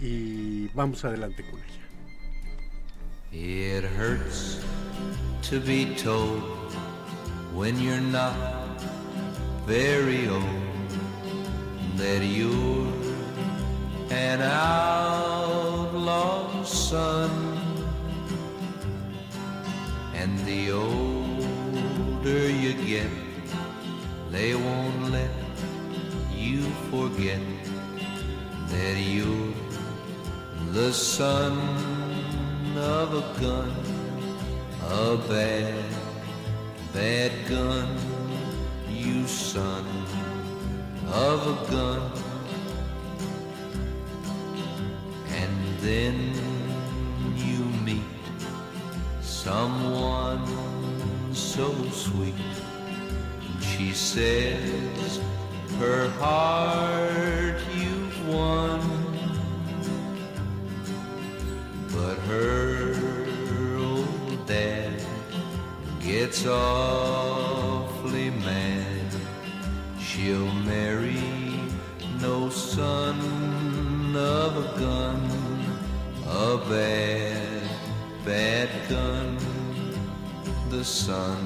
Y 0.00 0.68
vamos 0.74 1.04
adelante 1.04 1.42
con 1.50 1.60
ella. 1.60 1.72
It 3.32 3.84
hurts 3.98 4.60
to 5.48 5.58
be 5.60 5.86
told 6.02 6.42
when 7.54 7.80
you're 7.80 8.00
not 8.00 8.34
very 9.66 10.28
old 10.28 10.42
that 11.96 12.22
you're 12.22 13.01
an 14.12 14.42
outlaw 14.42 16.02
son. 16.64 17.30
And 20.14 20.38
the 20.40 20.72
older 20.72 22.50
you 22.50 22.74
get, 22.74 23.10
they 24.30 24.54
won't 24.54 25.10
let 25.10 25.30
you 26.30 26.60
forget 26.90 27.40
that 28.68 28.96
you're 28.98 29.54
the 30.72 30.92
son 30.92 31.58
of 32.76 33.14
a 33.14 33.40
gun, 33.40 33.72
a 34.90 35.16
bad, 35.28 35.84
bad 36.92 37.32
gun, 37.48 37.88
you 38.90 39.26
son 39.26 39.86
of 41.06 41.46
a 41.46 41.70
gun. 41.70 42.31
Then 45.82 46.32
you 47.36 47.58
meet 47.84 48.02
someone 49.20 50.46
so 51.34 51.70
sweet. 51.90 52.34
And 53.40 53.62
she 53.62 53.92
says, 53.92 55.20
her 55.78 56.08
heart 56.10 57.60
you've 57.76 58.28
won, 58.28 58.80
but 61.92 62.16
her 62.30 62.94
old 63.78 64.46
dad 64.46 65.04
gets 66.00 66.46
awfully 66.46 68.30
mad 68.30 68.92
She'll 70.12 70.52
marry 70.66 71.18
no 72.20 72.48
son 72.50 73.16
of 74.14 74.56
a 74.56 74.78
gun, 74.78 75.11
bad, 76.72 77.62
bad 78.24 78.70
gun, 78.88 79.36
the 80.70 80.82
son 80.82 81.36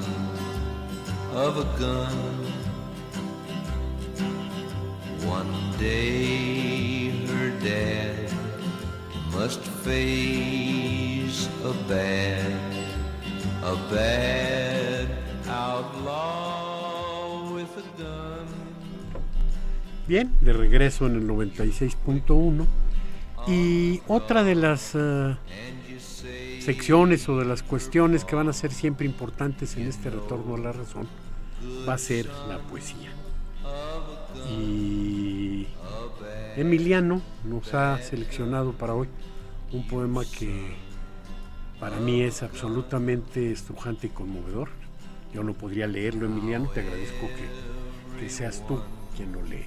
of 1.33 1.59
a 1.59 1.65
gun. 1.81 2.17
One 5.27 5.53
day 5.79 7.11
her 7.27 7.51
dad 7.59 8.31
must 9.33 9.61
face 9.61 11.49
a 11.65 11.75
bad, 11.89 12.53
a 13.65 13.75
bad 13.91 15.09
outlaw 15.49 17.53
with 17.53 17.83
a 17.83 18.01
gun. 18.01 18.47
Bien, 20.07 20.31
de 20.41 20.53
regreso 20.53 21.07
en 21.07 21.17
el 21.17 21.27
96.1. 21.27 22.86
Y 23.47 24.01
otra 24.09 24.43
de 24.43 24.55
las 24.55 24.93
eh, 24.95 25.37
secciones 26.61 27.29
o 27.29 27.39
de 27.39 27.45
las 27.45 27.63
cuestiones 27.63 28.25
que 28.25 28.35
van 28.35 28.49
a 28.49 28.53
ser 28.53 28.73
siempre 28.73 29.07
importantes 29.07 29.77
en 29.77 29.87
este 29.87 30.11
retorno 30.11 30.57
a 30.57 30.59
la 30.59 30.73
razón 30.73 31.07
va 31.89 31.95
a 31.95 31.99
ser 31.99 32.27
la 32.49 32.59
poesía. 32.59 33.11
Y 34.51 35.67
Emiliano 36.57 37.21
nos 37.45 37.75
ha 37.75 37.99
seleccionado 37.99 38.73
para 38.73 38.95
hoy 38.95 39.09
un 39.73 39.87
poema 39.87 40.23
que 40.25 40.75
para 41.81 41.99
mí 41.99 42.23
es 42.23 42.43
absolutamente 42.43 43.53
estrujante 43.53 44.07
y 44.07 44.11
conmovedor. 44.11 44.69
Yo 45.35 45.43
no 45.43 45.53
podría 45.53 45.87
leerlo, 45.87 46.27
Emiliano, 46.27 46.69
te 46.71 46.81
agradezco 46.81 47.29
que, 47.29 48.21
que 48.21 48.31
seas 48.31 48.67
tú 48.67 48.81
quien 49.17 49.33
lo 49.33 49.43
lee. 49.43 49.67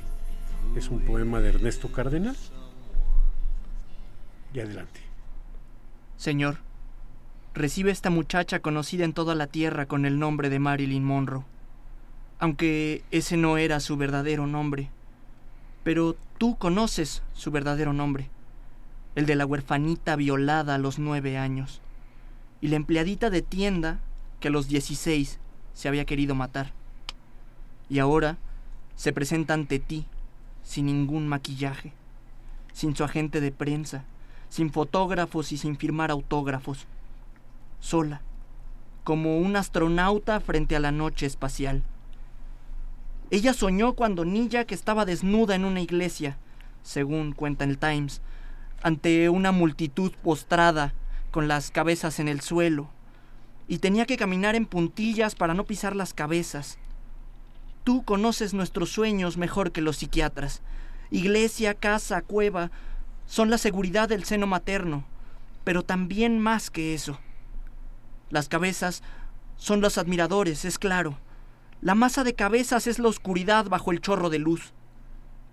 Es 0.76 0.90
un 0.90 1.00
poema 1.02 1.40
de 1.40 1.50
Ernesto 1.50 1.92
Cardenal. 1.92 2.36
Y 4.54 4.60
adelante. 4.60 5.02
Señor, 6.18 6.58
recibe 7.54 7.92
esta 7.92 8.10
muchacha 8.10 8.60
conocida 8.60 9.06
en 9.06 9.14
toda 9.14 9.36
la 9.36 9.48
tierra 9.48 9.86
con 9.86 10.06
el 10.06 10.20
nombre 10.20 10.50
de 10.50 10.60
Marilyn 10.60 11.04
Monroe. 11.04 11.44
Aunque 12.40 13.04
ese 13.12 13.38
no 13.38 13.58
era 13.58 13.80
su 13.80 13.98
verdadero 13.98 14.48
nombre. 14.48 14.90
Pero 15.84 16.16
tú 16.38 16.58
conoces 16.58 17.22
su 17.34 17.52
verdadero 17.52 17.94
nombre. 17.94 18.30
El 19.16 19.26
de 19.26 19.36
la 19.36 19.46
huerfanita 19.46 20.16
violada 20.16 20.76
a 20.76 20.80
los 20.80 21.00
nueve 21.00 21.38
años. 21.38 21.82
Y 22.62 22.70
la 22.70 22.76
empleadita 22.76 23.30
de 23.30 23.42
tienda 23.42 24.00
que 24.40 24.48
a 24.48 24.52
los 24.52 24.68
dieciséis 24.68 25.40
se 25.74 25.88
había 25.88 26.06
querido 26.06 26.36
matar. 26.36 26.72
Y 27.90 28.00
ahora 28.00 28.38
se 28.96 29.14
presenta 29.14 29.54
ante 29.54 29.80
ti 29.80 30.06
sin 30.64 30.88
ningún 30.88 31.28
maquillaje, 31.28 31.94
sin 32.74 32.96
su 32.96 33.04
agente 33.04 33.42
de 33.42 33.52
prensa, 33.52 34.04
sin 34.50 34.72
fotógrafos 34.72 35.52
y 35.52 35.58
sin 35.58 35.78
firmar 35.78 36.12
autógrafos, 36.12 36.88
sola, 37.80 38.22
como 39.04 39.38
un 39.38 39.56
astronauta 39.56 40.40
frente 40.40 40.76
a 40.76 40.80
la 40.80 40.92
noche 40.92 41.26
espacial. 41.26 41.84
Ella 43.32 43.54
soñó 43.54 43.94
cuando 43.94 44.26
niña 44.26 44.66
que 44.66 44.74
estaba 44.74 45.06
desnuda 45.06 45.56
en 45.56 45.66
una 45.66 45.82
iglesia, 45.82 46.38
según 46.82 47.34
cuenta 47.34 47.64
el 47.64 47.78
Times, 47.78 48.22
ante 48.82 49.30
una 49.30 49.52
multitud 49.52 50.12
postrada, 50.24 50.94
con 51.32 51.48
las 51.48 51.70
cabezas 51.70 52.20
en 52.20 52.28
el 52.28 52.42
suelo, 52.42 52.90
y 53.68 53.78
tenía 53.78 54.08
que 54.08 54.18
caminar 54.18 54.56
en 54.56 54.66
puntillas 54.66 55.36
para 55.36 55.54
no 55.54 55.64
pisar 55.66 55.96
las 55.96 56.16
cabezas. 56.16 56.80
Tú 57.84 58.04
conoces 58.04 58.56
nuestros 58.56 58.90
sueños 58.90 59.38
mejor 59.38 59.72
que 59.72 59.82
los 59.82 59.98
psiquiatras. 59.98 60.62
Iglesia, 61.12 61.76
casa, 61.76 62.24
cueva 62.24 62.72
son 63.30 63.52
la 63.52 63.60
seguridad 63.60 64.10
del 64.10 64.24
seno 64.24 64.48
materno, 64.48 65.06
pero 65.64 65.84
también 65.84 66.40
más 66.40 66.72
que 66.72 66.96
eso. 66.96 67.20
Las 68.32 68.50
cabezas 68.50 69.04
son 69.56 69.82
los 69.82 70.00
admiradores, 70.00 70.66
es 70.66 70.80
claro. 70.80 71.20
La 71.80 71.94
masa 71.94 72.24
de 72.24 72.34
cabezas 72.34 72.88
es 72.88 72.98
la 72.98 73.08
oscuridad 73.08 73.68
bajo 73.68 73.92
el 73.92 74.02
chorro 74.02 74.32
de 74.32 74.40
luz. 74.40 74.74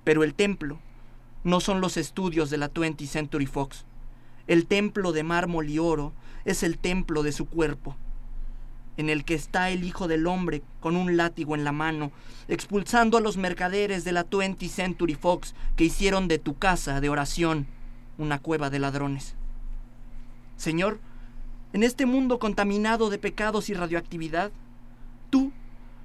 Pero 0.04 0.24
el 0.24 0.32
templo 0.32 0.78
no 1.44 1.60
son 1.60 1.82
los 1.82 1.98
estudios 1.98 2.48
de 2.48 2.56
la 2.56 2.72
20th 2.72 3.08
Century 3.08 3.44
Fox. 3.44 3.84
El 4.46 4.66
templo 4.66 5.12
de 5.12 5.22
mármol 5.22 5.68
y 5.68 5.78
oro 5.78 6.14
es 6.46 6.62
el 6.62 6.78
templo 6.78 7.22
de 7.22 7.32
su 7.32 7.44
cuerpo 7.44 7.94
en 8.96 9.10
el 9.10 9.24
que 9.24 9.34
está 9.34 9.70
el 9.70 9.84
Hijo 9.84 10.08
del 10.08 10.26
Hombre 10.26 10.62
con 10.80 10.96
un 10.96 11.16
látigo 11.16 11.54
en 11.54 11.64
la 11.64 11.72
mano, 11.72 12.12
expulsando 12.48 13.18
a 13.18 13.20
los 13.20 13.36
mercaderes 13.36 14.04
de 14.04 14.12
la 14.12 14.28
20th 14.28 14.68
Century 14.68 15.14
Fox 15.14 15.54
que 15.76 15.84
hicieron 15.84 16.28
de 16.28 16.38
tu 16.38 16.56
casa 16.56 17.00
de 17.00 17.08
oración 17.08 17.66
una 18.18 18.38
cueva 18.38 18.70
de 18.70 18.78
ladrones. 18.78 19.34
Señor, 20.56 20.98
en 21.72 21.82
este 21.82 22.06
mundo 22.06 22.38
contaminado 22.38 23.10
de 23.10 23.18
pecados 23.18 23.68
y 23.68 23.74
radioactividad, 23.74 24.50
tú 25.30 25.52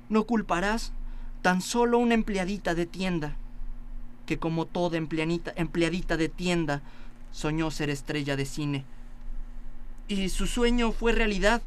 no 0.10 0.26
culparás 0.26 0.92
tan 1.42 1.62
solo 1.62 1.98
una 1.98 2.14
empleadita 2.14 2.76
de 2.76 2.86
tienda, 2.86 3.36
que 4.26 4.38
como 4.38 4.66
toda 4.66 4.98
empleadita 4.98 6.18
de 6.18 6.30
tienda 6.30 6.82
soñó 7.32 7.72
ser 7.72 7.90
estrella 7.90 8.36
de 8.36 8.46
cine. 8.46 8.86
Y 10.08 10.30
su 10.30 10.48
sueño 10.48 10.92
fue 10.92 11.14
realidad 11.14 11.62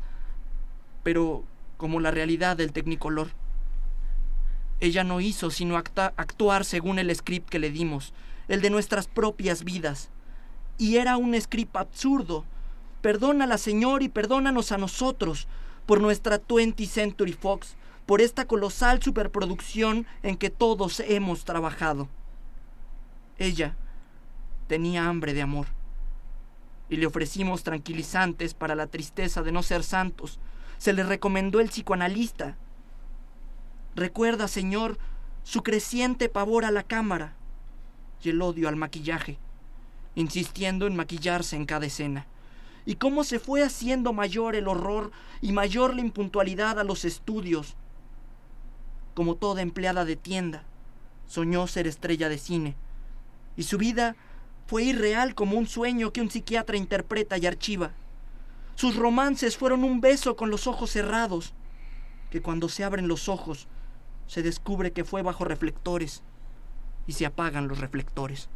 pero 1.05 1.44
como 1.76 2.00
la 2.00 2.11
realidad 2.11 2.57
del 2.57 2.72
Tecnicolor. 2.72 3.28
Ella 4.80 5.05
no 5.05 5.20
hizo 5.20 5.50
sino 5.50 5.76
actuar 5.76 6.64
según 6.64 6.98
el 6.98 7.14
script 7.14 7.48
que 7.48 7.61
le 7.61 7.70
dimos, 7.70 8.12
el 8.48 8.61
de 8.61 8.70
nuestras 8.70 9.07
propias 9.07 9.62
vidas. 9.62 10.11
Y 10.78 10.96
era 10.96 11.16
un 11.16 11.40
script 11.40 11.76
absurdo. 11.76 12.44
Perdónala, 13.00 13.59
Señor, 13.59 14.02
y 14.02 14.09
perdónanos 14.09 14.72
a 14.72 14.78
nosotros 14.78 15.46
por 15.86 16.00
nuestra 16.00 16.42
20th 16.42 16.86
Century 16.88 17.32
Fox, 17.32 17.76
por 18.07 18.20
esta 18.20 18.46
colosal 18.46 19.02
superproducción 19.02 20.07
en 20.22 20.36
que 20.36 20.50
todos 20.50 21.00
hemos 21.00 21.44
trabajado. 21.44 22.09
Ella 23.38 23.76
tenía 24.66 25.07
hambre 25.07 25.34
de 25.34 25.42
amor, 25.42 25.66
y 26.88 26.96
le 26.96 27.07
ofrecimos 27.07 27.62
tranquilizantes 27.62 28.55
para 28.55 28.74
la 28.74 28.86
tristeza 28.86 29.42
de 29.42 29.52
no 29.52 29.62
ser 29.62 29.82
santos, 29.82 30.38
se 30.79 30.93
le 30.93 31.03
recomendó 31.03 31.61
el 31.61 31.68
psicoanalista. 31.68 32.57
Recuerda, 33.95 34.49
Señor, 34.49 34.99
su 35.45 35.62
creciente 35.62 36.29
pavor 36.29 36.64
a 36.64 36.70
la 36.70 36.83
cámara 36.83 37.37
y 38.22 38.31
el 38.31 38.43
odio 38.43 38.68
al 38.68 38.77
maquillaje, 38.77 39.39
insistiendo 40.14 40.87
en 40.87 40.97
maquillarse 40.97 41.57
en 41.57 41.66
cada 41.66 41.87
escena. 41.87 42.27
Y 42.87 42.97
cómo 42.97 43.25
se 43.25 43.39
fue 43.39 43.62
haciendo 43.62 44.12
mayor 44.12 44.57
el 44.57 44.68
horror 44.68 45.11
y 45.41 45.53
mayor 45.53 45.95
la 45.95 46.01
impuntualidad 46.01 46.79
a 46.79 46.85
los 46.85 47.05
estudios. 47.05 47.77
Como 49.14 49.37
toda 49.37 49.62
empleada 49.62 50.05
de 50.05 50.16
tienda, 50.16 50.64
soñó 51.27 51.66
ser 51.66 51.87
estrella 51.87 52.29
de 52.29 52.39
cine. 52.39 52.75
Y 53.57 53.62
su 53.62 53.79
vida 53.79 54.16
fue 54.66 54.85
irreal 54.85 55.35
como 55.35 55.57
un 55.57 55.66
sueño 55.66 56.12
que 56.12 56.20
un 56.20 56.31
psiquiatra 56.31 56.77
interpreta 56.77 57.39
y 57.39 57.47
archiva. 57.47 57.93
Sus 58.75 58.97
romances 58.97 59.57
fueron 59.57 59.85
un 59.85 60.01
beso 60.01 60.37
con 60.37 60.51
los 60.51 60.66
ojos 60.66 60.91
cerrados, 60.91 61.55
que 62.31 62.43
cuando 62.43 62.68
se 62.68 62.85
abren 62.85 63.07
los 63.07 63.29
ojos 63.29 63.68
se 64.27 64.43
descubre 64.43 64.93
que 64.93 65.05
fue 65.05 65.22
bajo 65.22 65.45
reflectores 65.45 66.22
y 67.07 67.12
se 67.12 67.27
apagan 67.27 67.68
los 67.68 67.79
reflectores. 67.79 68.49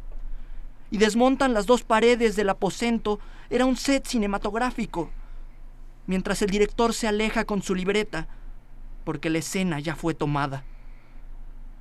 Y 0.91 0.97
desmontan 0.97 1.53
las 1.53 1.65
dos 1.65 1.83
paredes 1.83 2.35
del 2.35 2.49
aposento, 2.49 3.19
era 3.49 3.65
un 3.65 3.77
set 3.77 4.07
cinematográfico, 4.07 5.09
mientras 6.07 6.41
el 6.41 6.49
director 6.49 6.93
se 6.93 7.07
aleja 7.07 7.45
con 7.45 7.61
su 7.61 7.75
libreta, 7.75 8.27
porque 9.05 9.29
la 9.29 9.37
escena 9.37 9.79
ya 9.79 9.95
fue 9.95 10.13
tomada. 10.13 10.63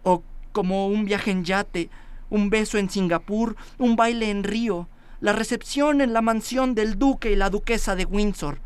O 0.05 0.23
como 0.53 0.89
un 0.89 1.07
viaje 1.07 1.31
en 1.31 1.45
yate, 1.45 1.91
un 2.31 2.51
beso 2.51 2.79
en 2.79 2.91
Singapur, 2.91 3.57
un 3.79 3.97
baile 3.97 4.31
en 4.31 4.45
Río, 4.45 4.89
la 5.21 5.33
recepción 5.33 6.01
en 6.01 6.13
la 6.13 6.23
mansión 6.23 6.75
del 6.75 6.99
duque 6.99 7.33
y 7.33 7.37
la 7.37 7.51
duquesa 7.51 7.97
de 7.97 8.05
Windsor, 8.05 8.61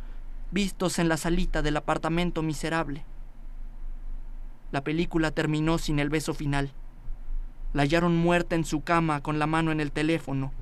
vistos 0.50 0.98
en 0.98 1.08
la 1.08 1.16
salita 1.16 1.62
del 1.62 1.78
apartamento 1.78 2.42
miserable. 2.42 3.04
La 4.70 4.84
película 4.84 5.30
terminó 5.30 5.78
sin 5.78 5.98
el 5.98 6.10
beso 6.10 6.34
final. 6.34 6.72
La 7.72 7.82
hallaron 7.82 8.16
muerta 8.16 8.54
en 8.54 8.64
su 8.64 8.82
cama 8.82 9.22
con 9.22 9.38
la 9.38 9.46
mano 9.46 9.72
en 9.72 9.80
el 9.80 9.92
teléfono 9.92 10.52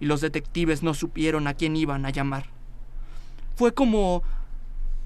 y 0.00 0.06
los 0.06 0.20
detectives 0.20 0.82
no 0.82 0.92
supieron 0.92 1.46
a 1.46 1.54
quién 1.54 1.76
iban 1.76 2.04
a 2.04 2.10
llamar. 2.10 2.46
Fue 3.54 3.72
como 3.72 4.24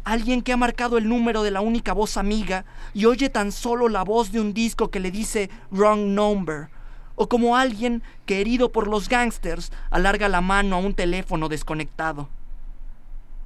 alguien 0.04 0.40
que 0.40 0.52
ha 0.52 0.56
marcado 0.56 0.96
el 0.96 1.10
número 1.10 1.42
de 1.42 1.50
la 1.50 1.60
única 1.60 1.92
voz 1.92 2.16
amiga 2.16 2.64
y 2.94 3.04
oye 3.04 3.28
tan 3.28 3.52
solo 3.52 3.90
la 3.90 4.02
voz 4.02 4.32
de 4.32 4.40
un 4.40 4.54
disco 4.54 4.90
que 4.90 5.00
le 5.00 5.10
dice 5.10 5.50
wrong 5.70 6.14
number 6.14 6.68
o 7.16 7.28
como 7.28 7.56
alguien 7.56 8.02
que 8.26 8.40
herido 8.40 8.70
por 8.70 8.86
los 8.86 9.08
gángsters 9.08 9.72
alarga 9.90 10.28
la 10.28 10.40
mano 10.42 10.76
a 10.76 10.78
un 10.78 10.94
teléfono 10.94 11.48
desconectado. 11.48 12.28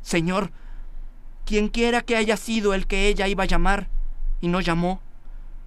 Señor, 0.02 0.50
quien 1.46 1.68
quiera 1.68 2.02
que 2.02 2.16
haya 2.16 2.36
sido 2.36 2.74
el 2.74 2.86
que 2.86 3.08
ella 3.08 3.28
iba 3.28 3.44
a 3.44 3.46
llamar 3.46 3.88
y 4.40 4.48
no 4.48 4.60
llamó, 4.60 5.00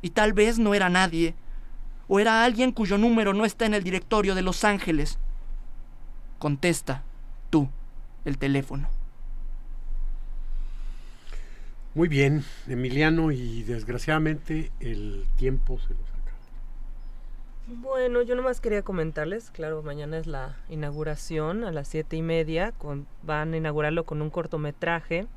Y 0.02 0.10
tal 0.10 0.34
vez 0.34 0.60
no 0.60 0.74
era 0.74 0.90
nadie, 0.90 1.34
o 2.10 2.20
era 2.20 2.44
alguien 2.44 2.74
cuyo 2.74 2.98
número 2.98 3.34
no 3.34 3.46
está 3.46 3.66
en 3.66 3.74
el 3.74 3.84
directorio 3.84 4.36
de 4.36 4.42
Los 4.42 4.66
Ángeles. 4.66 5.18
Contesta, 6.40 7.04
tú, 7.50 7.70
el 8.26 8.38
teléfono. 8.38 8.90
Muy 11.96 12.10
bien, 12.10 12.44
Emiliano, 12.68 13.32
y 13.32 13.64
desgraciadamente 13.64 14.72
el 14.82 15.26
tiempo 15.38 15.80
se 15.80 15.94
nos. 15.94 16.13
Bueno, 17.66 18.22
yo 18.22 18.36
nomás 18.36 18.60
quería 18.60 18.82
comentarles, 18.82 19.50
claro, 19.50 19.82
mañana 19.84 20.18
es 20.18 20.28
la 20.28 20.58
inauguración 20.68 21.64
a 21.64 21.72
las 21.72 21.88
siete 21.88 22.18
y 22.18 22.22
media, 22.22 22.74
con, 22.74 23.08
van 23.22 23.54
a 23.54 23.58
inaugurarlo 23.58 24.04
con 24.04 24.22
un 24.22 24.30
cortometraje 24.30 25.28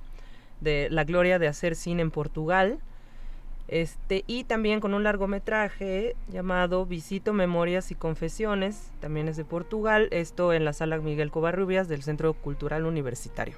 de 0.60 0.88
La 0.90 1.04
Gloria 1.04 1.38
de 1.38 1.46
Hacer 1.46 1.76
Cine 1.76 2.02
en 2.02 2.10
Portugal, 2.10 2.80
este, 3.68 4.24
y 4.26 4.42
también 4.42 4.80
con 4.80 4.92
un 4.92 5.04
largometraje 5.04 6.16
llamado 6.28 6.84
Visito 6.84 7.32
Memorias 7.32 7.92
y 7.92 7.94
Confesiones, 7.94 8.90
también 8.98 9.28
es 9.28 9.36
de 9.36 9.44
Portugal, 9.44 10.08
esto 10.10 10.52
en 10.52 10.64
la 10.64 10.72
sala 10.72 10.98
Miguel 10.98 11.30
Covarrubias 11.30 11.86
del 11.86 12.02
Centro 12.02 12.34
Cultural 12.34 12.86
Universitario. 12.86 13.56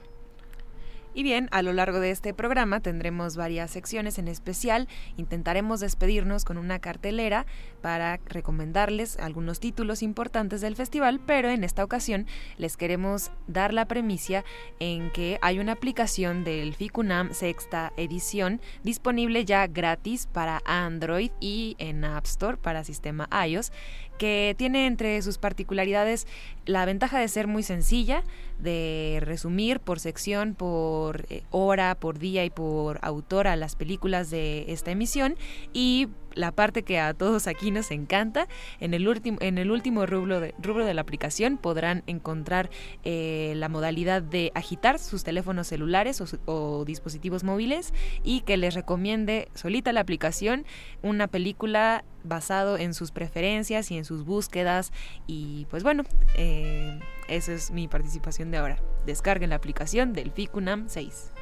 Y 1.15 1.23
bien, 1.23 1.49
a 1.51 1.63
lo 1.63 1.73
largo 1.73 2.01
de 2.01 2.11
este 2.11 2.35
programa 2.35 2.81
tendremos 2.81 3.37
varias 3.37 3.71
secciones 3.71 4.19
en 4.19 4.29
especial. 4.29 4.89
Intentaremos 5.17 5.81
despedirnos 5.81 6.45
con 6.45 6.59
una 6.59 6.79
cartelera 6.79 7.47
para 7.83 8.19
recomendarles 8.27 9.19
algunos 9.19 9.61
títulos 9.61 10.03
importantes 10.03 10.61
del 10.61 10.77
festival, 10.77 11.21
pero 11.25 11.49
en 11.51 11.65
esta 11.65 11.85
ocasión 11.85 12.27
les 12.57 12.77
queremos 12.77 13.31
dar 13.47 13.73
la 13.73 13.87
premisa 13.87 14.45
en 14.81 15.11
que 15.11 15.39
hay 15.43 15.59
una 15.59 15.73
aplicación 15.73 16.45
del 16.45 16.75
FICUNAM 16.75 17.33
sexta 17.33 17.93
edición 17.97 18.61
disponible 18.83 19.45
ya 19.45 19.67
gratis 19.67 20.27
para 20.27 20.63
Android 20.65 21.31
y 21.41 21.77
en 21.79 22.05
App 22.05 22.27
Store 22.27 22.57
para 22.57 22.85
sistema 22.85 23.29
iOS 23.47 23.73
que 24.19 24.55
tiene 24.59 24.87
entre 24.87 25.21
sus 25.23 25.39
particularidades 25.39 26.27
la 26.67 26.85
ventaja 26.85 27.19
de 27.19 27.29
ser 27.29 27.47
muy 27.47 27.63
sencilla, 27.63 28.23
de 28.59 29.21
resumir 29.23 29.81
por 29.81 30.01
sección, 30.01 30.55
por 30.55 31.27
eh, 31.31 31.43
hora, 31.51 31.95
por 31.95 32.19
día 32.19 32.45
y 32.45 32.51
por 32.51 32.99
autora 33.03 33.57
las 33.57 33.77
películas 33.77 34.31
de 34.31 34.67
esta 34.69 34.91
emisión 34.91 35.37
y 35.73 36.09
la 36.35 36.53
parte 36.53 36.83
que 36.83 36.99
a 36.99 37.15
todos 37.15 37.47
aquí 37.47 37.71
nos 37.71 37.91
encanta. 37.91 38.49
En 38.81 38.95
el 38.95 39.09
último, 39.09 39.39
en 39.41 39.59
el 39.59 39.71
último 39.71 40.07
rubro, 40.07 40.41
de, 40.41 40.55
rubro 40.61 40.85
de 40.85 40.95
la 40.95 41.01
aplicación 41.01 41.59
podrán 41.59 42.03
encontrar 42.07 42.71
eh, 43.05 43.53
la 43.57 43.69
modalidad 43.69 44.23
de 44.23 44.53
agitar 44.55 44.99
sus 44.99 45.25
teléfonos 45.25 45.67
celulares 45.67 46.23
o, 46.47 46.85
dispositivos 46.85 47.45
móviles 47.45 47.93
y 48.23 48.41
que 48.43 48.57
les 48.57 48.75
recomiende 48.75 49.49
solita 49.55 49.93
la 49.93 50.01
aplicación 50.01 50.65
una 51.03 51.27
película 51.29 52.05
basado 52.25 52.79
en 52.79 52.95
sus 52.95 53.11
preferencias 53.11 53.91
y 53.91 53.97
en 53.97 54.05
sus 54.05 54.25
búsquedas 54.25 54.93
y 55.27 55.67
pues 55.71 55.83
bueno, 55.83 56.05
eh, 56.37 56.99
esa 57.29 57.53
es 57.53 57.71
mi 57.71 57.89
participación 57.89 58.51
de 58.51 58.59
ahora. 58.59 58.83
Descarguen 59.07 59.51
la 59.51 59.57
aplicación 59.57 60.13
del 60.13 60.33
FICUNAM 60.33 60.89
6. 60.89 61.33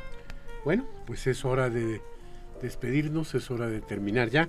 Bueno, 0.64 0.84
pues 1.06 1.26
es 1.26 1.44
hora 1.44 1.70
de 1.70 2.00
despedirnos, 2.60 3.34
es 3.34 3.50
hora 3.50 3.68
de 3.68 3.80
terminar 3.80 4.30
ya. 4.30 4.48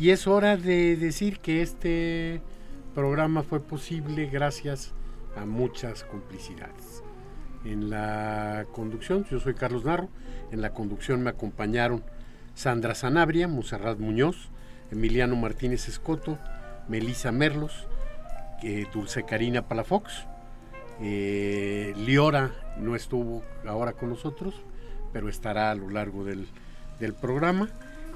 Y 0.00 0.12
es 0.12 0.26
hora 0.26 0.56
de 0.56 0.96
decir 0.96 1.40
que 1.40 1.60
este 1.60 2.40
programa 2.94 3.42
fue 3.42 3.60
posible 3.60 4.30
gracias 4.30 4.94
a 5.36 5.44
muchas 5.44 6.04
complicidades. 6.04 7.02
En 7.66 7.90
la 7.90 8.64
conducción, 8.72 9.26
yo 9.30 9.38
soy 9.40 9.52
Carlos 9.52 9.84
Narro, 9.84 10.08
en 10.52 10.62
la 10.62 10.72
conducción 10.72 11.22
me 11.22 11.28
acompañaron 11.28 12.02
Sandra 12.54 12.94
Sanabria, 12.94 13.46
Monserrat 13.46 13.98
Muñoz, 13.98 14.48
Emiliano 14.90 15.36
Martínez 15.36 15.86
Escoto, 15.86 16.38
Melisa 16.88 17.30
Merlos, 17.30 17.86
eh, 18.62 18.86
Dulce 18.94 19.24
Karina 19.24 19.68
Palafox, 19.68 20.26
eh, 21.02 21.92
Liora 21.98 22.52
no 22.78 22.96
estuvo 22.96 23.42
ahora 23.66 23.92
con 23.92 24.08
nosotros, 24.08 24.54
pero 25.12 25.28
estará 25.28 25.70
a 25.70 25.74
lo 25.74 25.90
largo 25.90 26.24
del, 26.24 26.46
del 26.98 27.12
programa. 27.12 27.68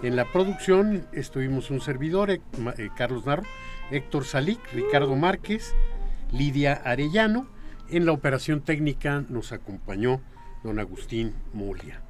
En 0.03 0.17
la 0.17 0.31
producción 0.31 1.07
estuvimos 1.13 1.71
un 1.71 1.81
servidor, 1.81 2.31
eh, 2.31 2.41
Carlos 2.97 3.27
Narro, 3.27 3.45
Héctor 3.91 4.25
Salic, 4.25 4.61
Ricardo 4.73 5.15
Márquez, 5.17 5.75
Lidia 6.33 6.75
Arellano. 6.75 7.47
En 7.89 8.07
la 8.07 8.13
operación 8.13 8.61
técnica 8.61 9.25
nos 9.29 9.53
acompañó 9.53 10.21
don 10.63 10.79
Agustín 10.79 11.35
Mulia. 11.53 12.01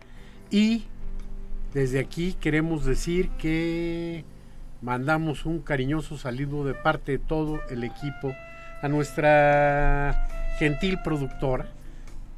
Y 0.51 0.85
desde 1.73 1.99
aquí 1.99 2.35
queremos 2.41 2.85
decir 2.85 3.31
que 3.39 4.25
mandamos 4.83 5.47
un 5.47 5.61
cariñoso 5.61 6.19
saludo 6.19 6.65
de 6.65 6.75
parte 6.75 7.13
de 7.13 7.19
todo 7.19 7.61
el 7.71 7.85
equipo 7.85 8.35
a 8.83 8.89
nuestra 8.89 10.29
gentil 10.59 10.99
productora, 11.03 11.69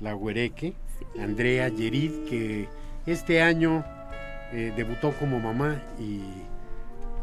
la 0.00 0.14
Huereque, 0.14 0.74
Andrea 1.20 1.68
Yerid, 1.68 2.24
que 2.28 2.68
este 3.04 3.42
año 3.42 3.84
eh, 4.52 4.72
debutó 4.76 5.12
como 5.12 5.40
mamá 5.40 5.82
y 5.98 6.22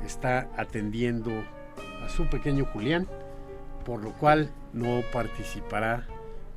está 0.06 0.48
atendiendo 0.58 1.32
a 2.04 2.10
su 2.10 2.28
pequeño 2.28 2.66
Julián, 2.66 3.08
por 3.86 4.02
lo 4.02 4.12
cual 4.14 4.52
no 4.74 5.02
participará 5.12 6.06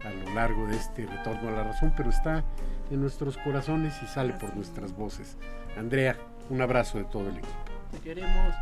a 0.04 0.10
lo 0.10 0.34
largo 0.34 0.66
de 0.66 0.76
este 0.76 1.06
retorno 1.06 1.48
a 1.48 1.52
la 1.52 1.64
razón, 1.64 1.92
pero 1.96 2.10
está 2.10 2.44
en 2.90 3.00
nuestros 3.00 3.36
corazones 3.38 3.94
y 4.02 4.06
sale 4.06 4.32
por 4.34 4.54
nuestras 4.54 4.92
voces. 4.92 5.36
Andrea, 5.76 6.16
un 6.50 6.60
abrazo 6.60 6.98
de 6.98 7.04
todo 7.04 7.28
el 7.28 7.38
equipo. 7.38 7.48
Te 7.92 7.98
queremos. 7.98 8.54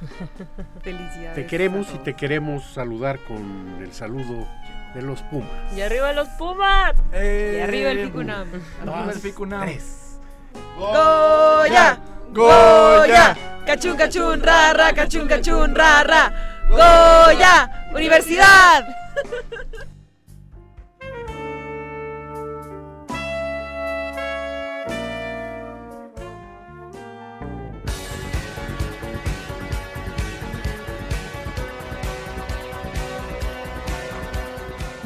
Felicidades. 0.82 1.34
Te 1.34 1.46
queremos 1.46 1.86
y 1.94 1.98
te 1.98 2.14
queremos 2.14 2.64
saludar 2.72 3.18
con 3.20 3.78
el 3.82 3.92
saludo 3.92 4.46
de 4.94 5.02
los 5.02 5.22
Pumas. 5.22 5.72
¡Y 5.74 5.80
arriba 5.80 6.12
los 6.12 6.28
Pumas! 6.30 6.94
y 7.12 7.60
arriba 7.60 7.90
el 7.90 8.06
Ficunam. 8.06 8.48
Arriba 8.80 9.10
el 9.12 9.18
Ficunam. 9.18 9.62
Tres. 9.62 10.05
Goya, 10.76 11.98
Goya, 12.32 13.26
cachun 13.66 13.96
cachun 13.96 14.38
ra 14.44 14.72
ra, 14.72 14.92
cachun 14.92 15.26
cachun 15.28 15.74
ra 15.74 16.02
ra, 16.04 16.22
Goya, 16.68 17.68
Universidad. 17.94 18.84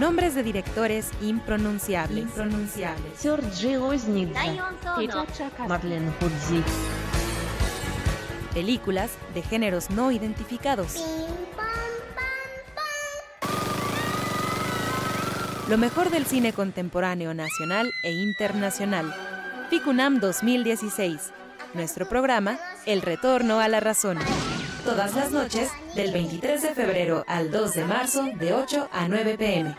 Nombres 0.01 0.35
de 0.35 0.43
directores 0.43 1.11
impronunciables. 1.21 2.25
Impronunciables. 2.25 3.21
Marlene 5.69 6.11
Hudzik. 6.23 6.65
Películas 8.55 9.11
de 9.35 9.43
géneros 9.43 9.91
no 9.91 10.11
identificados. 10.11 11.05
Lo 15.69 15.77
mejor 15.77 16.09
del 16.09 16.25
cine 16.25 16.55
contemporáneo 16.55 17.35
nacional 17.35 17.91
e 18.03 18.13
internacional. 18.13 19.15
FICUNAM 19.69 20.19
2016. 20.19 21.31
Nuestro 21.75 22.09
programa, 22.09 22.59
El 22.87 23.03
Retorno 23.03 23.61
a 23.61 23.69
la 23.69 23.81
Razón. 23.81 24.17
Todas 24.85 25.15
las 25.15 25.31
noches, 25.31 25.71
del 25.95 26.13
23 26.13 26.63
de 26.63 26.75
febrero 26.75 27.25
al 27.29 27.51
2 27.51 27.75
de 27.75 27.85
marzo, 27.85 28.25
de 28.39 28.55
8 28.55 28.89
a 28.91 29.09
9 29.09 29.37
pm. 29.37 29.77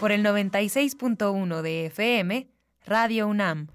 Por 0.00 0.10
el 0.10 0.24
96.1 0.24 1.62
de 1.62 1.86
FM, 1.86 2.48
Radio 2.86 3.28
UNAM. 3.28 3.68